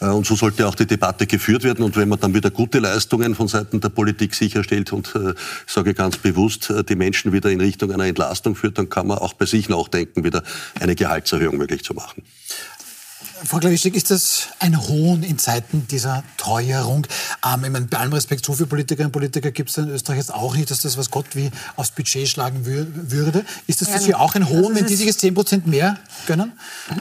Äh, 0.00 0.06
und 0.06 0.26
so 0.26 0.34
sollte 0.36 0.66
auch 0.66 0.74
die 0.74 0.86
Debatte 0.86 1.26
geführt 1.26 1.64
werden. 1.64 1.84
Und 1.84 1.96
wenn 1.96 2.08
man 2.08 2.18
dann 2.20 2.34
wieder 2.34 2.50
gute 2.50 2.78
Leistungen 2.78 3.34
von 3.34 3.48
Seiten 3.48 3.80
der 3.80 3.90
Politik 3.90 4.34
sicherstellt 4.34 4.92
und 4.92 5.14
äh, 5.14 5.34
ich 5.66 5.72
sage 5.72 5.94
ganz 5.94 6.16
bewusst, 6.16 6.70
äh, 6.70 6.84
die 6.84 6.96
Menschen 6.96 7.32
wieder 7.32 7.50
in 7.50 7.60
Richtung 7.60 7.92
einer 7.92 8.06
Entlastung 8.06 8.54
führt, 8.54 8.78
dann 8.78 8.88
kann 8.88 9.06
man 9.06 9.18
auch 9.18 9.34
bei 9.34 9.46
sich 9.46 9.68
nachdenken, 9.68 10.24
wieder 10.24 10.42
eine 10.80 10.94
Gehaltserhöhung 10.94 11.56
möglich 11.56 11.84
zu 11.84 11.94
machen. 11.94 12.22
Frau 13.44 13.58
Klawischek, 13.58 13.94
ist 13.94 14.10
das 14.10 14.48
ein 14.58 14.88
Hohn 14.88 15.22
in 15.22 15.38
Zeiten 15.38 15.86
dieser 15.88 16.24
Teuerung? 16.36 17.06
Ähm, 17.44 17.64
ich 17.64 17.70
meine, 17.70 17.86
bei 17.86 17.98
allem 17.98 18.12
Respekt, 18.12 18.44
so 18.44 18.52
viele 18.52 18.66
Politikerinnen 18.66 19.08
und 19.08 19.12
Politiker 19.12 19.50
gibt 19.50 19.70
es 19.70 19.76
in 19.76 19.88
Österreich 19.90 20.18
jetzt 20.18 20.34
auch 20.34 20.56
nicht, 20.56 20.70
dass 20.70 20.80
das 20.80 20.96
was 20.96 21.10
Gott 21.10 21.26
wie 21.34 21.50
aufs 21.76 21.90
Budget 21.90 22.28
schlagen 22.28 22.66
würde. 22.66 23.44
Ist 23.66 23.80
das 23.80 23.88
für 23.88 23.98
Sie 23.98 24.14
auch 24.14 24.34
ein 24.34 24.48
Hohn, 24.48 24.74
wenn 24.74 24.86
die 24.86 24.96
sich 24.96 25.06
jetzt 25.06 25.20
10 25.20 25.34
Prozent 25.34 25.66
mehr 25.66 25.98
gönnen? 26.26 26.52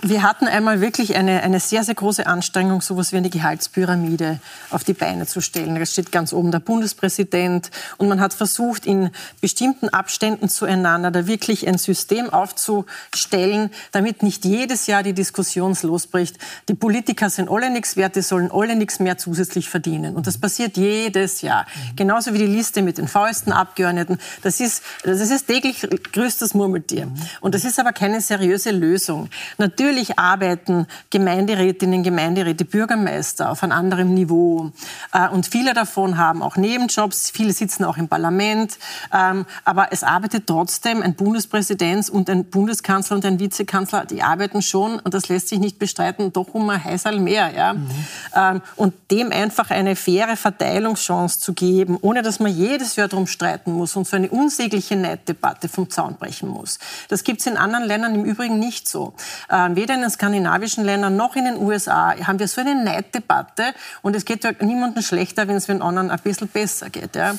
Wir 0.04 0.21
hatten 0.21 0.47
einmal 0.47 0.82
wirklich 0.82 1.15
eine, 1.15 1.41
eine 1.41 1.60
sehr, 1.60 1.84
sehr 1.84 1.95
große 1.95 2.28
Anstrengung, 2.28 2.82
so 2.82 2.93
etwas 2.93 3.13
wie 3.13 3.17
eine 3.17 3.30
Gehaltspyramide 3.30 4.39
auf 4.69 4.84
die 4.84 4.93
Beine 4.93 5.26
zu 5.26 5.41
stellen. 5.41 5.76
Da 5.76 5.86
steht 5.86 6.12
ganz 6.12 6.34
oben 6.34 6.52
der 6.52 6.60
Bundespräsident 6.60 7.71
und 7.97 8.10
man 8.10 8.19
hat 8.19 8.34
versucht, 8.34 8.86
in 8.86 9.12
bestimmten 9.41 9.89
Abständen 9.89 10.50
zueinander 10.50 11.12
da 11.12 11.26
wirklich 11.26 11.67
ein 11.67 11.78
System 11.78 12.30
aufzustellen, 12.30 13.71
damit 13.91 14.23
nicht 14.23 14.45
jedes 14.45 14.88
Jahr 14.88 15.04
die 15.04 15.13
Diskussion 15.13 15.76
losbricht. 15.82 16.27
Die 16.70 16.74
Politiker 16.74 17.30
sind 17.30 17.50
alle 17.50 17.70
nichts 17.70 17.96
wert, 17.96 18.16
die 18.16 18.22
sollen 18.22 18.52
alle 18.52 18.76
nichts 18.76 19.00
mehr 19.00 19.18
zusätzlich 19.18 19.70
verdienen. 19.70 20.16
Und 20.16 20.28
das 20.28 20.38
passiert 20.38 20.78
jedes 20.78 21.42
Jahr. 21.42 21.66
Genauso 21.96 22.34
wie 22.34 22.40
die 22.40 22.48
Liste 22.48 22.82
mit 22.82 22.98
den 22.98 23.08
faulsten 23.08 23.52
Abgeordneten. 23.52 24.18
Das 24.42 24.60
ist, 24.60 24.84
das 25.04 25.20
ist 25.20 25.48
täglich 25.48 25.88
größtes 26.13 26.54
Murmeltier. 26.54 27.08
Und 27.42 27.56
das 27.56 27.66
ist 27.66 27.80
aber 27.80 27.94
keine 27.94 28.22
seriöse 28.22 28.72
Lösung. 28.72 29.30
Natürlich 29.58 30.20
arbeiten 30.20 30.88
Gemeinderätinnen, 31.10 32.04
Gemeinderäte, 32.04 32.66
Bürgermeister 32.66 33.52
auf 33.52 33.63
einem 33.63 33.74
anderen 33.74 34.13
Niveau. 34.13 34.72
Äh, 35.13 35.30
und 35.30 35.48
viele 35.48 35.74
davon 35.74 36.18
haben 36.18 36.42
auch 36.42 36.58
Nebenjobs. 36.58 37.32
Viele 37.32 37.54
sitzen 37.54 37.84
auch 37.84 37.98
im 37.98 38.08
Parlament. 38.08 38.78
Ähm, 39.13 39.46
aber 39.66 39.90
es 39.92 40.04
arbeitet 40.04 40.48
trotzdem 40.48 41.02
ein 41.02 41.16
Bundespräsident 41.16 42.10
und 42.10 42.30
ein 42.30 42.46
Bundeskanzler 42.46 43.16
und 43.16 43.26
ein 43.26 43.40
Vizekanzler. 43.40 44.06
Die 44.06 44.22
arbeiten 44.22 44.62
schon, 44.62 45.00
und 45.00 45.13
das 45.13 45.30
lässt 45.30 45.50
sich 45.50 45.60
nicht 45.60 45.80
bestreiten, 45.80 46.17
doch 46.18 46.54
um 46.54 46.70
ein 46.70 46.84
Heißal 46.84 47.20
mehr. 47.20 47.52
Ja? 47.56 47.74
Mhm. 47.74 47.90
Ähm, 48.36 48.62
und 48.76 48.94
dem 49.12 49.32
einfach 49.32 49.70
eine 49.72 49.96
faire 49.96 50.38
Verteilungschance 50.38 51.40
zu 51.40 51.54
geben, 51.54 51.98
ohne 52.02 52.22
dass 52.22 52.40
man 52.40 52.52
jedes 52.52 52.96
Jahr 52.96 53.08
darum 53.08 53.28
streiten 53.28 53.72
muss 53.72 53.96
und 53.96 54.08
so 54.08 54.16
eine 54.16 54.30
unsägliche 54.30 54.96
Neiddebatte 54.96 55.70
vom 55.70 55.90
Zaun 55.90 56.16
brechen 56.16 56.50
muss. 56.50 56.80
Das 57.10 57.24
gibt 57.24 57.42
es 57.42 57.48
in 57.48 57.58
anderen 57.58 57.86
Ländern 57.86 58.16
im 58.16 58.26
Übrigen 58.26 58.60
nicht 58.60 58.88
so. 58.88 59.14
Ähm, 59.50 59.76
weder 59.76 59.96
in 59.96 60.02
den 60.02 60.10
skandinavischen 60.10 60.84
Ländern 60.84 61.16
noch 61.16 61.36
in 61.36 61.46
den 61.46 61.58
USA 61.58 62.16
haben 62.26 62.40
wir 62.40 62.48
so 62.48 62.62
eine 62.62 62.76
Neiddebatte 62.84 63.74
und 64.02 64.16
es 64.16 64.26
geht 64.26 64.44
ja 64.44 64.52
niemandem 64.60 65.04
schlechter, 65.04 65.48
wenn 65.48 65.56
es 65.56 65.66
den 65.66 65.82
anderen 65.82 66.12
ein 66.12 66.20
bisschen 66.20 66.48
besser 66.48 66.90
geht. 66.90 67.16
Ja? 67.16 67.32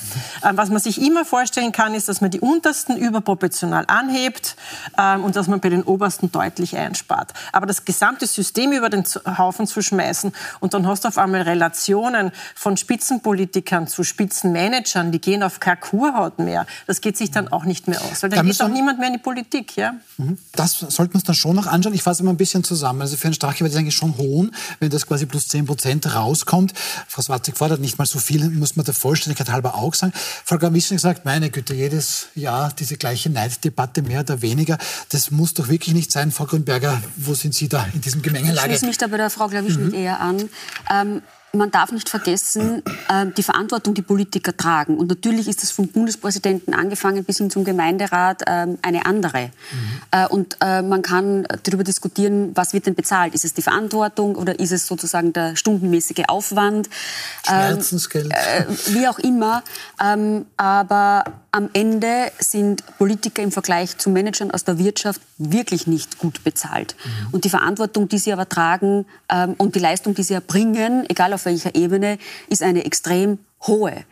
Ähm, 0.43 0.57
was 0.57 0.69
man 0.69 0.79
sich 0.79 1.01
immer 1.01 1.25
vorstellen 1.25 1.71
kann, 1.71 1.93
ist, 1.93 2.09
dass 2.09 2.21
man 2.21 2.31
die 2.31 2.39
Untersten 2.39 2.97
überproportional 2.97 3.85
anhebt 3.87 4.55
ähm, 4.97 5.23
und 5.23 5.35
dass 5.35 5.47
man 5.47 5.59
bei 5.59 5.69
den 5.69 5.83
Obersten 5.83 6.31
deutlich 6.31 6.77
einspart. 6.77 7.33
Aber 7.51 7.65
das 7.65 7.85
gesamte 7.85 8.27
System 8.27 8.68
über 8.71 8.89
den 8.89 9.03
Haufen 9.37 9.67
zu 9.67 9.81
schmeißen 9.81 10.31
und 10.59 10.73
dann 10.73 10.87
hast 10.87 11.03
du 11.03 11.07
auf 11.07 11.17
einmal 11.17 11.41
Relationen 11.41 12.31
von 12.55 12.77
Spitzenpolitikern 12.77 13.87
zu 13.87 14.03
Spitzenmanagern, 14.03 15.11
die 15.11 15.19
gehen 15.19 15.43
auf 15.43 15.59
keine 15.59 15.77
Kurhaut 15.77 16.39
mehr. 16.39 16.65
Das 16.87 17.01
geht 17.01 17.17
sich 17.17 17.31
dann 17.31 17.47
auch 17.49 17.65
nicht 17.65 17.87
mehr 17.87 18.01
aus, 18.01 18.23
weil 18.23 18.29
dann 18.29 18.39
da 18.39 18.43
geht 18.43 18.59
doch 18.59 18.67
niemand 18.67 18.99
mehr 18.99 19.07
in 19.07 19.13
die 19.13 19.19
Politik. 19.19 19.75
Ja? 19.75 19.93
Mhm. 20.17 20.37
Das 20.53 20.79
sollten 20.79 21.13
wir 21.13 21.15
uns 21.15 21.23
dann 21.23 21.35
schon 21.35 21.55
noch 21.55 21.67
anschauen. 21.67 21.93
Ich 21.93 22.03
fasse 22.03 22.23
immer 22.23 22.31
ein 22.31 22.37
bisschen 22.37 22.63
zusammen. 22.63 23.01
Also 23.01 23.17
für 23.17 23.25
einen 23.25 23.33
Strache 23.33 23.59
wäre 23.61 23.69
das 23.69 23.77
eigentlich 23.77 23.95
schon 23.95 24.17
hohn, 24.17 24.51
wenn 24.79 24.89
das 24.89 25.05
quasi 25.05 25.25
plus 25.25 25.47
10 25.47 25.65
Prozent 25.65 26.13
rauskommt. 26.13 26.73
Frau 27.07 27.21
Swatzig 27.21 27.57
fordert 27.57 27.79
nicht 27.79 27.97
mal 27.97 28.05
so 28.05 28.19
viel, 28.19 28.49
muss 28.49 28.75
man 28.75 28.85
der 28.85 28.93
Vollständigkeit 28.93 29.49
halber 29.49 29.75
auch 29.75 29.93
sagen. 29.93 30.13
Frau 30.15 30.57
Gamischnik 30.57 30.99
sagt, 30.99 31.25
meine 31.25 31.49
Güte, 31.49 31.73
jedes 31.73 32.27
Jahr 32.35 32.71
diese 32.77 32.97
gleiche 32.97 33.29
Neiddebatte 33.29 34.01
mehr 34.01 34.21
oder 34.21 34.41
weniger. 34.41 34.77
Das 35.09 35.31
muss 35.31 35.53
doch 35.53 35.69
wirklich 35.69 35.95
nicht 35.95 36.11
sein. 36.11 36.31
Frau 36.31 36.45
Grünberger, 36.45 37.01
wo 37.17 37.33
sind 37.33 37.53
Sie 37.53 37.69
da 37.69 37.85
in 37.93 38.01
diesem 38.01 38.21
Gemengelage? 38.61 38.73
Ich 38.73 38.79
schließe 38.79 38.85
mich 38.85 38.97
da 38.97 39.07
bei 39.07 39.17
der 39.17 39.29
Frau 39.29 39.47
Glawischnik 39.47 39.87
mhm. 39.87 39.93
eher 39.93 40.19
an. 40.19 40.49
Ähm, 40.91 41.21
man 41.53 41.71
darf 41.71 41.91
nicht 41.91 42.09
vergessen, 42.09 42.83
äh, 43.07 43.25
die 43.35 43.43
Verantwortung, 43.43 43.93
die 43.93 44.01
Politiker 44.01 44.55
tragen. 44.55 44.97
Und 44.97 45.09
natürlich 45.09 45.47
ist 45.47 45.63
das 45.63 45.71
vom 45.71 45.87
Bundespräsidenten 45.87 46.73
angefangen 46.73 47.23
bis 47.23 47.37
hin 47.37 47.49
zum 47.49 47.63
Gemeinderat 47.63 48.43
ähm, 48.47 48.77
eine 48.81 49.05
andere. 49.05 49.49
Mhm. 49.49 50.25
Und 50.29 50.57
äh, 50.61 50.81
man 50.81 51.01
kann 51.01 51.47
darüber 51.63 51.83
diskutieren, 51.83 52.51
was 52.55 52.73
wird 52.73 52.85
denn 52.85 52.95
bezahlt? 52.95 53.33
Ist 53.33 53.45
es 53.45 53.53
die 53.53 53.61
Verantwortung 53.61 54.35
oder 54.35 54.59
ist 54.59 54.71
es 54.71 54.85
sozusagen 54.87 55.33
der 55.33 55.55
stundenmäßige 55.55 56.23
Aufwand? 56.27 56.89
Ähm, 57.47 57.73
Schmerzensgeld. 57.73 58.33
Wie 58.87 59.07
auch 59.07 59.19
immer. 59.19 59.63
Ähm, 60.03 60.45
aber 60.57 61.23
am 61.51 61.69
Ende 61.73 62.31
sind 62.39 62.83
Politiker 62.97 63.41
im 63.41 63.51
Vergleich 63.51 63.97
zu 63.97 64.09
Managern 64.09 64.51
aus 64.51 64.63
der 64.63 64.77
Wirtschaft 64.77 65.21
wirklich 65.37 65.87
nicht 65.87 66.19
gut 66.19 66.43
bezahlt. 66.43 66.95
Mhm. 67.03 67.33
Und 67.33 67.45
die 67.45 67.49
Verantwortung, 67.49 68.07
die 68.07 68.19
sie 68.19 68.31
aber 68.33 68.47
tragen 68.47 69.05
und 69.57 69.75
die 69.75 69.79
Leistung, 69.79 70.13
die 70.13 70.23
sie 70.23 70.33
erbringen, 70.33 71.09
egal 71.09 71.33
auf 71.33 71.38
welcher 71.45 71.75
Ebene, 71.75 72.17
ist 72.47 72.63
eine 72.63 72.85
extrem 72.85 73.39
hohe. 73.67 74.05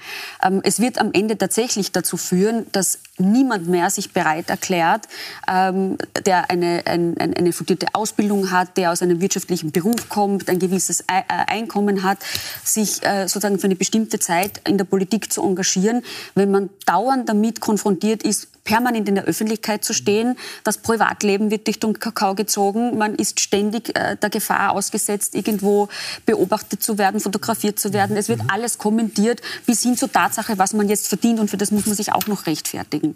Ähm, 0.44 0.62
es 0.64 0.80
wird 0.80 1.00
am 1.00 1.12
Ende 1.14 1.38
tatsächlich 1.38 1.92
dazu 1.92 2.18
führen, 2.18 2.66
dass 2.72 3.00
niemand 3.18 3.68
mehr 3.68 3.90
sich 3.90 4.14
bereit 4.14 4.50
erklärt, 4.50 5.08
ähm, 5.48 5.98
der 6.26 6.50
eine, 6.50 6.84
ein, 6.86 7.18
eine 7.18 7.54
fundierte 7.54 7.88
Ausbildung 7.94 8.52
hat, 8.52 8.78
der 8.78 8.92
aus 8.92 9.02
einem 9.02 9.22
wirtschaftlichen 9.22 9.72
Beruf 9.72 10.10
kommt, 10.10 10.50
ein 10.50 10.60
gewisses 10.60 11.02
äh, 11.02 11.24
Einkommen 11.28 12.04
hat, 12.04 12.20
sich 12.64 13.04
äh, 13.04 13.28
sozusagen 13.28 13.60
für 13.60 13.68
eine 13.68 13.76
bestimmte 13.76 14.20
Zeit 14.20 14.62
in 14.68 14.78
der 14.78 14.86
Politik 14.86 15.32
zu 15.32 15.44
engagieren, 15.44 16.04
wenn 16.36 16.52
man 16.52 16.70
dauernd 16.86 17.28
damit 17.30 17.60
konfrontiert 17.60 18.24
ist, 18.24 18.50
permanent 18.68 19.08
in 19.08 19.16
der 19.16 19.24
Öffentlichkeit 19.24 19.84
zu 19.84 19.94
stehen. 19.94 20.38
Das 20.64 20.78
Privatleben 20.78 21.50
wird 21.50 21.66
durch 21.68 21.80
den 21.80 21.98
Kakao 21.98 22.36
gezogen. 22.36 22.98
Man 22.98 23.16
ist 23.16 23.40
ständig 23.40 23.98
äh, 23.98 24.18
der 24.18 24.30
Gefahr 24.30 24.74
ausgesetzt, 24.74 25.34
irgendwo 25.34 25.88
beobachtet 26.26 26.84
zu 26.84 26.98
werden, 26.98 27.22
fotografiert 27.22 27.80
zu 27.80 27.94
werden. 27.94 28.18
Es 28.18 28.28
wird 28.28 28.44
mhm. 28.44 28.50
alles 28.50 28.78
kommentiert 28.78 29.42
bis 29.66 29.84
hin 29.84 29.96
zur 29.96 30.12
Tatsache, 30.12 30.58
was 30.58 30.74
man 30.74 30.90
jetzt 30.90 31.08
verdient. 31.08 31.40
Und 31.40 31.50
für 31.50 31.58
das 31.58 31.72
muss 31.72 31.86
man 31.86 31.96
sich 31.96 32.12
auch 32.12 32.28
noch 32.28 32.46
rechtfertigen. 32.46 33.07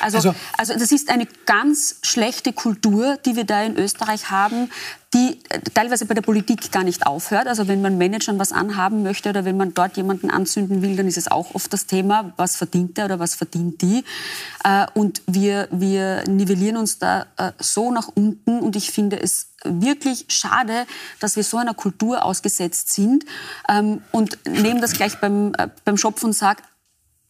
Also, 0.00 0.16
also, 0.18 0.34
also 0.56 0.74
das 0.74 0.92
ist 0.92 1.10
eine 1.10 1.26
ganz 1.46 1.96
schlechte 2.02 2.52
Kultur, 2.52 3.18
die 3.24 3.36
wir 3.36 3.44
da 3.44 3.62
in 3.62 3.76
Österreich 3.76 4.30
haben 4.30 4.70
die 5.12 5.40
äh, 5.48 5.60
teilweise 5.74 6.06
bei 6.06 6.14
der 6.14 6.22
Politik 6.22 6.70
gar 6.70 6.84
nicht 6.84 7.06
aufhört. 7.06 7.46
Also 7.46 7.66
wenn 7.66 7.82
man 7.82 7.98
Managern 7.98 8.38
was 8.38 8.52
anhaben 8.52 9.02
möchte 9.02 9.30
oder 9.30 9.44
wenn 9.44 9.56
man 9.56 9.74
dort 9.74 9.96
jemanden 9.96 10.30
anzünden 10.30 10.82
will, 10.82 10.96
dann 10.96 11.06
ist 11.06 11.16
es 11.16 11.28
auch 11.28 11.54
oft 11.54 11.72
das 11.72 11.86
Thema, 11.86 12.32
was 12.36 12.56
verdient 12.56 12.96
der 12.96 13.06
oder 13.06 13.18
was 13.18 13.34
verdient 13.34 13.82
die. 13.82 14.04
Äh, 14.64 14.86
und 14.94 15.22
wir, 15.26 15.68
wir 15.70 16.24
nivellieren 16.28 16.76
uns 16.76 16.98
da 16.98 17.26
äh, 17.36 17.52
so 17.58 17.90
nach 17.90 18.08
unten 18.14 18.60
und 18.60 18.76
ich 18.76 18.92
finde 18.92 19.20
es 19.20 19.48
wirklich 19.64 20.26
schade, 20.28 20.86
dass 21.18 21.36
wir 21.36 21.44
so 21.44 21.58
einer 21.58 21.74
Kultur 21.74 22.24
ausgesetzt 22.24 22.92
sind 22.92 23.24
ähm, 23.68 24.02
und 24.12 24.38
nehmen 24.46 24.80
das 24.80 24.92
gleich 24.92 25.18
beim, 25.20 25.52
beim 25.84 25.96
Schopf 25.96 26.22
und 26.22 26.32
sagen, 26.32 26.62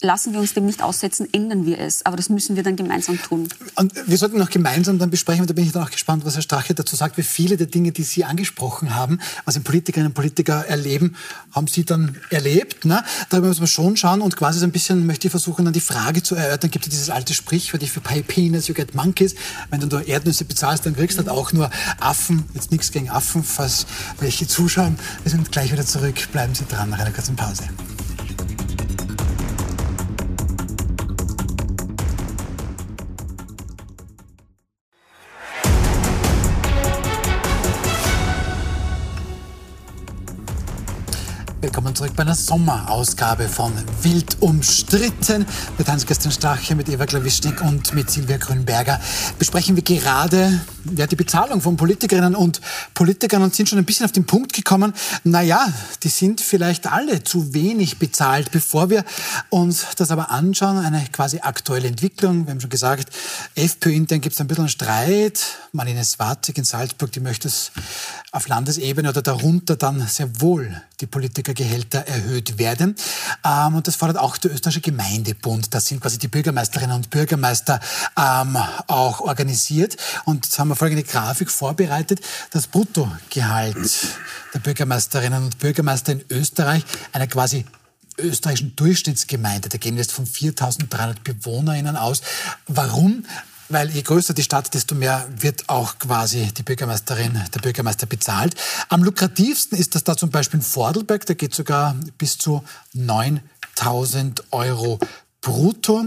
lassen 0.00 0.32
wir 0.32 0.40
uns 0.40 0.54
dem 0.54 0.66
nicht 0.66 0.82
aussetzen, 0.82 1.28
ändern 1.32 1.66
wir 1.66 1.78
es. 1.78 2.04
Aber 2.06 2.16
das 2.16 2.28
müssen 2.28 2.56
wir 2.56 2.62
dann 2.62 2.76
gemeinsam 2.76 3.20
tun. 3.20 3.48
Und 3.76 3.92
wir 4.06 4.16
sollten 4.16 4.38
noch 4.38 4.50
gemeinsam 4.50 4.98
dann 4.98 5.10
besprechen, 5.10 5.42
und 5.42 5.50
da 5.50 5.54
bin 5.54 5.64
ich 5.64 5.72
dann 5.72 5.82
auch 5.82 5.90
gespannt, 5.90 6.24
was 6.24 6.34
Herr 6.34 6.42
Strache 6.42 6.74
dazu 6.74 6.96
sagt, 6.96 7.18
wie 7.18 7.22
viele 7.22 7.56
der 7.56 7.66
Dinge, 7.66 7.92
die 7.92 8.02
Sie 8.02 8.24
angesprochen 8.24 8.94
haben, 8.94 9.20
was 9.44 9.56
in 9.56 9.62
Politikerinnen 9.62 10.08
und 10.08 10.14
Politiker 10.14 10.66
erleben, 10.66 11.16
haben 11.52 11.66
Sie 11.66 11.84
dann 11.84 12.16
erlebt. 12.30 12.84
Ne? 12.84 13.04
Darüber 13.28 13.48
müssen 13.48 13.60
wir 13.60 13.66
schon 13.66 13.96
schauen 13.96 14.22
und 14.22 14.36
quasi 14.36 14.58
so 14.58 14.64
ein 14.64 14.72
bisschen 14.72 15.06
möchte 15.06 15.26
ich 15.28 15.30
versuchen, 15.30 15.64
dann 15.64 15.74
die 15.74 15.80
Frage 15.80 16.22
zu 16.22 16.34
erörtern. 16.34 16.70
Gibt 16.70 16.86
es 16.86 16.90
dieses 16.90 17.10
alte 17.10 17.34
Sprichwort, 17.34 17.82
für 17.82 18.00
pay 18.00 18.22
peanuts, 18.22 18.68
you 18.68 18.74
get 18.74 18.94
monkeys. 18.94 19.34
Wenn 19.70 19.80
du 19.80 19.86
nur 19.86 20.06
Erdnüsse 20.06 20.44
bezahlst, 20.44 20.86
dann 20.86 20.94
kriegst 20.94 21.18
du 21.18 21.22
halt 21.22 21.28
auch 21.28 21.52
nur 21.52 21.70
Affen. 21.98 22.44
Jetzt 22.54 22.70
nichts 22.70 22.90
gegen 22.90 23.10
Affen, 23.10 23.42
falls 23.42 23.86
welche 24.18 24.46
zuschauen. 24.46 24.98
Wir 25.22 25.30
sind 25.30 25.50
gleich 25.50 25.72
wieder 25.72 25.84
zurück. 25.84 26.16
Bleiben 26.32 26.54
Sie 26.54 26.64
dran 26.66 26.90
nach 26.90 26.98
einer 26.98 27.10
kurzen 27.10 27.36
Pause. 27.36 27.64
Willkommen 41.62 41.94
zurück 41.94 42.12
bei 42.16 42.22
einer 42.22 42.34
Sommerausgabe 42.34 43.46
von 43.46 43.70
Wild 44.00 44.38
umstritten 44.40 45.44
mit 45.76 45.88
Hans-Christian 45.88 46.32
Strache, 46.32 46.74
mit 46.74 46.88
Eva 46.88 47.04
Klawischnik 47.04 47.60
und 47.60 47.92
mit 47.92 48.10
Silvia 48.10 48.38
Grünberger. 48.38 48.98
Besprechen 49.38 49.76
wir 49.76 49.82
gerade 49.82 50.58
ja, 50.96 51.06
die 51.06 51.16
Bezahlung 51.16 51.60
von 51.60 51.76
Politikerinnen 51.76 52.34
und 52.34 52.62
Politikern 52.94 53.42
und 53.42 53.54
sind 53.54 53.68
schon 53.68 53.78
ein 53.78 53.84
bisschen 53.84 54.06
auf 54.06 54.12
den 54.12 54.24
Punkt 54.24 54.54
gekommen. 54.54 54.94
Naja, 55.24 55.70
die 56.02 56.08
sind 56.08 56.40
vielleicht 56.40 56.86
alle 56.86 57.22
zu 57.24 57.52
wenig 57.52 57.98
bezahlt. 57.98 58.50
Bevor 58.52 58.88
wir 58.88 59.04
uns 59.50 59.84
das 59.96 60.10
aber 60.10 60.30
anschauen, 60.30 60.78
eine 60.78 61.04
quasi 61.12 61.40
aktuelle 61.40 61.88
Entwicklung. 61.88 62.46
Wir 62.46 62.52
haben 62.52 62.60
schon 62.60 62.70
gesagt, 62.70 63.12
FPÖ-intern 63.54 64.22
gibt 64.22 64.34
es 64.34 64.40
ein 64.40 64.46
bisschen 64.46 64.70
Streit. 64.70 65.42
Marlene 65.72 66.04
Swatzig 66.04 66.56
in 66.56 66.64
Salzburg, 66.64 67.12
die 67.12 67.20
möchte 67.20 67.48
es 67.48 67.70
auf 68.32 68.48
Landesebene 68.48 69.10
oder 69.10 69.22
darunter 69.22 69.76
dann 69.76 70.06
sehr 70.06 70.40
wohl 70.40 70.80
die 71.00 71.06
Politiker 71.06 71.49
Bürgermeistergehälter 71.50 72.06
erhöht 72.06 72.58
werden. 72.58 72.94
Ähm, 73.44 73.74
und 73.74 73.86
das 73.86 73.96
fordert 73.96 74.18
auch 74.18 74.36
der 74.36 74.52
österreichische 74.52 74.80
Gemeindebund. 74.80 75.74
Da 75.74 75.80
sind 75.80 76.00
quasi 76.00 76.18
die 76.18 76.28
Bürgermeisterinnen 76.28 76.96
und 76.96 77.10
Bürgermeister 77.10 77.80
ähm, 78.16 78.56
auch 78.86 79.20
organisiert. 79.20 79.96
Und 80.24 80.46
jetzt 80.46 80.58
haben 80.58 80.68
wir 80.68 80.76
folgende 80.76 81.02
Grafik 81.02 81.50
vorbereitet. 81.50 82.20
Das 82.50 82.66
Bruttogehalt 82.66 83.76
der 84.54 84.58
Bürgermeisterinnen 84.60 85.44
und 85.44 85.58
Bürgermeister 85.58 86.12
in 86.12 86.24
Österreich, 86.30 86.84
einer 87.12 87.26
quasi 87.26 87.64
österreichischen 88.18 88.76
Durchschnittsgemeinde. 88.76 89.68
Da 89.68 89.78
gehen 89.78 89.94
wir 89.94 90.02
jetzt 90.02 90.12
von 90.12 90.26
4.300 90.26 91.16
BewohnerInnen 91.24 91.96
aus. 91.96 92.20
Warum? 92.66 93.24
Weil 93.70 93.88
je 93.90 94.02
größer 94.02 94.34
die 94.34 94.42
Stadt, 94.42 94.74
desto 94.74 94.96
mehr 94.96 95.28
wird 95.34 95.68
auch 95.68 95.98
quasi 96.00 96.52
die 96.52 96.64
Bürgermeisterin, 96.64 97.40
der 97.54 97.60
Bürgermeister 97.60 98.06
bezahlt. 98.06 98.56
Am 98.88 99.04
lukrativsten 99.04 99.78
ist 99.78 99.94
das 99.94 100.02
da 100.02 100.16
zum 100.16 100.30
Beispiel 100.30 100.58
in 100.58 100.66
Vordelberg. 100.66 101.24
Da 101.24 101.34
geht 101.34 101.54
sogar 101.54 101.94
bis 102.18 102.36
zu 102.36 102.64
9.000 102.96 104.42
Euro 104.50 104.98
brutto. 105.40 106.06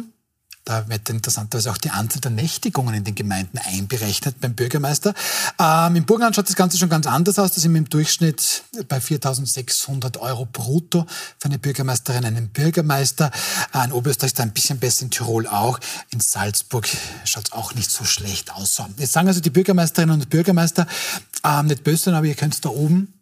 Da 0.65 0.87
wird 0.87 1.09
interessanterweise 1.09 1.71
auch 1.71 1.77
die 1.77 1.89
Anzahl 1.89 2.21
der 2.21 2.31
Nächtigungen 2.31 2.93
in 2.93 3.03
den 3.03 3.15
Gemeinden 3.15 3.57
einberechnet 3.57 4.39
beim 4.39 4.55
Bürgermeister. 4.55 5.13
Ähm, 5.59 5.97
Im 5.97 6.05
Burgenland 6.05 6.35
schaut 6.35 6.47
das 6.47 6.55
Ganze 6.55 6.77
schon 6.77 6.87
ganz 6.87 7.05
anders 7.05 7.37
aus. 7.37 7.51
Da 7.51 7.59
sind 7.59 7.73
wir 7.73 7.79
im 7.79 7.89
Durchschnitt 7.89 8.63
bei 8.87 8.99
4.600 8.99 10.19
Euro 10.19 10.45
brutto 10.45 11.05
für 11.37 11.45
eine 11.45 11.59
Bürgermeisterin, 11.59 12.23
einen 12.23 12.47
Bürgermeister. 12.47 13.31
Äh, 13.73 13.85
in 13.85 13.91
Oberösterreich 13.91 14.29
ist 14.29 14.39
da 14.39 14.43
ein 14.43 14.53
bisschen 14.53 14.79
besser, 14.79 15.03
in 15.03 15.11
Tirol 15.11 15.47
auch. 15.47 15.79
In 16.11 16.21
Salzburg 16.21 16.87
schaut 17.25 17.47
es 17.47 17.51
auch 17.51 17.75
nicht 17.75 17.91
so 17.91 18.05
schlecht 18.05 18.53
aus. 18.53 18.75
So, 18.75 18.85
jetzt 18.97 19.11
sagen 19.11 19.27
also 19.27 19.41
die 19.41 19.49
Bürgermeisterinnen 19.49 20.21
und 20.21 20.29
Bürgermeister, 20.29 20.87
ähm, 21.43 21.67
nicht 21.67 21.83
böse, 21.83 22.15
aber 22.15 22.25
ihr 22.25 22.35
könnt 22.35 22.63
da 22.63 22.69
oben 22.69 23.13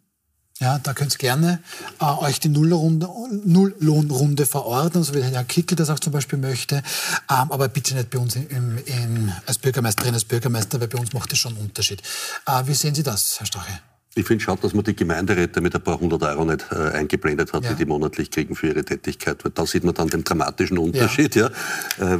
ja, 0.62 0.78
da 0.78 0.94
könnt 0.94 1.12
ihr 1.14 1.18
gerne 1.18 1.58
äh, 2.00 2.04
euch 2.04 2.38
die 2.38 2.48
Nulllohnrunde 2.48 4.46
verordnen, 4.46 5.02
so 5.02 5.12
wie 5.12 5.22
Herr 5.22 5.42
Kickel 5.42 5.76
das 5.76 5.90
auch 5.90 5.98
zum 5.98 6.12
Beispiel 6.12 6.38
möchte. 6.38 6.76
Ähm, 6.76 6.82
aber 7.28 7.68
bitte 7.68 7.96
nicht 7.96 8.10
bei 8.10 8.18
uns 8.18 8.36
im, 8.36 8.78
im, 8.86 9.32
als 9.44 9.58
Bürgermeisterin, 9.58 10.14
als 10.14 10.24
Bürgermeister, 10.24 10.80
weil 10.80 10.86
bei 10.86 10.98
uns 10.98 11.12
macht 11.12 11.32
das 11.32 11.40
schon 11.40 11.56
einen 11.56 11.64
Unterschied. 11.64 12.00
Äh, 12.46 12.62
wie 12.66 12.74
sehen 12.74 12.94
Sie 12.94 13.02
das, 13.02 13.40
Herr 13.40 13.46
Strache? 13.46 13.91
Ich 14.14 14.26
finde 14.26 14.44
schade, 14.44 14.60
dass 14.60 14.74
man 14.74 14.84
die 14.84 14.94
Gemeinderäte 14.94 15.62
mit 15.62 15.74
ein 15.74 15.80
paar 15.80 15.98
hundert 15.98 16.22
Euro 16.22 16.44
nicht 16.44 16.66
äh, 16.70 16.96
eingeblendet 16.96 17.54
hat, 17.54 17.64
ja. 17.64 17.70
die 17.70 17.76
die 17.76 17.86
monatlich 17.86 18.30
kriegen 18.30 18.54
für 18.54 18.66
ihre 18.66 18.84
Tätigkeit. 18.84 19.42
Weil 19.42 19.52
da 19.54 19.64
sieht 19.64 19.84
man 19.84 19.94
dann 19.94 20.08
den 20.08 20.22
dramatischen 20.22 20.76
Unterschied, 20.76 21.34
ja. 21.34 21.50
ja. 21.98 22.16
Äh, 22.16 22.18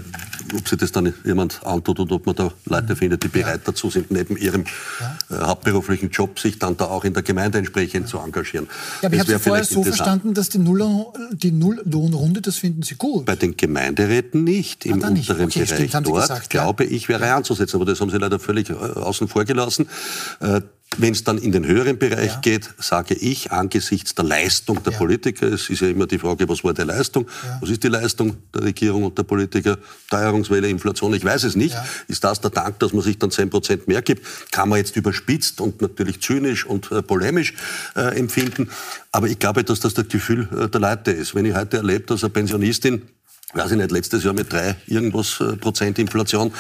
ob 0.57 0.67
sich 0.67 0.79
das 0.79 0.91
dann 0.91 1.13
jemand 1.25 1.61
antut 1.67 2.01
und 2.01 2.11
ob 2.11 2.25
man 2.25 2.35
da 2.35 2.51
Leute 2.65 2.95
mhm. 2.95 2.97
findet, 2.97 3.25
die 3.25 3.29
bereit 3.29 3.61
ja. 3.61 3.63
dazu 3.67 3.91
sind, 3.91 4.11
neben 4.11 4.39
ihrem 4.39 4.63
äh, 4.63 5.35
hauptberuflichen 5.35 6.09
Job 6.09 6.39
sich 6.39 6.59
dann 6.59 6.79
da 6.79 6.87
auch 6.87 7.05
in 7.05 7.13
der 7.13 7.23
Gemeinde 7.23 7.59
entsprechend 7.59 8.09
zu 8.09 8.19
engagieren. 8.19 8.69
Ja, 9.03 9.09
aber 9.09 9.17
ich 9.17 9.21
habe 9.21 9.39
vorher 9.39 9.65
so 9.65 9.83
verstanden, 9.83 10.33
dass 10.33 10.49
die, 10.49 10.59
Null, 10.61 10.83
die 11.33 11.53
Nulllohnrunde, 11.53 12.41
das 12.41 12.57
finden 12.57 12.83
Sie 12.83 12.95
gut. 12.95 13.27
Bei 13.27 13.37
den 13.37 13.55
Gemeinderäten 13.55 14.45
nicht. 14.45 14.87
Im 14.87 15.03
ah, 15.03 15.09
unteren 15.09 15.45
okay, 15.45 15.67
Bereich 15.67 15.91
stimmt, 15.91 16.07
dort, 16.07 16.23
gesagt, 16.23 16.49
glaube 16.49 16.85
ich, 16.85 17.11
wäre 17.11 17.35
anzusetzen. 17.35 17.77
Aber 17.77 17.85
das 17.85 18.01
haben 18.01 18.09
Sie 18.09 18.17
leider 18.17 18.39
völlig 18.39 18.71
äh, 18.71 18.73
außen 18.73 19.29
vor 19.29 19.45
gelassen. 19.45 19.87
Wenn 20.99 21.13
es 21.13 21.25
dann 21.25 21.39
in 21.39 21.53
den 21.53 21.67
höheren 21.67 21.99
Bereich 21.99 22.33
ja. 22.33 22.41
geht, 22.41 22.69
sage 22.79 23.15
ich, 23.15 23.51
angesichts 23.51 24.15
der 24.15 24.25
Leistung 24.25 24.83
der 24.83 24.93
ja. 24.93 24.99
Politiker, 24.99 25.47
es 25.47 25.71
ist 25.71 25.81
ja 25.81 25.89
immer 25.89 26.07
die 26.07 26.19
Frage, 26.19 26.49
was 26.49 26.63
war 26.65 26.75
die 26.75 26.83
Leistung? 26.83 27.27
Ja. 27.45 27.59
Was 27.61 27.71
ist 27.71 27.83
die 27.83 27.89
Leistung 27.89 28.37
der 28.55 28.63
Regierung 28.65 29.05
und 29.05 29.17
der 29.17 29.23
Politiker? 29.23 29.79
Teuerungswelle, 30.11 30.69
Inflation, 30.69 31.15
ich 31.15 31.25
weiß 31.25 31.45
es 31.45 31.57
nicht. 31.57 31.75
Ist 32.09 32.25
das 32.25 32.41
der 32.41 32.51
Dank, 32.51 32.79
dass 32.81 32.93
man 32.93 33.03
sich 33.03 33.19
dann 33.19 33.31
10 33.31 33.51
Prozent 33.51 33.89
mehr 33.89 34.03
gibt? 34.03 34.27
Kann 34.51 34.69
man 34.69 34.79
jetzt 34.79 34.97
überspitzt 34.97 35.61
und 35.61 35.81
natürlich 35.81 36.21
zynisch 36.21 36.67
und 36.67 36.91
äh, 36.93 37.03
polemisch 37.03 37.55
äh, 37.97 38.19
empfinden. 38.19 38.69
Aber 39.13 39.29
ich 39.29 39.39
glaube, 39.39 39.65
dass 39.65 39.81
das 39.81 39.95
das 39.95 40.09
Gefühl 40.09 40.49
äh, 40.57 40.69
der 40.69 40.81
Leute 40.81 41.13
ist. 41.13 41.35
Wenn 41.35 41.47
ich 41.47 41.55
heute 41.55 41.79
erlebe, 41.79 42.05
dass 42.05 42.23
eine 42.23 42.31
Pensionistin 42.31 43.03
weiß 43.55 43.73
ich 43.73 43.77
nicht, 43.77 43.91
letztes 43.91 44.25
Jahr 44.25 44.35
mit 44.35 44.53
drei 44.53 44.77
irgendwas 44.87 45.41
äh, 45.41 45.57
Prozent 45.57 45.99
Inflation 45.99 46.53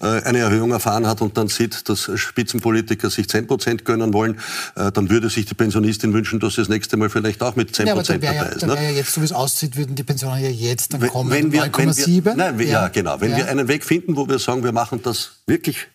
äh, 0.00 0.22
eine 0.22 0.38
Erhöhung 0.38 0.72
erfahren 0.72 1.06
hat 1.06 1.20
und 1.20 1.36
dann 1.36 1.48
sieht, 1.48 1.88
dass 1.88 2.10
Spitzenpolitiker 2.14 3.10
sich 3.10 3.28
zehn 3.28 3.46
Prozent 3.46 3.84
gönnen 3.84 4.12
wollen, 4.12 4.38
äh, 4.76 4.92
dann 4.92 5.10
würde 5.10 5.30
sich 5.30 5.46
die 5.46 5.54
Pensionistin 5.54 6.12
wünschen, 6.12 6.40
dass 6.40 6.54
sie 6.54 6.60
das 6.60 6.68
nächste 6.68 6.96
Mal 6.96 7.08
vielleicht 7.08 7.42
auch 7.42 7.56
mit 7.56 7.74
zehn 7.74 7.86
Prozent 7.88 8.22
ja, 8.22 8.32
dabei 8.32 8.46
ja, 8.46 8.52
ist. 8.52 8.62
Da 8.62 8.66
ne? 8.66 8.74
ja 8.74 8.90
jetzt, 8.90 9.12
so 9.12 9.20
wie 9.20 9.24
es 9.24 9.32
aussieht, 9.32 9.76
würden 9.76 9.94
die 9.94 10.02
Pensionen 10.02 10.42
ja 10.42 10.50
jetzt 10.50 10.92
dann 10.92 11.00
kommen, 11.08 11.30
wenn 11.30 11.52
wir, 11.52 11.64
9,7. 11.64 12.34
Nein, 12.34 12.58
ja. 12.60 12.64
ja. 12.64 12.88
genau. 12.88 13.20
Wenn 13.20 13.36
wir 13.36 13.48
einen 13.48 13.68
Weg 13.68 13.84
finden, 13.84 14.16
wo 14.16 14.28
wir 14.28 14.38
sagen, 14.38 14.64
wir 14.64 14.72
machen 14.72 15.00
das 15.02 15.32
wirklich 15.46 15.88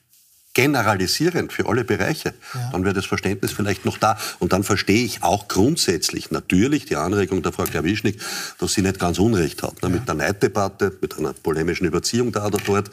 generalisierend 0.59 1.53
für 1.53 1.69
alle 1.69 1.85
Bereiche, 1.85 2.33
ja. 2.53 2.69
dann 2.73 2.83
wäre 2.83 2.93
das 2.93 3.05
Verständnis 3.05 3.53
vielleicht 3.53 3.85
noch 3.85 3.97
da. 3.97 4.17
Und 4.39 4.51
dann 4.51 4.65
verstehe 4.65 5.05
ich 5.05 5.23
auch 5.23 5.47
grundsätzlich 5.47 6.31
natürlich 6.31 6.83
die 6.83 6.97
Anregung 6.97 7.41
der 7.41 7.53
Frau 7.53 7.63
Klawischnik, 7.63 8.19
dass 8.57 8.73
sie 8.73 8.81
nicht 8.81 8.99
ganz 8.99 9.19
Unrecht 9.19 9.63
hat. 9.63 9.81
Ne? 9.81 9.87
Ja. 9.87 9.89
Mit 9.89 10.07
der 10.09 10.15
Neiddebatte, 10.15 10.97
mit 10.99 11.17
einer 11.17 11.31
polemischen 11.31 11.87
Überziehung 11.87 12.33
da 12.33 12.47
oder 12.47 12.57
dort 12.65 12.91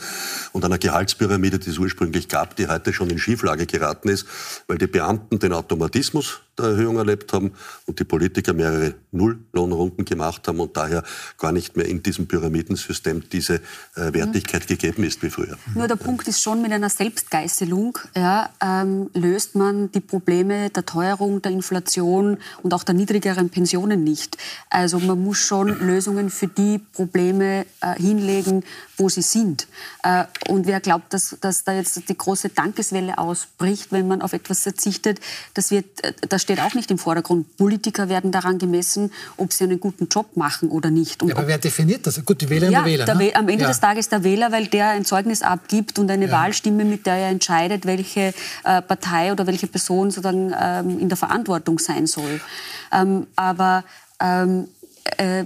und 0.53 0.65
einer 0.65 0.79
Gehaltspyramide, 0.79 1.59
die 1.59 1.71
es 1.71 1.79
ursprünglich 1.79 2.29
gab, 2.29 2.55
die 2.55 2.69
heute 2.69 2.93
schon 2.93 3.11
in 3.11 3.19
Schieflage 3.19 3.67
geraten 3.67 4.11
ist, 4.11 4.27
weil 4.69 4.79
die 4.79 4.87
Beamten 4.87 5.41
den 5.41 5.53
Automatismus 5.53 6.43
der 6.59 6.67
Erhöhung 6.67 6.97
erlebt 6.99 7.33
haben 7.33 7.53
und 7.87 7.99
die 7.99 8.05
Politiker 8.05 8.53
mehrere 8.53 8.95
Nulllohnrunden 9.13 10.05
gemacht 10.05 10.47
haben 10.49 10.61
und 10.61 10.77
daher 10.77 11.03
gar 11.39 11.53
nicht 11.53 11.77
mehr 11.77 11.87
in 11.87 12.03
diesem 12.03 12.27
Pyramidensystem 12.27 13.29
diese 13.31 13.57
äh, 13.95 14.13
Wertigkeit 14.13 14.63
mhm. 14.63 14.67
gegeben 14.67 15.05
ist 15.05 15.23
wie 15.23 15.31
früher. 15.31 15.57
Nur 15.75 15.89
der 15.89 15.97
Punkt 15.97 16.29
ist 16.29 16.43
schon, 16.43 16.63
mit 16.63 16.73
einer 16.73 16.91
Selbstgeißelung 16.91 17.99
ja, 18.15 18.51
ähm, 18.63 19.11
löst 19.15 19.55
man 19.55 19.91
die 19.93 20.01
Probleme 20.01 20.71
der 20.71 20.87
Teuerung, 20.87 21.43
der 21.43 21.53
Inflation 21.53 22.39
und 22.63 22.75
auch 22.75 22.85
der 22.85 22.95
niedrigeren 22.95 23.51
Pensionen 23.51 24.05
nicht. 24.05 24.37
Also 24.71 24.99
man 24.99 25.23
muss 25.23 25.39
schon 25.39 25.69
Lösungen 25.81 26.31
für 26.31 26.49
die 26.49 26.79
Probleme 26.79 27.67
äh, 27.81 27.95
hinlegen, 27.97 28.65
wo 28.97 29.09
sie 29.09 29.23
sind. 29.23 29.69
Äh, 30.03 30.25
und 30.49 30.67
wer 30.67 30.81
glaubt, 30.81 31.13
dass, 31.13 31.37
dass 31.41 31.65
da 31.65 31.73
jetzt 31.73 32.09
die 32.09 32.17
große 32.17 32.51
Dankeswelle 32.51 33.19
ausbricht, 33.19 33.93
wenn 33.93 34.09
man 34.09 34.23
auf 34.23 34.33
etwas 34.33 34.61
verzichtet, 34.61 35.21
das, 35.55 35.71
wird, 35.71 36.05
äh, 36.05 36.13
das 36.29 36.43
steht 36.47 36.61
auch 36.61 36.75
nicht 36.75 36.91
im 36.93 36.99
Vordergrund. 36.99 37.57
Politiker 37.57 38.09
werden 38.09 38.31
daran 38.31 38.59
gemessen, 38.59 39.13
ob 39.37 39.53
sie 39.53 39.65
einen 39.65 39.81
guten 39.81 40.07
Job 40.07 40.37
machen 40.37 40.69
oder 40.69 40.91
nicht. 40.91 41.23
Ja, 41.25 41.37
aber 41.37 41.49
wer 41.49 41.59
definiert 41.59 42.07
das? 42.07 42.25
Gut, 42.25 42.41
die 42.41 42.49
Wählerinnen 42.49 42.73
ja, 42.73 42.81
und 42.81 42.87
Wähler. 42.87 43.15
Ne? 43.15 43.35
am 43.35 43.49
Ende 43.49 43.63
ja. 43.63 43.69
des 43.69 43.81
Tages 43.81 44.09
der 44.09 44.23
Wähler, 44.23 44.53
weil 44.53 44.69
der 44.69 44.91
ein 44.91 45.05
Zeugnis 45.05 45.43
abgibt 45.43 45.99
und 45.99 46.09
eine 46.09 46.27
ja. 46.27 46.33
Wahlstimme, 46.33 46.85
mit 46.85 47.05
der 47.05 47.17
er 47.17 47.29
entscheidet, 47.31 47.85
welche 47.85 48.33
äh, 48.63 48.81
Partei 48.81 49.33
oder 49.33 49.47
welche 49.49 49.67
Person 49.67 50.11
sozusagen 50.13 50.55
ähm, 50.57 51.01
in 51.01 51.09
der 51.09 51.19
Verantwortung 51.19 51.81
sein 51.81 52.07
soll. 52.07 52.41
Ähm, 52.93 53.27
aber 53.35 53.83
ähm, 54.21 54.69
äh, 55.17 55.45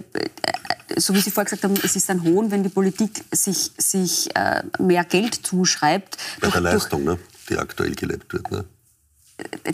so 0.96 1.14
wie 1.14 1.20
Sie 1.20 1.30
vorher 1.30 1.46
gesagt 1.46 1.64
haben, 1.64 1.74
es 1.82 1.96
ist 1.96 2.10
ein 2.10 2.24
Hohn, 2.24 2.50
wenn 2.50 2.62
die 2.62 2.68
Politik 2.68 3.24
sich, 3.32 3.70
sich 3.78 4.34
äh, 4.36 4.62
mehr 4.78 5.04
Geld 5.04 5.34
zuschreibt. 5.34 6.18
Bei 6.40 6.48
durch, 6.48 6.52
der 6.52 6.60
Leistung, 6.60 7.04
ne? 7.04 7.18
die 7.48 7.56
aktuell 7.56 7.94
gelebt 7.94 8.32
wird. 8.32 8.50
Ne? 8.50 8.64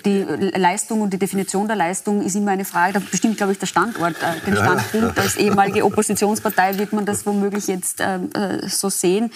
Die 0.05 0.23
Leistung 0.57 1.01
und 1.01 1.13
die 1.13 1.19
Definition 1.19 1.67
der 1.67 1.77
Leistung 1.77 2.23
ist 2.23 2.35
immer 2.35 2.53
eine 2.53 2.65
Frage. 2.65 2.95
Da 2.95 3.01
bestimmt, 3.01 3.37
glaube 3.37 3.53
ich, 3.53 3.59
der 3.59 3.67
Standort, 3.67 4.17
äh, 4.23 4.45
den 4.45 4.57
Standpunkt. 4.57 5.19
Als 5.19 5.37
ehemalige 5.37 5.85
Oppositionspartei 5.85 6.79
wird 6.79 6.93
man 6.93 7.05
das 7.05 7.27
womöglich 7.27 7.67
jetzt 7.67 8.01
ähm, 8.01 8.31
äh, 8.35 8.69
so 8.69 8.89
sehen. 8.89 9.33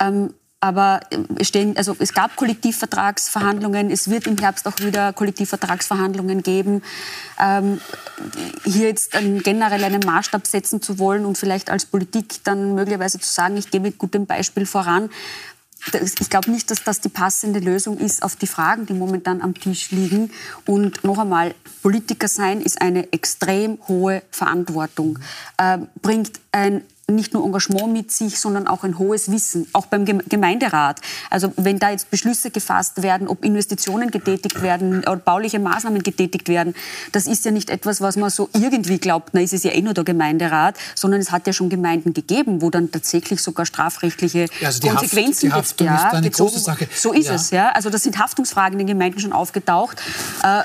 Ähm, 0.00 0.30
aber 0.60 1.00
es, 1.38 1.48
stehen, 1.48 1.76
also 1.76 1.94
es 1.98 2.14
gab 2.14 2.34
Kollektivvertragsverhandlungen, 2.34 3.90
es 3.90 4.08
wird 4.08 4.26
im 4.26 4.38
Herbst 4.38 4.66
auch 4.66 4.78
wieder 4.80 5.12
Kollektivvertragsverhandlungen 5.12 6.42
geben. 6.42 6.82
Ähm, 7.38 7.80
hier 8.64 8.88
jetzt 8.88 9.14
einen, 9.14 9.42
generell 9.42 9.84
einen 9.84 10.00
Maßstab 10.00 10.46
setzen 10.46 10.80
zu 10.80 10.98
wollen 10.98 11.26
und 11.26 11.36
vielleicht 11.36 11.70
als 11.70 11.84
Politik 11.84 12.42
dann 12.44 12.74
möglicherweise 12.74 13.20
zu 13.20 13.30
sagen, 13.30 13.56
ich 13.56 13.70
gehe 13.70 13.80
mit 13.80 13.98
gutem 13.98 14.26
Beispiel 14.26 14.64
voran, 14.64 15.10
ich 15.94 16.30
glaube 16.30 16.50
nicht, 16.50 16.70
dass 16.70 16.82
das 16.82 17.00
die 17.00 17.08
passende 17.08 17.60
Lösung 17.60 17.98
ist 17.98 18.22
auf 18.22 18.36
die 18.36 18.46
Fragen, 18.46 18.86
die 18.86 18.94
momentan 18.94 19.40
am 19.42 19.54
Tisch 19.54 19.90
liegen. 19.90 20.30
Und 20.64 21.04
noch 21.04 21.18
einmal, 21.18 21.54
Politiker 21.82 22.28
sein 22.28 22.60
ist 22.60 22.80
eine 22.80 23.12
extrem 23.12 23.78
hohe 23.88 24.22
Verantwortung, 24.30 25.18
äh, 25.58 25.78
bringt 26.02 26.40
ein 26.52 26.82
nicht 27.08 27.34
nur 27.34 27.44
Engagement 27.44 27.92
mit 27.92 28.10
sich, 28.10 28.40
sondern 28.40 28.66
auch 28.66 28.82
ein 28.82 28.98
hohes 28.98 29.30
Wissen, 29.30 29.68
auch 29.72 29.86
beim 29.86 30.04
Gemeinderat. 30.04 31.00
Also 31.30 31.52
wenn 31.56 31.78
da 31.78 31.90
jetzt 31.90 32.10
Beschlüsse 32.10 32.50
gefasst 32.50 33.00
werden, 33.00 33.28
ob 33.28 33.44
Investitionen 33.44 34.10
getätigt 34.10 34.60
werden 34.60 35.02
oder 35.02 35.14
bauliche 35.14 35.60
Maßnahmen 35.60 36.02
getätigt 36.02 36.48
werden, 36.48 36.74
das 37.12 37.28
ist 37.28 37.44
ja 37.44 37.52
nicht 37.52 37.70
etwas, 37.70 38.00
was 38.00 38.16
man 38.16 38.28
so 38.30 38.48
irgendwie 38.54 38.98
glaubt, 38.98 39.34
na 39.34 39.40
ist 39.40 39.52
es 39.52 39.62
ja 39.62 39.70
eh 39.70 39.82
nur 39.82 39.94
der 39.94 40.02
Gemeinderat, 40.02 40.74
sondern 40.96 41.20
es 41.20 41.30
hat 41.30 41.46
ja 41.46 41.52
schon 41.52 41.68
Gemeinden 41.68 42.12
gegeben, 42.12 42.60
wo 42.60 42.70
dann 42.70 42.90
tatsächlich 42.90 43.40
sogar 43.40 43.66
strafrechtliche 43.66 44.48
ja, 44.58 44.66
also 44.66 44.88
Konsequenzen 44.88 45.54
Haft, 45.54 45.78
die 45.78 45.88
Haftung 45.88 46.08
ja, 46.08 46.08
ist 46.08 46.14
eine 46.16 46.30
große 46.30 46.58
Sache. 46.58 46.88
So 46.92 47.12
ist 47.12 47.28
ja. 47.28 47.34
es, 47.34 47.50
ja. 47.52 47.70
Also 47.70 47.88
das 47.88 48.02
sind 48.02 48.18
Haftungsfragen 48.18 48.80
in 48.80 48.86
den 48.88 48.98
Gemeinden 48.98 49.20
schon 49.20 49.32
aufgetaucht, 49.32 50.02
äh, 50.42 50.62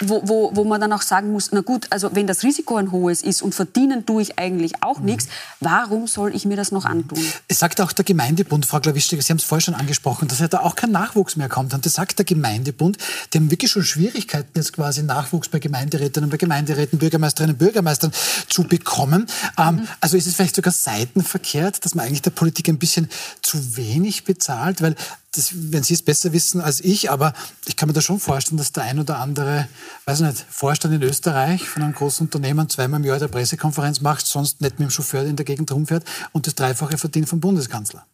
wo, 0.00 0.22
wo, 0.24 0.50
wo 0.56 0.64
man 0.64 0.80
dann 0.80 0.92
auch 0.92 1.02
sagen 1.02 1.30
muss, 1.30 1.52
na 1.52 1.60
gut, 1.60 1.86
also 1.90 2.16
wenn 2.16 2.26
das 2.26 2.42
Risiko 2.42 2.74
ein 2.74 2.90
hohes 2.90 3.22
ist 3.22 3.42
und 3.42 3.54
verdienen 3.54 4.06
tue 4.06 4.22
ich 4.22 4.40
eigentlich 4.40 4.82
auch 4.82 4.98
mhm. 4.98 5.04
nichts, 5.04 5.28
Warum 5.70 6.06
soll 6.06 6.34
ich 6.34 6.46
mir 6.46 6.56
das 6.56 6.72
noch 6.72 6.86
antun? 6.86 7.22
Es 7.46 7.58
sagt 7.58 7.82
auch 7.82 7.92
der 7.92 8.02
Gemeindebund, 8.02 8.64
Frau 8.64 8.80
Glawischig, 8.80 9.22
Sie 9.22 9.28
haben 9.28 9.36
es 9.36 9.44
vorher 9.44 9.60
schon 9.60 9.74
angesprochen, 9.74 10.26
dass 10.26 10.38
ja 10.38 10.48
da 10.48 10.60
auch 10.60 10.76
kein 10.76 10.92
Nachwuchs 10.92 11.36
mehr 11.36 11.50
kommt. 11.50 11.74
Und 11.74 11.84
das 11.84 11.92
sagt 11.92 12.18
der 12.18 12.24
Gemeindebund, 12.24 12.96
die 13.32 13.38
haben 13.38 13.50
wirklich 13.50 13.70
schon 13.70 13.84
Schwierigkeiten, 13.84 14.48
jetzt 14.54 14.72
quasi 14.72 15.02
Nachwuchs 15.02 15.50
bei 15.50 15.58
Gemeinderäten 15.58 16.24
und 16.24 16.30
bei 16.30 16.38
Gemeinderäten, 16.38 16.98
Bürgermeisterinnen 16.98 17.54
und 17.54 17.58
Bürgermeistern 17.58 18.12
zu 18.48 18.64
bekommen. 18.64 19.26
Ähm, 19.58 19.74
mhm. 19.74 19.88
also 20.00 20.16
ist 20.16 20.26
es 20.26 20.36
vielleicht 20.36 20.56
sogar 20.56 20.72
seitenverkehrt, 20.72 21.84
dass 21.84 21.94
man 21.94 22.06
eigentlich 22.06 22.22
der 22.22 22.30
Politik 22.30 22.70
ein 22.70 22.78
bisschen 22.78 23.10
zu 23.42 23.76
wenig 23.76 24.24
bezahlt, 24.24 24.80
weil 24.80 24.96
das, 25.32 25.50
wenn 25.52 25.82
Sie 25.82 25.94
es 25.94 26.02
besser 26.02 26.32
wissen 26.32 26.60
als 26.60 26.80
ich, 26.80 27.10
aber 27.10 27.32
ich 27.66 27.76
kann 27.76 27.88
mir 27.88 27.92
da 27.92 28.00
schon 28.00 28.18
vorstellen, 28.18 28.56
dass 28.56 28.72
der 28.72 28.84
ein 28.84 28.98
oder 28.98 29.18
andere, 29.18 29.68
weiß 30.06 30.20
nicht, 30.20 30.44
Vorstand 30.48 30.94
in 30.94 31.02
Österreich 31.02 31.68
von 31.68 31.82
einem 31.82 31.94
großen 31.94 32.26
Unternehmen 32.26 32.68
zweimal 32.68 33.00
im 33.00 33.06
Jahr 33.06 33.18
der 33.18 33.28
Pressekonferenz 33.28 34.00
macht, 34.00 34.26
sonst 34.26 34.60
nicht 34.60 34.78
mit 34.78 34.88
dem 34.88 34.90
Chauffeur 34.90 35.24
in 35.24 35.36
der 35.36 35.44
Gegend 35.44 35.70
rumfährt 35.70 36.04
und 36.32 36.46
das 36.46 36.54
Dreifache 36.54 36.96
verdient 36.96 37.28
vom 37.28 37.40
Bundeskanzler. 37.40 38.06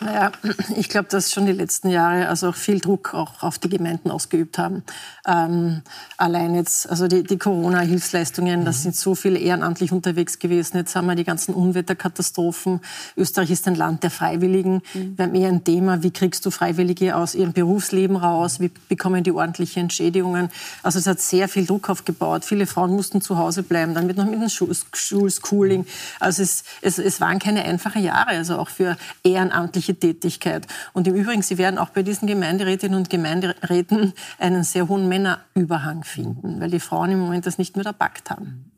Naja, 0.00 0.32
ich 0.76 0.88
glaube, 0.88 1.08
dass 1.08 1.32
schon 1.32 1.46
die 1.46 1.52
letzten 1.52 1.88
Jahre 1.88 2.28
also 2.28 2.48
auch 2.48 2.54
viel 2.54 2.80
Druck 2.80 3.14
auch 3.14 3.42
auf 3.42 3.58
die 3.58 3.68
Gemeinden 3.68 4.10
ausgeübt 4.10 4.58
haben. 4.58 4.82
Ähm, 5.26 5.82
allein 6.16 6.54
jetzt, 6.54 6.88
also 6.88 7.06
die, 7.06 7.22
die 7.22 7.38
Corona-Hilfsleistungen, 7.38 8.60
mhm. 8.60 8.64
das 8.64 8.82
sind 8.82 8.96
so 8.96 9.14
viele 9.14 9.38
ehrenamtlich 9.38 9.92
unterwegs 9.92 10.38
gewesen. 10.38 10.76
Jetzt 10.76 10.96
haben 10.96 11.06
wir 11.06 11.14
die 11.14 11.24
ganzen 11.24 11.54
Unwetterkatastrophen. 11.54 12.80
Österreich 13.16 13.50
ist 13.50 13.66
ein 13.68 13.76
Land 13.76 14.02
der 14.02 14.10
Freiwilligen. 14.10 14.82
Mhm. 14.94 15.16
Wir 15.16 15.24
haben 15.26 15.34
eher 15.34 15.48
ein 15.48 15.64
Thema, 15.64 16.02
wie 16.02 16.10
kriegst 16.10 16.44
du 16.44 16.50
Freiwillige 16.50 17.16
aus 17.16 17.34
ihrem 17.34 17.52
Berufsleben 17.52 18.16
raus? 18.16 18.60
Wie 18.60 18.70
bekommen 18.88 19.22
die 19.22 19.32
ordentliche 19.32 19.80
Entschädigungen? 19.80 20.48
Also 20.82 20.98
es 20.98 21.06
hat 21.06 21.20
sehr 21.20 21.48
viel 21.48 21.66
Druck 21.66 21.88
aufgebaut. 21.88 22.44
Viele 22.44 22.66
Frauen 22.66 22.90
mussten 22.90 23.20
zu 23.20 23.38
Hause 23.38 23.62
bleiben. 23.62 23.94
Dann 23.94 24.08
wird 24.08 24.18
noch 24.18 24.26
mit 24.26 24.40
dem 24.40 24.48
Schulschooling. 24.48 25.86
Also 26.20 26.42
es, 26.42 26.64
es, 26.82 26.98
es 26.98 27.20
waren 27.20 27.38
keine 27.38 27.64
einfachen 27.64 28.02
Jahre, 28.02 28.30
also 28.30 28.58
auch 28.58 28.68
für 28.68 28.96
ehrenamtliche 29.22 29.53
Tätigkeit. 29.98 30.66
Und 30.92 31.06
im 31.06 31.14
Übrigen, 31.14 31.42
Sie 31.42 31.58
werden 31.58 31.78
auch 31.78 31.90
bei 31.90 32.02
diesen 32.02 32.26
Gemeinderätinnen 32.26 32.98
und 32.98 33.10
Gemeinderäten 33.10 34.12
einen 34.38 34.64
sehr 34.64 34.88
hohen 34.88 35.08
Männerüberhang 35.08 36.04
finden, 36.04 36.60
weil 36.60 36.70
die 36.70 36.80
Frauen 36.80 37.10
im 37.12 37.20
Moment 37.20 37.46
das 37.46 37.58
nicht 37.58 37.76
mehr 37.76 37.86
erpackt 37.86 38.30
haben. 38.30 38.70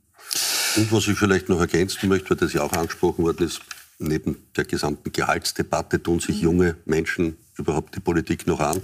Und 0.76 0.92
was 0.92 1.08
ich 1.08 1.18
vielleicht 1.18 1.48
noch 1.48 1.60
ergänzen 1.60 2.08
möchte, 2.08 2.30
weil 2.30 2.36
das 2.36 2.52
ja 2.52 2.62
auch 2.62 2.72
angesprochen 2.72 3.24
worden 3.24 3.46
ist, 3.46 3.60
neben 3.98 4.36
der 4.56 4.64
gesamten 4.64 5.10
Gehaltsdebatte 5.12 6.02
tun 6.02 6.20
sich 6.20 6.40
junge 6.40 6.76
Menschen 6.84 7.36
überhaupt 7.56 7.94
die 7.94 8.00
Politik 8.00 8.46
noch 8.46 8.60
an. 8.60 8.80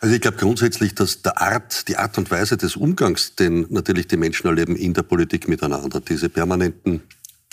Also 0.00 0.14
ich 0.14 0.20
glaube 0.20 0.38
grundsätzlich, 0.38 0.94
dass 0.94 1.22
der 1.22 1.40
Art, 1.40 1.88
die 1.88 1.96
Art 1.96 2.16
und 2.18 2.30
Weise 2.30 2.56
des 2.56 2.76
Umgangs, 2.76 3.36
den 3.36 3.66
natürlich 3.70 4.06
die 4.08 4.16
Menschen 4.16 4.46
erleben 4.46 4.76
in 4.76 4.94
der 4.94 5.02
Politik 5.02 5.48
miteinander, 5.48 6.00
diese 6.00 6.28
permanenten 6.28 7.02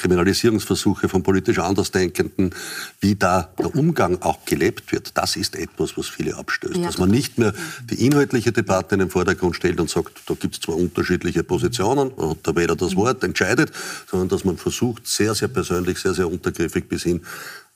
Kriminalisierungsversuche 0.01 1.07
von 1.07 1.21
politisch 1.21 1.59
Andersdenkenden, 1.59 2.55
wie 2.99 3.15
da 3.15 3.49
der 3.59 3.75
Umgang 3.75 4.21
auch 4.21 4.45
gelebt 4.45 4.91
wird, 4.91 5.15
das 5.15 5.35
ist 5.35 5.55
etwas, 5.55 5.95
was 5.95 6.07
viele 6.07 6.35
abstößt. 6.35 6.77
Ja. 6.77 6.87
Dass 6.87 6.97
man 6.97 7.11
nicht 7.11 7.37
mehr 7.37 7.53
die 7.89 8.05
inhaltliche 8.05 8.51
Debatte 8.51 8.95
in 8.95 8.99
den 8.99 9.09
Vordergrund 9.11 9.55
stellt 9.55 9.79
und 9.79 9.89
sagt, 9.89 10.21
da 10.25 10.33
gibt 10.33 10.55
es 10.55 10.61
zwar 10.61 10.75
unterschiedliche 10.75 11.43
Positionen, 11.43 12.09
und 12.09 12.47
da 12.47 12.55
weder 12.55 12.75
das 12.75 12.95
Wort 12.95 13.23
entscheidet, 13.23 13.71
sondern 14.09 14.29
dass 14.29 14.43
man 14.43 14.57
versucht, 14.57 15.07
sehr, 15.07 15.35
sehr 15.35 15.49
persönlich, 15.49 15.99
sehr, 15.99 16.13
sehr 16.13 16.29
untergriffig 16.29 16.89
bis 16.89 17.03
hin 17.03 17.21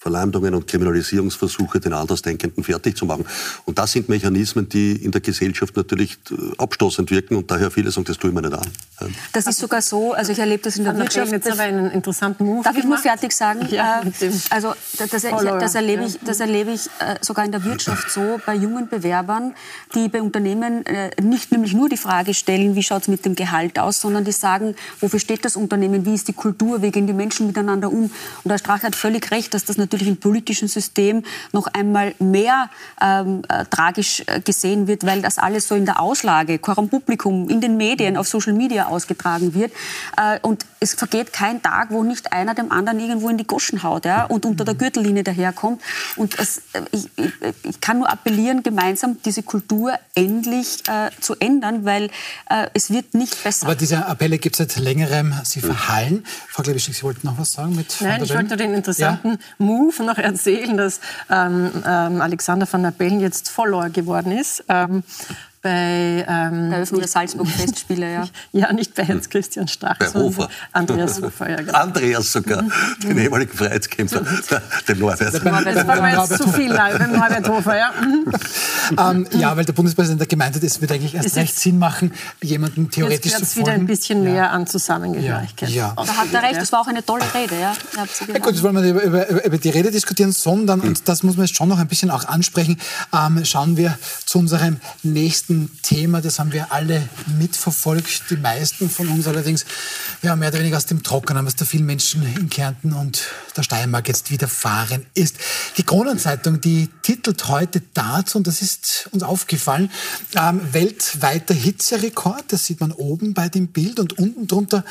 Verleumdungen 0.06 0.54
und 0.54 0.68
Kriminalisierungsversuche 0.68 1.80
den 1.80 1.94
Andersdenkenden 1.94 2.64
fertig 2.64 2.96
zu 2.96 3.08
machen. 3.08 3.26
Und 3.66 3.80
das 3.80 3.92
sind 3.92 4.08
Mechanismen, 4.08 4.70
die 4.70 4.92
in 4.92 5.10
der 5.10 5.20
Gesellschaft 5.20 5.76
natürlich 5.76 6.20
äh, 6.30 6.36
abstoßend 6.60 7.10
wirken 7.10 7.36
und 7.36 7.50
daher 7.50 7.72
viele 7.72 7.90
sagen, 7.90 8.06
das 8.06 8.20
tue 8.20 8.30
ich 8.30 8.36
mir 8.36 8.44
nicht 8.44 8.54
an. 8.54 8.68
Das 9.34 9.48
ist 9.48 9.58
sogar 9.58 9.82
so, 9.82 10.14
also 10.14 10.32
ich 10.32 10.38
erlebe 10.38 10.62
das 10.62 10.78
in 10.78 10.84
der 10.84 10.94
Hat 10.94 11.00
Wirtschaft. 11.00 11.32
Jetzt 11.32 11.52
aber 11.52 11.64
einen 11.64 11.90
interessanten 11.90 12.46
Move 12.46 12.64
Darf 12.64 12.78
ich 12.78 12.84
nur 12.84 13.00
fertig 13.00 13.32
sagen? 13.32 13.68
Ja, 13.72 14.04
äh, 14.04 14.32
also 14.52 14.76
das, 15.00 15.10
das, 15.10 15.24
das, 15.24 15.74
erlebe 15.74 16.06
ich, 16.06 16.20
das 16.24 16.40
erlebe 16.40 16.74
ich 16.74 16.86
äh, 17.00 17.16
sogar 17.22 17.44
in 17.44 17.52
der 17.52 17.64
Wirtschaft 17.64 18.12
so, 18.12 18.40
bei 18.46 18.54
jungen 18.54 18.88
Bewerbern, 18.88 19.56
die 19.96 20.08
bei 20.08 20.22
Unternehmen 20.22 20.84
nicht 21.20 21.52
nämlich 21.52 21.74
nur 21.74 21.90
die 21.90 21.98
Frage 21.98 22.36
stellen, 22.36 22.76
wie 22.76 22.84
schaut 22.84 23.04
es 23.04 23.08
mit 23.08 23.26
dem 23.26 23.34
Gehalt 23.34 23.80
aus, 23.80 24.02
sondern 24.02 24.24
die 24.24 24.32
sagen, 24.32 24.76
wofür 25.00 25.20
steht 25.20 25.46
das 25.46 25.56
Unternehmen, 25.56 26.06
wie 26.06 26.14
ist 26.14 26.28
die 26.28 26.34
Kultur, 26.34 26.84
wie 26.84 26.92
gehen 26.92 27.08
die 27.08 27.14
Menschen 27.14 27.48
miteinander 27.48 27.92
um. 27.92 28.12
Und 28.44 28.52
Herr 28.52 28.60
Strach 28.60 28.84
hat 28.84 28.96
völlig 28.96 29.32
recht, 29.32 29.54
dass 29.54 29.66
das 29.66 29.78
natürlich 29.78 29.95
natürlich 29.96 30.16
im 30.16 30.18
politischen 30.18 30.68
System 30.68 31.24
noch 31.52 31.68
einmal 31.68 32.14
mehr 32.20 32.70
ähm, 33.02 33.42
äh, 33.48 33.66
tragisch 33.66 34.24
äh, 34.28 34.42
gesehen 34.42 34.88
wird, 34.88 35.06
weil 35.06 35.22
das 35.22 35.38
alles 35.38 35.68
so 35.68 35.76
in 35.76 35.86
der 35.86 36.00
Auslage, 36.00 36.60
Quorum 36.60 36.90
Publikum, 36.90 37.50
in 37.50 37.62
den 37.62 37.78
Medien, 37.78 38.18
auf 38.18 38.28
Social 38.28 38.54
Media 38.54 38.88
ausgetragen 38.88 39.54
wird. 39.54 39.72
Äh, 40.18 40.40
und 40.42 40.66
es 40.80 40.94
vergeht 40.94 41.34
kein 41.34 41.62
Tag, 41.62 41.92
wo 41.92 42.04
nicht 42.04 42.32
einer 42.34 42.54
dem 42.54 42.72
anderen 42.72 43.00
irgendwo 43.00 43.30
in 43.30 43.38
die 43.38 43.48
Goschen 43.48 43.84
haut 43.84 44.06
ja, 44.06 44.26
und 44.26 44.46
unter 44.46 44.66
der 44.66 44.76
Gürtellinie 44.76 45.24
daherkommt. 45.24 45.82
Und 46.16 46.38
es, 46.38 46.58
äh, 46.74 46.82
ich, 46.92 47.10
ich, 47.16 47.32
ich, 47.64 47.82
kann 47.82 48.00
nur 48.00 48.10
appellieren, 48.10 48.64
gemeinsam 48.64 49.18
diese 49.24 49.44
Kultur 49.44 49.94
endlich 50.14 50.84
äh, 50.88 51.10
zu 51.22 51.36
ändern, 51.40 51.86
weil 51.86 52.10
äh, 52.50 52.68
es 52.74 52.90
wird 52.90 53.14
nicht 53.14 53.44
besser. 53.44 53.66
Aber 53.68 53.76
diese 53.76 54.06
Appelle 54.06 54.38
gibt 54.38 54.60
es 54.60 54.74
seit 54.74 54.84
längerem. 54.84 55.34
Sie 55.44 55.62
verhallen. 55.62 56.26
Frau 56.50 56.64
Klebischig, 56.64 56.98
Sie 56.98 57.04
wollten 57.04 57.26
noch 57.28 57.38
was 57.38 57.54
sagen? 57.54 57.76
Mit 57.76 57.96
Nein, 58.00 58.24
ich 58.24 58.34
wollte 58.34 58.58
den 58.58 58.74
interessanten 58.74 59.32
ja? 59.32 59.38
Move 59.58 59.85
Move 59.86 60.04
noch 60.04 60.18
erzählen, 60.18 60.78
dass 60.78 61.00
ähm, 61.30 61.72
ähm, 61.86 62.22
Alexander 62.22 62.68
van 62.72 62.84
der 62.84 62.92
Bellen 62.92 63.20
jetzt 63.20 63.50
Follower 63.50 63.90
geworden 63.90 64.32
ist. 64.32 64.64
Ähm, 64.68 65.04
bei 65.66 66.24
ähm, 66.30 66.70
der 66.70 66.78
Eröffnung 66.78 67.00
der 67.00 67.10
Salzburg-Festspiele, 67.10 68.14
ja. 68.14 68.28
ja, 68.52 68.72
nicht 68.72 68.94
bei 68.94 69.04
Heinz 69.04 69.28
Christian 69.30 69.68
Strach, 69.68 69.98
bei 69.98 70.14
Hofer. 70.14 70.48
Andreas 70.72 71.20
Hofer, 71.24 71.50
ja. 71.50 71.56
Genau. 71.56 71.74
Andreas 71.74 72.32
sogar, 72.32 72.62
mhm. 72.62 72.72
den 73.02 73.18
ehemaligen 73.18 73.58
Freiheitskämpfer, 73.58 74.22
den 74.88 75.00
Norbert. 75.00 75.34
Das 75.34 75.44
war 75.44 76.28
jetzt 76.28 76.38
zu 76.38 76.52
viel, 76.52 76.72
beim 76.72 77.14
Norbert 77.14 77.50
Hofer, 77.50 77.78
ja. 77.80 77.92
Mhm. 78.00 78.26
ähm, 78.96 79.40
ja, 79.40 79.58
weil 79.58 79.66
der 79.66 79.74
Bundespräsident 79.74 80.22
der 80.22 80.28
gemeint 80.28 80.56
hat, 80.56 80.62
es 80.62 80.80
wird 80.80 80.92
eigentlich 80.92 81.16
erst 81.16 81.36
recht 81.36 81.60
Sinn 81.60 81.80
machen, 81.80 82.14
jemanden 82.44 82.92
theoretisch 82.92 83.32
jetzt 83.32 83.40
zu 83.40 83.46
folgen. 83.46 83.68
wieder 83.68 83.74
ein 83.74 83.88
bisschen 83.88 84.24
ja. 84.24 84.32
mehr 84.32 84.52
an 84.52 84.68
Zusammengehörigkeit. 84.68 85.70
Ja. 85.70 85.96
ja. 85.98 86.06
Da 86.06 86.16
hat 86.16 86.32
er 86.32 86.44
recht, 86.44 86.62
das 86.62 86.72
war 86.74 86.82
auch 86.82 86.88
eine 86.88 87.04
tolle 87.04 87.24
Rede, 87.34 87.60
ja. 87.60 87.74
ja 88.28 88.40
gut, 88.40 88.54
jetzt 88.54 88.62
wollen 88.62 88.76
wir 88.76 88.84
über, 88.84 89.02
über, 89.02 89.46
über, 89.46 89.58
die 89.58 89.70
Rede 89.70 89.90
diskutieren, 89.90 90.32
sondern, 90.32 90.82
mhm. 90.82 90.90
und 90.90 91.10
das 91.10 91.24
muss 91.24 91.38
man 91.38 91.48
jetzt 91.48 91.56
schon 91.56 91.70
noch 91.70 91.80
ein 91.80 91.88
bisschen 91.88 92.12
auch 92.12 92.26
ansprechen, 92.26 92.80
ähm, 93.12 93.44
schauen 93.46 93.78
wir 93.78 93.98
zu 94.26 94.38
unserem 94.38 94.78
nächsten 95.02 95.55
Thema, 95.82 96.22
das 96.22 96.40
haben 96.40 96.52
wir 96.52 96.72
alle 96.72 97.08
mitverfolgt, 97.38 98.30
die 98.30 98.38
meisten 98.38 98.90
von 98.90 99.08
uns 99.10 99.28
allerdings 99.28 99.66
ja, 100.22 100.36
mehr 100.36 100.50
oder 100.50 100.60
weniger 100.60 100.78
aus 100.78 100.86
dem 100.86 101.04
Trockenen, 101.04 101.46
was 101.46 101.56
da 101.56 101.66
vielen 101.66 101.86
Menschen 101.86 102.24
in 102.38 102.50
Kärnten 102.50 102.94
und 102.94 103.24
der 103.56 103.64
Steiermark 103.64 104.08
jetzt 104.08 104.32
widerfahren 104.32 105.06
ist. 105.14 105.38
Die 105.78 105.84
Kronenzeitung, 105.84 106.62
die 106.62 106.90
titelt 107.02 107.48
heute 107.48 107.82
dazu, 107.94 108.38
und 108.38 108.48
das 108.48 108.62
ist 108.62 109.10
uns 109.12 109.24
aufgefallen, 109.24 109.92
ähm, 110.36 110.62
weltweiter 110.72 111.54
Hitzerekord, 111.54 112.46
das 112.50 112.66
sieht 112.66 112.80
man 112.80 112.92
oben 112.92 113.34
bei 113.34 113.50
dem 113.50 113.68
Bild 113.68 114.00
und 114.00 114.18
unten 114.18 114.48
drunter, 114.48 114.84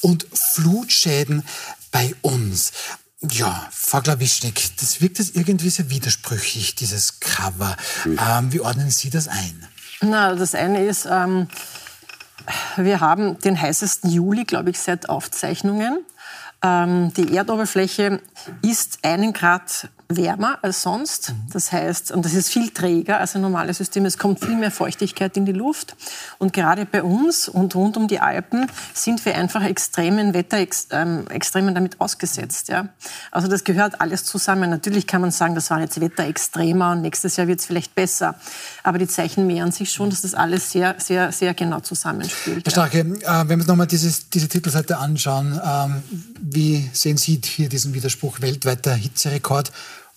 und 0.00 0.26
Flutschäden 0.32 1.44
bei 1.90 2.14
uns. 2.22 2.72
Ja, 3.30 3.68
Frau 3.70 4.00
Glawischnik, 4.00 4.76
das 4.80 5.00
wirkt 5.00 5.20
jetzt 5.20 5.36
irgendwie 5.36 5.70
sehr 5.70 5.90
widersprüchlich, 5.90 6.74
dieses 6.74 7.20
Cover. 7.20 7.76
Hm. 8.02 8.18
Ähm, 8.20 8.52
wie 8.52 8.60
ordnen 8.60 8.90
Sie 8.90 9.10
das 9.10 9.28
ein? 9.28 9.68
Na, 10.04 10.34
das 10.34 10.56
eine 10.56 10.84
ist, 10.84 11.06
ähm, 11.08 11.46
wir 12.76 13.00
haben 13.00 13.38
den 13.38 13.60
heißesten 13.60 14.10
Juli, 14.10 14.44
glaube 14.44 14.70
ich, 14.70 14.80
seit 14.80 15.08
Aufzeichnungen. 15.08 16.04
Ähm, 16.60 17.12
die 17.14 17.36
Erdoberfläche 17.36 18.20
ist 18.62 18.98
einen 19.02 19.32
Grad 19.32 19.88
wärmer 20.16 20.58
als 20.62 20.82
sonst. 20.82 21.34
Das 21.52 21.72
heißt, 21.72 22.12
und 22.12 22.24
das 22.24 22.34
ist 22.34 22.48
viel 22.48 22.70
träger 22.70 23.18
als 23.18 23.34
ein 23.34 23.42
normales 23.42 23.78
System. 23.78 24.04
Es 24.04 24.18
kommt 24.18 24.40
viel 24.40 24.56
mehr 24.56 24.70
Feuchtigkeit 24.70 25.36
in 25.36 25.46
die 25.46 25.52
Luft. 25.52 25.96
Und 26.38 26.52
gerade 26.52 26.86
bei 26.86 27.02
uns 27.02 27.48
und 27.48 27.74
rund 27.74 27.96
um 27.96 28.08
die 28.08 28.20
Alpen 28.20 28.66
sind 28.94 29.24
wir 29.24 29.36
einfach 29.36 29.64
extremen 29.64 30.34
Wetterextremen 30.34 31.26
ähm, 31.30 31.74
damit 31.74 32.00
ausgesetzt. 32.00 32.68
Ja? 32.68 32.88
Also 33.30 33.48
das 33.48 33.64
gehört 33.64 34.00
alles 34.00 34.24
zusammen. 34.24 34.70
Natürlich 34.70 35.06
kann 35.06 35.20
man 35.20 35.30
sagen, 35.30 35.54
das 35.54 35.70
waren 35.70 35.80
jetzt 35.80 36.00
Wetterextremer 36.00 36.92
und 36.92 37.02
nächstes 37.02 37.36
Jahr 37.36 37.46
wird 37.46 37.60
es 37.60 37.66
vielleicht 37.66 37.94
besser. 37.94 38.34
Aber 38.82 38.98
die 38.98 39.08
Zeichen 39.08 39.46
mehren 39.46 39.72
sich 39.72 39.92
schon, 39.92 40.10
dass 40.10 40.22
das 40.22 40.34
alles 40.34 40.70
sehr, 40.70 40.96
sehr, 40.98 41.32
sehr 41.32 41.54
genau 41.54 41.80
zusammenspielt. 41.80 42.64
Herr 42.66 42.72
Starke, 42.72 42.98
äh, 43.00 43.04
wenn 43.04 43.48
wir 43.48 43.56
uns 43.56 43.66
nochmal 43.66 43.86
diese 43.86 44.48
Titelseite 44.48 44.98
anschauen, 44.98 45.60
ähm, 45.64 46.02
wie 46.40 46.90
sehen 46.92 47.16
Sie 47.16 47.40
hier 47.44 47.68
diesen 47.68 47.94
Widerspruch 47.94 48.40
weltweiter 48.40 48.94
Hitzerekord 48.94 49.72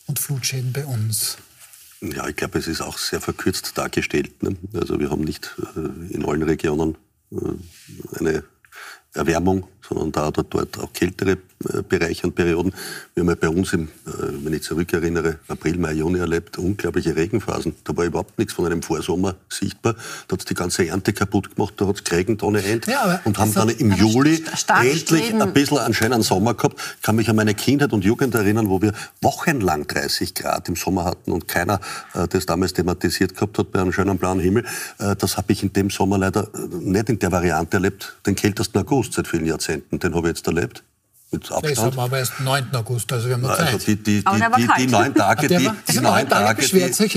und 0.07 0.19
Flutschäden 0.19 0.73
bei 0.73 0.85
uns? 0.85 1.37
Ja, 2.01 2.27
ich 2.27 2.35
glaube, 2.35 2.59
es 2.59 2.67
ist 2.67 2.81
auch 2.81 2.97
sehr 2.97 3.21
verkürzt 3.21 3.77
dargestellt. 3.77 4.43
Ne? 4.43 4.55
Also 4.73 4.99
wir 4.99 5.09
haben 5.09 5.23
nicht 5.23 5.55
äh, 5.75 6.13
in 6.13 6.25
allen 6.25 6.43
Regionen 6.43 6.97
äh, 7.31 8.19
eine 8.19 8.43
Erwärmung, 9.13 9.67
sondern 9.87 10.11
da 10.11 10.27
oder 10.27 10.43
dort 10.43 10.79
auch 10.79 10.91
kältere 10.93 11.37
äh, 11.73 11.81
Bereiche 11.87 12.27
und 12.27 12.35
Perioden. 12.35 12.73
Wir 13.13 13.21
haben 13.21 13.29
ja 13.29 13.35
bei 13.35 13.49
uns, 13.49 13.73
im, 13.73 13.83
äh, 13.83 13.87
wenn 14.43 14.53
ich 14.53 14.63
zurückerinnere, 14.63 15.39
April, 15.47 15.77
Mai, 15.77 15.93
Juni 15.93 16.19
erlebt, 16.19 16.57
unglaubliche 16.57 17.15
Regenphasen. 17.15 17.75
Da 17.83 17.95
war 17.95 18.05
überhaupt 18.05 18.37
nichts 18.37 18.53
von 18.53 18.65
einem 18.65 18.81
Vorsommer 18.81 19.35
sichtbar. 19.49 19.95
Da 20.27 20.33
hat 20.33 20.39
es 20.39 20.45
die 20.45 20.53
ganze 20.53 20.87
Ernte 20.87 21.13
kaputt 21.13 21.55
gemacht, 21.55 21.75
da 21.77 21.87
hat 21.87 21.95
es 21.95 22.03
geregnet 22.03 22.43
ohne 22.43 22.63
End. 22.63 22.87
Ja, 22.87 23.21
und 23.23 23.37
haben 23.37 23.53
dann 23.53 23.69
im 23.69 23.93
Juli 23.93 24.43
endlich 24.81 25.33
ein 25.33 25.53
bisschen 25.53 25.77
einen 25.77 25.93
schönen 25.93 26.21
Sommer 26.21 26.53
gehabt. 26.53 26.79
Ich 26.97 27.01
kann 27.03 27.15
mich 27.15 27.29
an 27.29 27.35
meine 27.35 27.53
Kindheit 27.53 27.93
und 27.93 28.03
Jugend 28.03 28.35
erinnern, 28.35 28.69
wo 28.69 28.81
wir 28.81 28.93
wochenlang 29.21 29.87
30 29.87 30.33
Grad 30.33 30.67
im 30.67 30.75
Sommer 30.75 31.05
hatten 31.05 31.31
und 31.31 31.47
keiner 31.47 31.79
äh, 32.13 32.27
das 32.27 32.45
damals 32.45 32.73
thematisiert 32.73 33.33
gehabt 33.35 33.57
hat 33.57 33.71
bei 33.71 33.81
einem 33.81 33.91
schönen 33.91 34.17
blauen 34.17 34.39
Himmel. 34.39 34.65
Äh, 34.99 35.15
das 35.15 35.37
habe 35.37 35.53
ich 35.53 35.63
in 35.63 35.73
dem 35.73 35.89
Sommer 35.89 36.17
leider 36.17 36.47
nicht 36.79 37.09
in 37.09 37.19
der 37.19 37.31
Variante 37.31 37.77
erlebt. 37.77 38.17
Den 38.25 38.35
kältesten 38.35 38.79
August 38.79 39.13
seit 39.13 39.27
vielen 39.27 39.45
Jahrzehnten, 39.45 39.74
den 39.91 40.15
habe 40.15 40.27
ich 40.27 40.35
jetzt 40.35 40.47
erlebt 40.47 40.83
mit 41.35 41.51
Abstand. 41.51 41.77
Das 41.77 41.83
haben 41.83 41.95
wir 41.95 42.03
aber 42.03 42.17
erst 42.17 42.39
9. 42.39 42.67
August, 42.73 43.11
also 43.13 43.27
wir 43.27 43.33
haben 43.35 43.41
noch 43.41 43.57
Zeit. 43.57 43.73
Also 43.73 43.77
die, 43.85 43.95
die, 43.97 44.23
die, 44.23 44.23
die, 44.23 44.85
die 44.85 44.87
neun 44.87 45.13
Tage, 45.13 45.47
die, 45.47 45.57
die, 45.57 45.99
neun 45.99 46.29
Tage, 46.29 46.59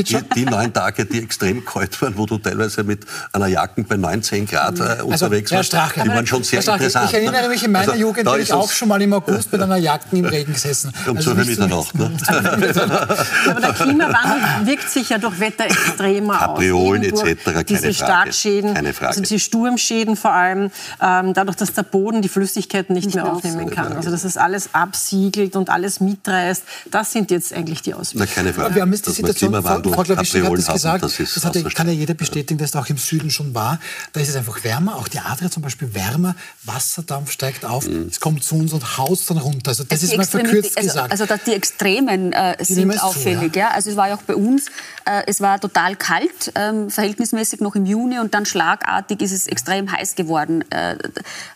die, 0.03 0.17
die, 0.35 0.45
neun 0.45 0.73
Tage, 0.73 1.05
die 1.05 1.23
extrem 1.23 1.65
kalt 1.65 2.01
waren, 2.03 2.17
wo 2.17 2.27
du 2.27 2.39
teilweise 2.39 2.85
mit 2.85 3.05
einer 3.33 3.47
Jacke 3.47 3.83
bei 3.85 3.97
19 3.97 4.47
Grad 4.47 4.79
äh, 4.79 4.83
also, 4.83 5.07
unterwegs 5.07 5.51
warst, 5.53 5.73
die 5.73 5.77
waren 6.09 6.27
schon 6.27 6.43
sehr 6.43 6.63
Strache, 6.63 6.85
interessant. 6.85 7.11
Ich 7.11 7.15
erinnere 7.15 7.49
mich 7.49 7.63
in 7.63 7.73
meiner 7.73 7.93
also, 7.93 8.01
Jugend, 8.01 8.31
bin 8.31 8.41
ich 8.41 8.53
auch 8.53 8.71
schon 8.71 8.89
mal 8.89 9.01
im 9.01 9.13
August 9.13 9.53
mit 9.53 9.63
einer 9.63 9.77
Jacke 9.77 10.17
im 10.17 10.25
Regen 10.25 10.53
gesessen. 10.53 10.93
Um 11.09 11.17
also 11.17 11.33
12 11.33 11.49
Mitternacht. 11.49 11.95
Ne? 11.95 12.11
aber 13.49 13.61
der 13.61 13.73
Klimawandel 13.73 14.67
wirkt 14.67 14.91
sich 14.91 15.09
ja 15.09 15.19
durch 15.19 15.41
Wetter 15.41 15.65
extremer 15.65 16.37
Kapriolen 16.39 17.13
aus. 17.13 17.23
etc., 17.23 17.45
keine 17.45 17.65
diese 17.65 17.95
Starkschäden, 17.95 18.75
keine 18.75 18.93
Frage. 18.93 19.09
also 19.09 19.21
diese 19.23 19.39
Sturmschäden 19.39 20.17
vor 20.17 20.33
allem, 20.33 20.71
ähm, 21.01 21.33
dadurch, 21.33 21.57
dass 21.57 21.73
der 21.73 21.85
Boden 21.85 22.21
die 22.21 22.29
Flüssigkeiten 22.29 22.95
nicht, 22.95 23.07
nicht 23.07 23.15
mehr 23.15 23.33
aufnehmen 23.33 23.71
kann. 23.71 24.03
Also 24.09 24.17
dass 24.17 24.25
es 24.25 24.39
alles 24.39 24.71
absiegelt 24.73 25.55
und 25.55 25.69
alles 25.69 26.01
mitreißt, 26.01 26.63
das 26.91 27.13
sind 27.13 27.31
jetzt 27.31 27.53
eigentlich 27.53 27.83
die 27.83 27.93
Auswirkungen. 27.93 28.27
Na, 28.29 28.35
keine 28.35 28.55
Frage. 28.55 28.75
Wir 28.75 28.83
haben 28.83 28.93
jetzt 28.93 29.07
die 29.07 29.11
Situation, 29.11 29.53
Frau 29.63 30.03
Klavischek 30.03 30.45
hat 30.45 30.53
das 30.57 30.67
gesagt, 30.67 31.03
das, 31.03 31.17
das 31.17 31.45
hat, 31.45 31.75
kann 31.75 31.87
ja 31.89 31.93
jeder 31.93 32.15
bestätigen, 32.15 32.59
dass 32.59 32.71
es 32.71 32.77
auch 32.77 32.87
im 32.87 32.97
Süden 32.97 33.31
schon 33.31 33.55
war. 33.55 33.79
Da 34.15 34.21
ist 34.21 34.31
es 34.31 34.37
einfach 34.37 34.65
wärmer, 34.65 34.97
auch 34.97 35.09
die 35.09 35.19
Adria 35.19 35.51
zum 35.51 35.63
Beispiel 35.63 35.93
wärmer, 35.95 36.35
Wasserdampf 36.65 37.31
steigt 37.31 37.67
auf, 37.67 37.87
mhm. 37.87 38.07
es 38.11 38.19
kommt 38.19 38.43
zu 38.43 38.57
uns 38.57 38.73
und 38.73 38.97
haust 38.97 39.29
dann 39.29 39.37
runter. 39.37 39.69
Also 39.69 39.85
das 39.85 40.01
also 40.01 40.13
ist 40.13 40.17
mal 40.17 40.25
verkürzt 40.25 40.79
also, 40.79 40.89
gesagt. 40.89 41.13
Also 41.13 41.27
die 41.47 41.53
Extremen 41.53 42.33
äh, 42.33 42.57
die 42.59 42.65
sind 42.65 43.03
auffällig. 43.03 43.53
Zu, 43.53 43.59
ja? 43.59 43.69
ja? 43.69 43.75
Also 43.75 43.91
es 43.91 43.97
war 43.97 44.09
ja 44.09 44.15
auch 44.15 44.23
bei 44.23 44.35
uns, 44.35 44.69
äh, 45.05 45.23
es 45.27 45.43
war 45.43 45.61
total 45.61 45.97
kalt, 45.97 46.57
äh, 46.57 46.89
verhältnismäßig 46.89 47.61
noch 47.61 47.75
im 47.75 47.85
Juni 47.85 48.19
und 48.21 48.33
dann 48.33 48.47
schlagartig 48.47 49.21
ist 49.21 49.33
es 49.33 49.47
extrem 49.47 49.93
heiß 49.93 50.15
geworden. 50.15 50.65
Äh, 50.71 50.97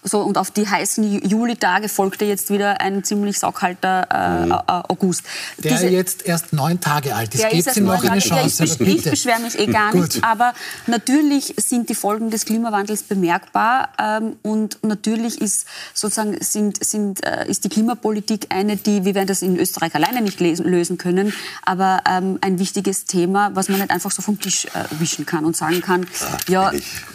so, 0.03 0.21
und 0.21 0.37
auf 0.37 0.51
die 0.51 0.69
heißen 0.69 1.23
Julitage 1.27 1.89
folgte 1.89 2.25
jetzt 2.25 2.42
wieder 2.51 2.81
ein 2.81 3.05
ziemlich 3.05 3.39
saughalter 3.39 4.07
äh, 4.11 4.47
mhm. 4.47 4.53
August. 4.53 5.25
Der 5.59 5.73
Diese, 5.73 5.89
jetzt 5.89 6.27
erst 6.27 6.53
neun 6.53 6.81
Tage 6.81 7.15
alt 7.15 7.35
ist. 7.35 7.49
Gebt 7.49 7.77
ihm 7.77 7.85
noch 7.85 8.05
eine 8.05 8.21
Chance. 8.21 8.65
Ich, 8.65 8.81
ich 8.81 9.05
beschwere 9.05 9.41
mich 9.41 9.59
eh 9.59 9.67
gar 9.67 9.95
nicht, 9.95 10.23
aber 10.25 10.55
natürlich 10.87 11.55
sind 11.59 11.89
die 11.89 11.95
Folgen 11.95 12.31
des 12.31 12.45
Klimawandels 12.45 13.03
bemerkbar 13.03 13.91
ähm, 13.99 14.37
und 14.43 14.79
natürlich 14.83 15.41
ist 15.41 15.67
sozusagen 15.95 16.37
sind, 16.41 16.85
sind, 16.85 17.25
äh, 17.25 17.49
ist 17.49 17.65
die 17.65 17.69
Klimapolitik 17.69 18.47
eine, 18.51 18.77
die 18.77 19.05
wir 19.05 19.15
werden 19.15 19.29
das 19.29 19.43
in 19.43 19.59
Österreich 19.59 19.95
alleine 19.95 20.23
nicht 20.23 20.41
lesen, 20.41 20.67
lösen 20.67 20.99
können, 20.99 21.33
aber 21.65 22.03
ähm, 22.09 22.39
ein 22.41 22.59
wichtiges 22.59 23.05
Thema, 23.05 23.51
was 23.55 23.69
man 23.69 23.81
nicht 23.81 23.91
einfach 23.91 24.11
so 24.11 24.23
vom 24.23 24.39
Tisch 24.39 24.67
äh, 24.67 24.85
wischen 24.99 25.27
kann 25.27 25.45
und 25.45 25.57
sagen 25.57 25.81
kann, 25.81 26.07
Ach, 26.25 26.49
ja, 26.49 26.73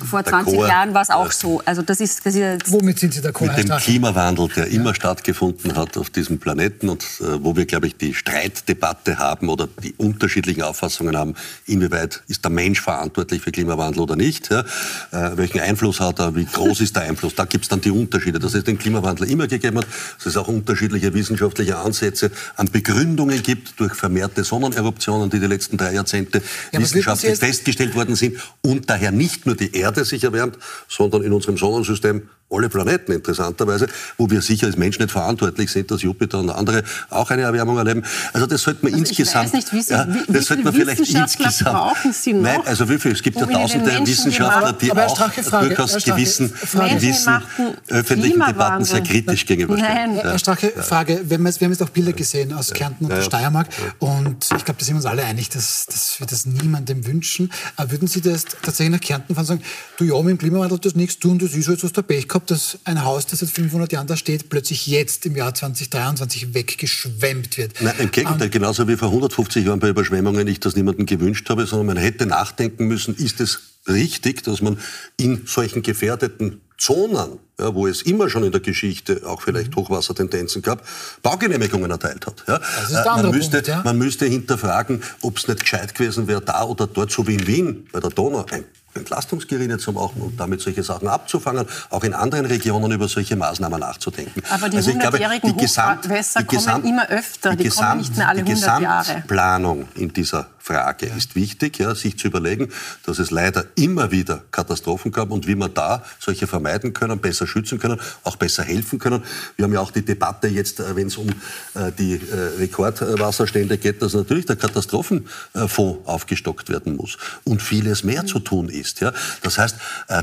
vor 0.10 0.24
20 0.24 0.60
Jahren 0.60 0.94
war 0.94 1.02
es 1.02 1.10
auch 1.10 1.32
so. 1.32 1.62
Also 1.66 1.82
das 1.82 2.00
ist, 2.00 2.26
das 2.26 2.36
ist 2.36 2.72
Womit 2.72 3.00
sind 3.00 3.14
Sie 3.14 3.22
der 3.22 3.34
Mit 3.40 3.58
dem 3.58 3.78
Klimawandel, 3.78 4.48
der 4.50 4.68
immer 4.68 4.94
stattgefunden 4.94 5.07
stattgefunden 5.08 5.78
hat 5.78 5.98
auf 5.98 6.10
diesem 6.10 6.38
Planeten 6.38 6.90
und 6.90 7.02
äh, 7.22 7.42
wo 7.42 7.56
wir, 7.56 7.66
glaube 7.66 7.88
ich, 7.88 7.96
die 7.96 8.14
Streitdebatte 8.14 9.18
haben 9.20 9.48
oder 9.48 9.70
die 9.82 9.94
unterschiedlichen 9.94 10.64
Auffassungen 10.64 11.16
haben, 11.16 11.36
inwieweit 11.66 12.24
ist 12.28 12.44
der 12.44 12.52
Mensch 12.52 12.82
verantwortlich 12.82 13.42
für 13.42 13.54
Klimawandel 13.54 14.02
oder 14.02 14.18
nicht, 14.18 14.50
ja? 14.50 14.66
äh, 15.12 15.38
welchen 15.38 15.62
Einfluss 15.62 16.02
hat 16.02 16.20
er, 16.20 16.36
wie 16.36 16.44
groß 16.44 16.82
ist 16.82 16.98
der 16.98 17.04
Einfluss, 17.04 17.36
da 17.36 17.46
gibt 17.46 17.64
es 17.64 17.70
dann 17.70 17.80
die 17.80 17.92
Unterschiede. 17.92 18.38
Dass 18.38 18.54
es 18.54 18.66
den 18.66 18.78
Klimawandel 18.78 19.30
immer 19.30 19.48
gegeben 19.48 19.78
hat, 19.78 19.88
dass 20.18 20.26
es 20.26 20.36
auch 20.36 20.50
unterschiedliche 20.50 21.14
wissenschaftliche 21.14 21.78
Ansätze 21.78 22.30
an 22.58 22.68
Begründungen 22.70 23.42
gibt 23.42 23.80
durch 23.80 23.94
vermehrte 23.94 24.44
Sonneneruptionen, 24.44 25.30
die 25.30 25.40
die 25.40 25.48
letzten 25.48 25.78
drei 25.78 25.94
Jahrzehnte 25.94 26.42
ja, 26.74 26.82
wissenschaftlich 26.82 27.40
festgestellt 27.40 27.96
worden 27.96 28.16
sind 28.16 28.40
und 28.62 28.90
daher 28.90 29.12
nicht 29.14 29.46
nur 29.46 29.56
die 29.56 29.74
Erde 29.74 30.04
sich 30.04 30.26
erwärmt, 30.26 30.58
sondern 30.90 31.24
in 31.24 31.32
unserem 31.32 31.56
Sonnensystem 31.56 32.24
alle 32.50 32.70
Planeten 32.70 33.12
interessanterweise, 33.12 33.88
wo 34.18 34.30
wir 34.30 34.42
sicher 34.42 34.68
als 34.68 34.78
Menschen 34.78 35.02
nicht 35.02 35.12
verantwortlich 35.12 35.70
sind, 35.70 35.92
dass 35.92 36.02
Jupiter 36.02 36.40
und 36.40 36.50
andere 36.50 36.84
auch 37.10 37.30
eine 37.30 37.42
Erwärmung 37.42 37.78
erleben. 37.78 38.04
Also 38.32 38.48
das 38.48 38.62
sollte 38.62 38.86
man 38.86 38.94
also 38.94 39.04
insgesamt, 39.04 39.54
nicht, 39.54 39.74
wie, 39.74 39.82
ja, 39.82 40.08
wie, 40.08 40.32
das 40.32 40.46
sollte 40.46 40.64
man 40.64 40.74
vielleicht 40.74 41.00
insgesamt. 41.00 41.76
Brauchen 41.76 42.14
Sie 42.14 42.34
noch, 42.34 42.44
Nein, 42.44 42.62
also 42.66 42.90
wie 42.90 42.98
viel? 42.98 43.12
Es 43.12 43.22
gibt 43.22 43.38
ja 43.38 43.46
tausende 43.46 43.92
Wissenschaftler, 44.06 44.74
die 44.74 44.92
aber 44.92 45.08
auch 45.08 45.18
Frage, 45.18 45.68
durchaus 45.68 46.04
gewissen, 46.04 46.54
gewissen 46.72 47.42
öffentlichen 47.90 48.40
Debatten 48.40 48.86
sehr 48.86 49.02
kritisch 49.02 49.46
gegenüberstehen. 49.46 49.94
Nein, 49.94 50.16
ja. 50.16 50.24
Herr 50.24 50.40
Strache, 50.40 50.72
Frage. 50.72 51.22
Wir 51.26 51.38
haben, 51.38 51.46
jetzt, 51.48 51.60
wir 51.60 51.66
haben 51.66 51.74
jetzt 51.74 51.84
auch 51.84 51.90
Bilder 51.90 52.14
gesehen 52.14 52.54
aus 52.54 52.72
Kärnten 52.72 53.06
und 53.06 53.12
der 53.12 53.24
Steiermark 53.24 53.68
und 54.00 54.46
ich 54.56 54.64
glaube, 54.64 54.80
da 54.80 54.86
sind 54.86 54.96
wir 54.96 54.98
uns 54.98 55.06
alle 55.06 55.26
einig, 55.26 55.50
dass, 55.50 55.86
dass 55.88 56.20
wir 56.20 56.28
das 56.28 56.46
niemandem 56.46 57.06
wünschen. 57.06 57.52
Aber 57.76 57.92
würden 57.92 58.08
Sie 58.08 58.22
das 58.22 58.46
tatsächlich 58.62 58.94
nach 58.94 59.02
Kärnten 59.02 59.36
fahren 59.36 59.44
und 59.44 59.48
sagen, 59.48 59.64
du 59.98 60.06
ja, 60.06 60.16
mit 60.22 60.30
dem 60.32 60.38
Klimawandel 60.38 60.80
das 60.80 60.96
nichts 60.96 61.20
tun, 61.20 61.40
das 61.40 61.54
ist 61.54 61.68
jetzt 61.68 61.84
aus 61.84 61.92
der 61.92 62.04
Pech 62.04 62.28
gehabt, 62.38 62.52
dass 62.52 62.78
ein 62.84 63.04
Haus, 63.04 63.26
das 63.26 63.40
seit 63.40 63.50
500 63.50 63.92
Jahren 63.92 64.08
da 64.08 64.16
steht, 64.16 64.50
plötzlich 64.50 64.88
jetzt 64.88 65.26
im 65.26 65.36
Jahr 65.36 65.54
2023 65.54 66.54
weggeschwemmt 66.54 67.58
wird. 67.58 67.82
Nein, 67.82 67.96
im 68.00 68.12
Gegenteil, 68.12 68.48
um, 68.48 68.52
genauso 68.52 68.88
wie 68.88 68.96
vor 68.96 69.10
150 69.10 69.66
Jahren 69.66 69.80
bei 69.80 69.90
Überschwemmungen 69.90 70.48
ich 70.48 70.60
das 70.60 70.76
niemandem 70.76 71.06
gewünscht 71.06 71.50
habe, 71.50 71.66
sondern 71.66 71.88
man 71.88 71.98
hätte 71.98 72.26
nachdenken 72.26 72.88
müssen, 72.88 73.16
ist 73.16 73.40
es 73.40 73.60
richtig, 73.88 74.44
dass 74.44 74.62
man 74.62 74.78
in 75.18 75.46
solchen 75.46 75.82
gefährdeten 75.82 76.62
Zonen, 76.78 77.40
ja, 77.60 77.74
wo 77.74 77.88
es 77.88 78.04
immer 78.04 78.30
schon 78.30 78.44
in 78.44 78.52
der 78.52 78.62
Geschichte 78.62 79.24
auch 79.26 79.42
vielleicht 79.42 79.72
mhm. 79.72 79.78
Hochwassertendenzen 79.78 80.62
gab, 80.62 80.88
Baugenehmigungen 81.24 81.90
erteilt 81.90 82.28
hat. 82.28 82.44
Ja. 82.48 82.60
Das 82.60 82.84
ist 82.84 82.92
der 82.92 83.06
man, 83.06 83.32
müsste, 83.32 83.58
Punkt, 83.58 83.68
ja. 83.68 83.82
man 83.84 83.98
müsste 83.98 84.26
hinterfragen, 84.28 85.02
ob 85.22 85.38
es 85.38 85.48
nicht 85.48 85.62
gescheit 85.62 85.96
gewesen 85.96 86.28
wäre, 86.28 86.42
da 86.42 86.64
oder 86.66 86.86
dort, 86.86 87.12
so 87.12 87.26
wie 87.26 87.34
in 87.34 87.48
Wien 87.48 87.88
bei 87.92 88.00
der 88.00 88.12
Donau, 88.12 88.46
ein 88.52 88.66
Entlastungsgeriene 88.98 89.78
zu 89.78 89.92
machen 89.92 90.22
und 90.22 90.40
damit 90.40 90.62
solche 90.62 90.84
Sachen 90.84 91.08
abzufangen, 91.08 91.66
auch 91.90 92.04
in 92.04 92.14
anderen 92.14 92.46
Regionen 92.46 92.92
über 92.92 93.08
solche 93.08 93.36
Maßnahmen 93.36 93.80
nachzudenken. 93.80 94.44
Aber 94.50 94.70
die 94.70 94.78
also 94.78 94.92
100-jährigen 94.92 95.56
Hochwässer 95.56 96.44
kommen 96.44 96.86
immer 96.86 97.10
öfter, 97.10 97.52
die, 97.52 97.58
die 97.58 97.64
Gesamt, 97.66 97.90
kommen 97.90 98.00
nicht 98.02 98.18
mehr 98.18 98.30
alle 98.30 98.40
100 98.42 98.82
Jahre. 98.82 99.06
Die 99.06 99.14
Gesamtplanung 99.14 99.88
in 99.96 100.14
dieser 100.14 100.48
Frage 100.68 101.06
ist 101.06 101.36
wichtig, 101.36 101.80
ja, 101.80 101.96
sich 101.96 102.20
zu 102.20 102.28
überlegen, 102.28 102.68
dass 103.06 103.20
es 103.20 103.32
leider 103.32 103.66
immer 103.76 104.12
wieder 104.12 104.44
Katastrophen 104.52 105.14
gab 105.14 105.32
und 105.32 105.48
wie 105.48 105.56
man 105.56 105.74
da 105.74 106.04
solche 106.20 106.46
vermeiden 106.46 106.92
können, 106.92 107.20
besser 107.20 107.48
schützen 107.48 107.80
können, 107.80 108.02
auch 108.26 108.36
besser 108.36 108.64
helfen 108.64 109.00
können. 109.00 109.24
Wir 109.56 109.64
haben 109.64 109.74
ja 109.74 109.80
auch 109.80 109.92
die 109.92 110.04
Debatte 110.04 110.48
jetzt, 110.48 110.82
äh, 110.82 110.94
wenn 110.98 111.08
es 111.08 111.16
um 111.16 111.30
äh, 111.30 111.92
die 111.98 112.16
äh, 112.16 112.60
Rekordwasserstände 112.60 113.78
geht, 113.78 114.02
dass 114.02 114.14
natürlich 114.14 114.46
der 114.46 114.58
Katastrophenfonds 114.58 116.06
aufgestockt 116.06 116.68
werden 116.68 116.98
muss 116.98 117.18
und 117.46 117.62
vieles 117.62 118.04
mehr 118.04 118.26
zu 118.26 118.40
tun 118.40 118.68
ist. 118.68 118.87
Ja. 119.00 119.14
Das 119.42 119.58
heißt, 119.58 119.76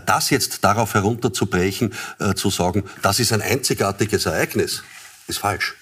das 0.07 0.31
jetzt 0.31 0.65
darauf 0.65 0.95
herunterzubrechen, 0.95 1.93
zu 2.35 2.51
sagen, 2.51 2.85
das 3.03 3.21
ist 3.21 3.33
ein 3.33 3.43
einzigartiges 3.43 4.27
Ereignis, 4.27 4.83
ist 5.27 5.39
falsch. 5.39 5.75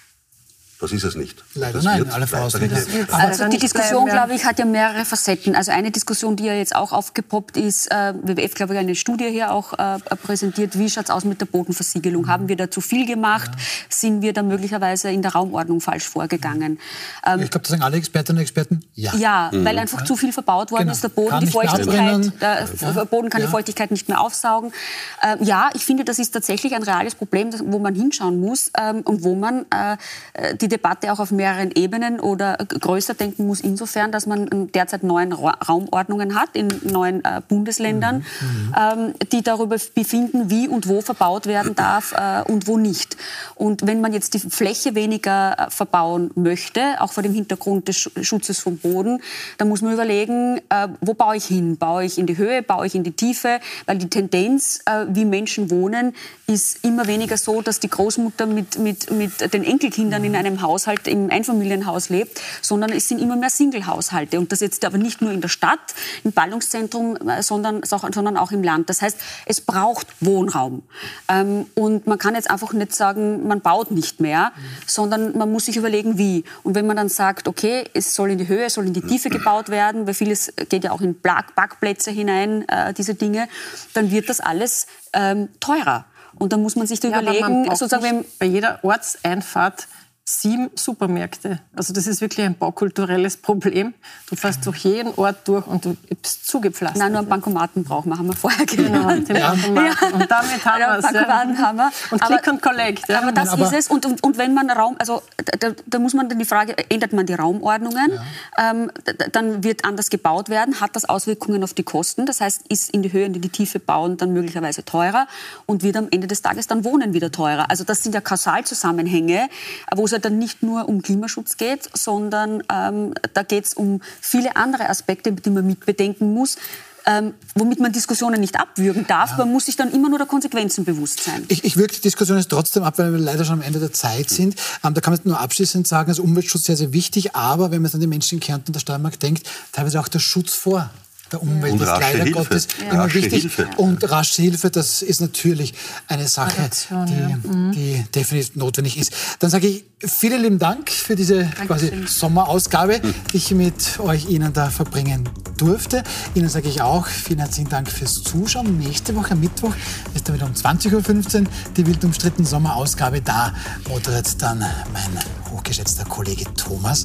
Das 0.83 0.91
ist 0.91 1.05
es 1.05 1.15
nicht. 1.15 1.41
Leider 1.55 1.75
das 1.75 1.85
nein, 1.85 2.11
alle 2.11 2.27
Voraussetzungen. 2.27 3.07
Also 3.09 3.47
die 3.47 3.57
Diskussion, 3.57 4.05
glaube 4.05 4.33
ich, 4.35 4.43
hat 4.43 4.59
ja 4.59 4.65
mehrere 4.65 5.05
Facetten. 5.05 5.55
Also 5.55 5.71
eine 5.71 5.91
Diskussion, 5.91 6.35
die 6.35 6.43
ja 6.43 6.55
jetzt 6.55 6.75
auch 6.75 6.91
aufgepoppt 6.91 7.55
ist, 7.55 7.89
äh, 7.89 8.13
WWF, 8.21 8.53
glaube 8.53 8.73
ich, 8.73 8.79
eine 8.81 8.93
Studie 8.93 9.29
hier 9.29 9.53
auch 9.53 9.71
äh, 9.79 9.99
präsentiert, 10.21 10.77
wie 10.77 10.89
schaut 10.89 11.05
es 11.05 11.09
aus 11.09 11.23
mit 11.23 11.39
der 11.39 11.45
Bodenversiegelung? 11.45 12.27
Haben 12.27 12.49
wir 12.49 12.57
da 12.57 12.69
zu 12.69 12.81
viel 12.81 13.05
gemacht? 13.05 13.51
Ja. 13.53 13.61
Sind 13.87 14.21
wir 14.21 14.33
da 14.33 14.43
möglicherweise 14.43 15.09
in 15.09 15.21
der 15.21 15.31
Raumordnung 15.31 15.79
falsch 15.79 16.03
vorgegangen? 16.03 16.79
Ähm, 17.25 17.39
ich 17.39 17.49
glaube, 17.49 17.61
das 17.61 17.69
sagen 17.69 17.81
alle 17.81 17.95
Expertinnen 17.95 18.39
und 18.39 18.41
Experten, 18.41 18.81
ja. 18.93 19.15
Ja, 19.15 19.51
mhm. 19.53 19.63
weil 19.63 19.77
einfach 19.77 19.99
ja. 19.99 20.05
zu 20.05 20.17
viel 20.17 20.33
verbaut 20.33 20.71
worden 20.71 20.81
genau. 20.81 20.91
ist. 20.91 21.03
Der 21.03 21.07
Boden, 21.07 21.29
kann 21.29 21.45
die 21.45 21.51
Feuchtigkeit, 21.51 22.41
der 22.41 22.67
ja. 22.81 23.03
Boden 23.05 23.29
kann 23.29 23.41
die 23.41 23.47
Feuchtigkeit 23.47 23.89
nicht 23.89 24.09
mehr 24.09 24.19
aufsaugen. 24.19 24.73
Ähm, 25.21 25.37
ja, 25.45 25.69
ich 25.75 25.85
finde, 25.85 26.03
das 26.03 26.19
ist 26.19 26.31
tatsächlich 26.31 26.75
ein 26.75 26.83
reales 26.83 27.15
Problem, 27.15 27.51
wo 27.67 27.79
man 27.79 27.95
hinschauen 27.95 28.41
muss 28.41 28.69
ähm, 28.77 28.99
und 29.03 29.23
wo 29.23 29.35
man 29.35 29.65
äh, 29.69 30.57
die 30.57 30.72
Debatte 30.73 31.13
auch 31.13 31.19
auf 31.19 31.31
mehreren 31.31 31.71
Ebenen 31.75 32.19
oder 32.19 32.57
größer 32.57 33.13
denken 33.13 33.45
muss 33.45 33.61
insofern, 33.61 34.11
dass 34.11 34.25
man 34.25 34.71
derzeit 34.71 35.03
neun 35.03 35.31
Raumordnungen 35.31 36.33
hat 36.33 36.49
in 36.53 36.67
neun 36.83 37.23
äh, 37.23 37.41
Bundesländern, 37.47 38.17
mhm. 38.41 38.75
ähm, 38.77 39.13
die 39.31 39.43
darüber 39.43 39.77
befinden, 39.93 40.49
wie 40.49 40.67
und 40.67 40.87
wo 40.87 41.01
verbaut 41.01 41.45
werden 41.45 41.75
darf 41.75 42.13
äh, 42.13 42.41
und 42.51 42.67
wo 42.67 42.77
nicht. 42.77 43.17
Und 43.55 43.85
wenn 43.85 44.01
man 44.01 44.13
jetzt 44.13 44.33
die 44.33 44.39
Fläche 44.39 44.95
weniger 44.95 45.55
äh, 45.57 45.69
verbauen 45.69 46.31
möchte, 46.35 46.81
auch 46.99 47.13
vor 47.13 47.21
dem 47.21 47.33
Hintergrund 47.33 47.87
des 47.87 48.09
Schutzes 48.21 48.59
vom 48.59 48.77
Boden, 48.77 49.21
dann 49.57 49.69
muss 49.69 49.81
man 49.81 49.93
überlegen, 49.93 50.59
äh, 50.69 50.87
wo 51.01 51.13
baue 51.13 51.37
ich 51.37 51.45
hin? 51.45 51.77
Baue 51.77 52.05
ich 52.05 52.17
in 52.17 52.25
die 52.25 52.37
Höhe, 52.37 52.63
baue 52.63 52.87
ich 52.87 52.95
in 52.95 53.03
die 53.03 53.11
Tiefe? 53.11 53.59
Weil 53.85 53.97
die 53.99 54.09
Tendenz, 54.09 54.81
äh, 54.85 55.05
wie 55.09 55.25
Menschen 55.25 55.69
wohnen, 55.69 56.15
ist 56.47 56.83
immer 56.83 57.07
weniger 57.07 57.37
so, 57.37 57.61
dass 57.61 57.79
die 57.79 57.89
Großmutter 57.89 58.45
mit, 58.47 58.79
mit, 58.79 59.11
mit 59.11 59.53
den 59.53 59.63
Enkelkindern 59.63 60.23
in 60.23 60.35
einem 60.35 60.52
Haushalt, 60.61 61.07
im 61.07 61.29
Einfamilienhaus 61.29 62.09
lebt, 62.09 62.41
sondern 62.61 62.91
es 62.91 63.07
sind 63.07 63.19
immer 63.19 63.35
mehr 63.35 63.49
Single-Haushalte. 63.49 64.39
Und 64.39 64.51
das 64.51 64.59
jetzt 64.59 64.85
aber 64.85 64.97
nicht 64.97 65.21
nur 65.21 65.31
in 65.31 65.41
der 65.41 65.47
Stadt, 65.47 65.79
im 66.23 66.31
Ballungszentrum, 66.31 67.15
äh, 67.27 67.41
sondern, 67.41 67.81
sondern 67.83 68.37
auch 68.37 68.51
im 68.51 68.63
Land. 68.63 68.89
Das 68.89 69.01
heißt, 69.01 69.17
es 69.45 69.61
braucht 69.61 70.07
Wohnraum. 70.19 70.83
Ähm, 71.27 71.65
und 71.75 72.07
man 72.07 72.17
kann 72.17 72.35
jetzt 72.35 72.49
einfach 72.49 72.73
nicht 72.73 72.93
sagen, 72.93 73.47
man 73.47 73.61
baut 73.61 73.91
nicht 73.91 74.19
mehr, 74.19 74.51
sondern 74.85 75.37
man 75.37 75.51
muss 75.51 75.65
sich 75.65 75.77
überlegen, 75.77 76.17
wie. 76.17 76.43
Und 76.63 76.75
wenn 76.75 76.87
man 76.87 76.97
dann 76.97 77.09
sagt, 77.09 77.47
okay, 77.47 77.85
es 77.93 78.15
soll 78.15 78.31
in 78.31 78.37
die 78.37 78.47
Höhe, 78.47 78.65
es 78.65 78.75
soll 78.75 78.87
in 78.87 78.93
die 78.93 79.01
Tiefe 79.01 79.29
gebaut 79.29 79.69
werden, 79.69 80.07
weil 80.07 80.13
vieles 80.13 80.53
geht 80.69 80.83
ja 80.83 80.91
auch 80.91 81.01
in 81.01 81.19
Backplätze 81.19 82.11
hinein, 82.11 82.67
äh, 82.67 82.93
diese 82.93 83.15
Dinge, 83.15 83.47
dann 83.93 84.11
wird 84.11 84.29
das 84.29 84.39
alles 84.39 84.87
ähm, 85.13 85.49
teurer. 85.59 86.05
Und 86.35 86.51
dann 86.51 86.61
muss 86.61 86.75
man 86.75 86.87
sich 86.87 86.99
da 86.99 87.09
ja, 87.09 87.21
überlegen, 87.21 87.65
sozusagen, 87.75 88.25
bei 88.39 88.45
jeder 88.45 88.79
Ortseinfahrt 88.83 89.87
sieben 90.25 90.69
Supermärkte. 90.75 91.59
Also 91.75 91.93
das 91.93 92.07
ist 92.07 92.21
wirklich 92.21 92.45
ein 92.45 92.55
baukulturelles 92.55 93.35
Problem. 93.35 93.93
Du 94.29 94.37
fährst 94.37 94.65
durch 94.65 94.77
jeden 94.77 95.13
Ort 95.15 95.45
durch 95.49 95.67
und 95.67 95.83
du 95.83 95.97
bist 96.21 96.47
zugepflastert. 96.47 96.97
Nein, 96.97 97.11
nur 97.11 97.19
einen 97.19 97.29
Bankomaten 97.29 97.83
brauchen 97.83 98.09
wir, 98.09 98.17
haben 98.17 98.27
wir 98.27 98.35
vorher 98.35 98.65
genau, 98.65 99.09
den 99.09 99.35
ja. 99.35 99.49
Bankomaten. 99.49 100.13
Und 100.13 100.31
damit 100.31 100.65
haben 100.65 100.79
wir 100.79 100.97
es. 100.97 101.03
Bankomaten 101.03 101.55
ja. 101.55 101.61
haben 101.61 101.77
wir. 101.77 101.91
Und 102.11 102.23
aber, 102.23 102.37
Click 102.37 102.53
und 102.53 102.61
Collect. 102.61 103.09
Ja. 103.09 103.21
Aber 103.21 103.33
das 103.33 103.49
aber 103.49 103.65
ist 103.65 103.73
es. 103.73 103.87
Und, 103.89 104.05
und, 104.05 104.23
und, 104.23 104.37
wenn 104.37 104.53
man 104.53 104.69
Raum, 104.69 104.95
also 104.97 105.21
da, 105.59 105.71
da, 105.85 105.99
muss 105.99 106.13
man 106.13 106.29
dann 106.29 106.39
die 106.39 106.45
Frage, 106.45 106.73
ändert 106.89 107.11
man 107.11 107.25
die 107.25 107.33
Raumordnungen, 107.33 108.13
ja. 108.13 108.71
ähm, 108.71 108.91
dann 109.33 109.61
wird 109.65 109.83
anders 109.83 110.09
gebaut 110.09 110.47
werden, 110.47 110.79
hat 110.79 110.95
das 110.95 111.03
Auswirkungen 111.03 111.65
auf 111.65 111.73
die 111.73 111.83
Kosten. 111.83 112.25
Das 112.25 112.39
heißt, 112.39 112.67
ist 112.69 112.91
in 112.91 113.03
die 113.03 113.11
Höhe 113.11 113.25
und 113.25 113.35
in 113.35 113.41
die 113.41 113.49
Tiefe 113.49 113.79
bauen 113.79 114.15
dann 114.15 114.31
möglicherweise 114.31 114.85
teurer 114.85 115.27
und 115.65 115.83
wird 115.83 115.97
am 115.97 116.07
Ende 116.11 116.27
des 116.27 116.41
Tages 116.41 116.67
dann 116.67 116.85
Wohnen 116.85 117.13
wieder 117.13 117.29
teurer. 117.29 117.69
Also 117.69 117.83
das 117.83 118.03
sind 118.03 118.15
ja 118.15 118.21
Kausalzusammenhänge, 118.21 119.49
wo 119.93 120.05
es 120.05 120.12
ja 120.13 120.19
dann 120.19 120.37
nicht 120.37 120.63
nur 120.63 120.87
um 120.87 121.01
Klimaschutz 121.01 121.57
geht, 121.57 121.89
sondern 121.93 122.63
ähm, 122.71 123.13
da 123.33 123.43
geht 123.43 123.65
es 123.65 123.73
um 123.73 124.01
viele 124.21 124.55
andere 124.55 124.89
Aspekte, 124.89 125.31
die 125.31 125.49
man 125.49 125.67
mitbedenken 125.67 126.33
muss. 126.33 126.57
Ähm, 127.05 127.33
womit 127.55 127.81
man 127.81 127.91
Diskussionen 127.91 128.39
nicht 128.39 128.57
abwürgen 128.57 129.05
darf. 129.05 129.31
Ja. 129.31 129.39
Man 129.39 129.51
muss 129.51 129.65
sich 129.65 129.75
dann 129.75 129.91
immer 129.91 130.07
nur 130.07 130.19
der 130.19 130.27
Konsequenzen 130.27 130.85
bewusst 130.85 131.21
sein. 131.21 131.43
Ich, 131.49 131.65
ich 131.65 131.75
würge 131.75 131.93
die 131.93 131.99
Diskussion 131.99 132.37
jetzt 132.37 132.49
trotzdem 132.49 132.83
ab, 132.83 132.97
weil 132.97 133.11
wir 133.11 133.19
leider 133.19 133.43
schon 133.43 133.55
am 133.55 133.61
Ende 133.61 133.79
der 133.79 133.91
Zeit 133.91 134.29
sind. 134.29 134.55
Ähm, 134.85 134.93
da 134.93 135.01
kann 135.01 135.11
man 135.11 135.19
nur 135.25 135.37
abschließend 135.37 135.85
sagen, 135.85 136.09
also 136.09 136.23
Umweltschutz 136.23 136.63
sehr, 136.63 136.77
sehr 136.77 136.93
wichtig, 136.93 137.35
aber 137.35 137.71
wenn 137.71 137.81
man 137.81 137.91
an 137.91 137.99
die 137.99 138.07
Menschen 138.07 138.35
in 138.35 138.39
Kärnten 138.39 138.67
und 138.69 138.75
der 138.75 138.79
Steiermark 138.79 139.19
denkt, 139.19 139.45
teilweise 139.73 139.99
auch 139.99 140.07
der 140.07 140.19
Schutz 140.19 140.53
vor 140.53 140.91
der 141.33 141.41
Umwelt 141.41 141.73
und 141.73 141.81
ist 141.81 141.87
leider 141.87 142.23
Hilfe. 142.23 142.31
Gottes 142.31 142.67
ja. 142.79 142.91
immer 142.91 143.03
rasche 143.03 143.15
wichtig. 143.15 143.41
Hilfe. 143.41 143.67
Und 143.77 144.09
rasche 144.09 144.41
Hilfe, 144.41 144.69
das 144.69 145.01
ist 145.01 145.21
natürlich 145.21 145.73
eine 146.07 146.27
Sache, 146.27 146.69
die, 146.89 146.93
ja. 146.93 147.37
mhm. 147.43 147.71
die, 147.71 148.03
definitiv 148.13 148.55
notwendig 148.55 148.97
ist. 148.97 149.13
Dann 149.39 149.49
sage 149.49 149.67
ich 149.67 149.85
vielen 149.99 150.41
lieben 150.41 150.59
Dank 150.59 150.89
für 150.89 151.15
diese 151.15 151.45
quasi 151.67 151.91
Sommerausgabe, 152.05 153.01
die 153.31 153.37
ich 153.37 153.51
mit 153.51 153.99
euch 153.99 154.29
Ihnen 154.29 154.53
da 154.53 154.69
verbringen 154.69 155.29
durfte. 155.57 156.03
Ihnen 156.35 156.49
sage 156.49 156.67
ich 156.69 156.81
auch 156.81 157.07
vielen 157.07 157.39
herzlichen 157.39 157.69
Dank 157.69 157.89
fürs 157.89 158.21
Zuschauen. 158.23 158.77
Nächste 158.77 159.15
Woche 159.15 159.35
Mittwoch 159.35 159.73
ist 160.13 160.27
dann 160.27 160.35
wieder 160.35 160.45
um 160.45 160.53
20.15 160.53 161.41
Uhr 161.41 161.47
die 161.75 161.85
wild 161.85 162.03
umstrittene 162.03 162.47
Sommerausgabe. 162.47 163.21
Da 163.21 163.53
moderiert 163.89 164.41
dann 164.41 164.59
mein 164.59 165.51
hochgeschätzter 165.51 166.05
Kollege 166.05 166.45
Thomas 166.55 167.03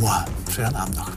Mohr. 0.00 0.24
Schönen 0.52 0.74
Abend 0.74 0.96
noch. 0.96 1.10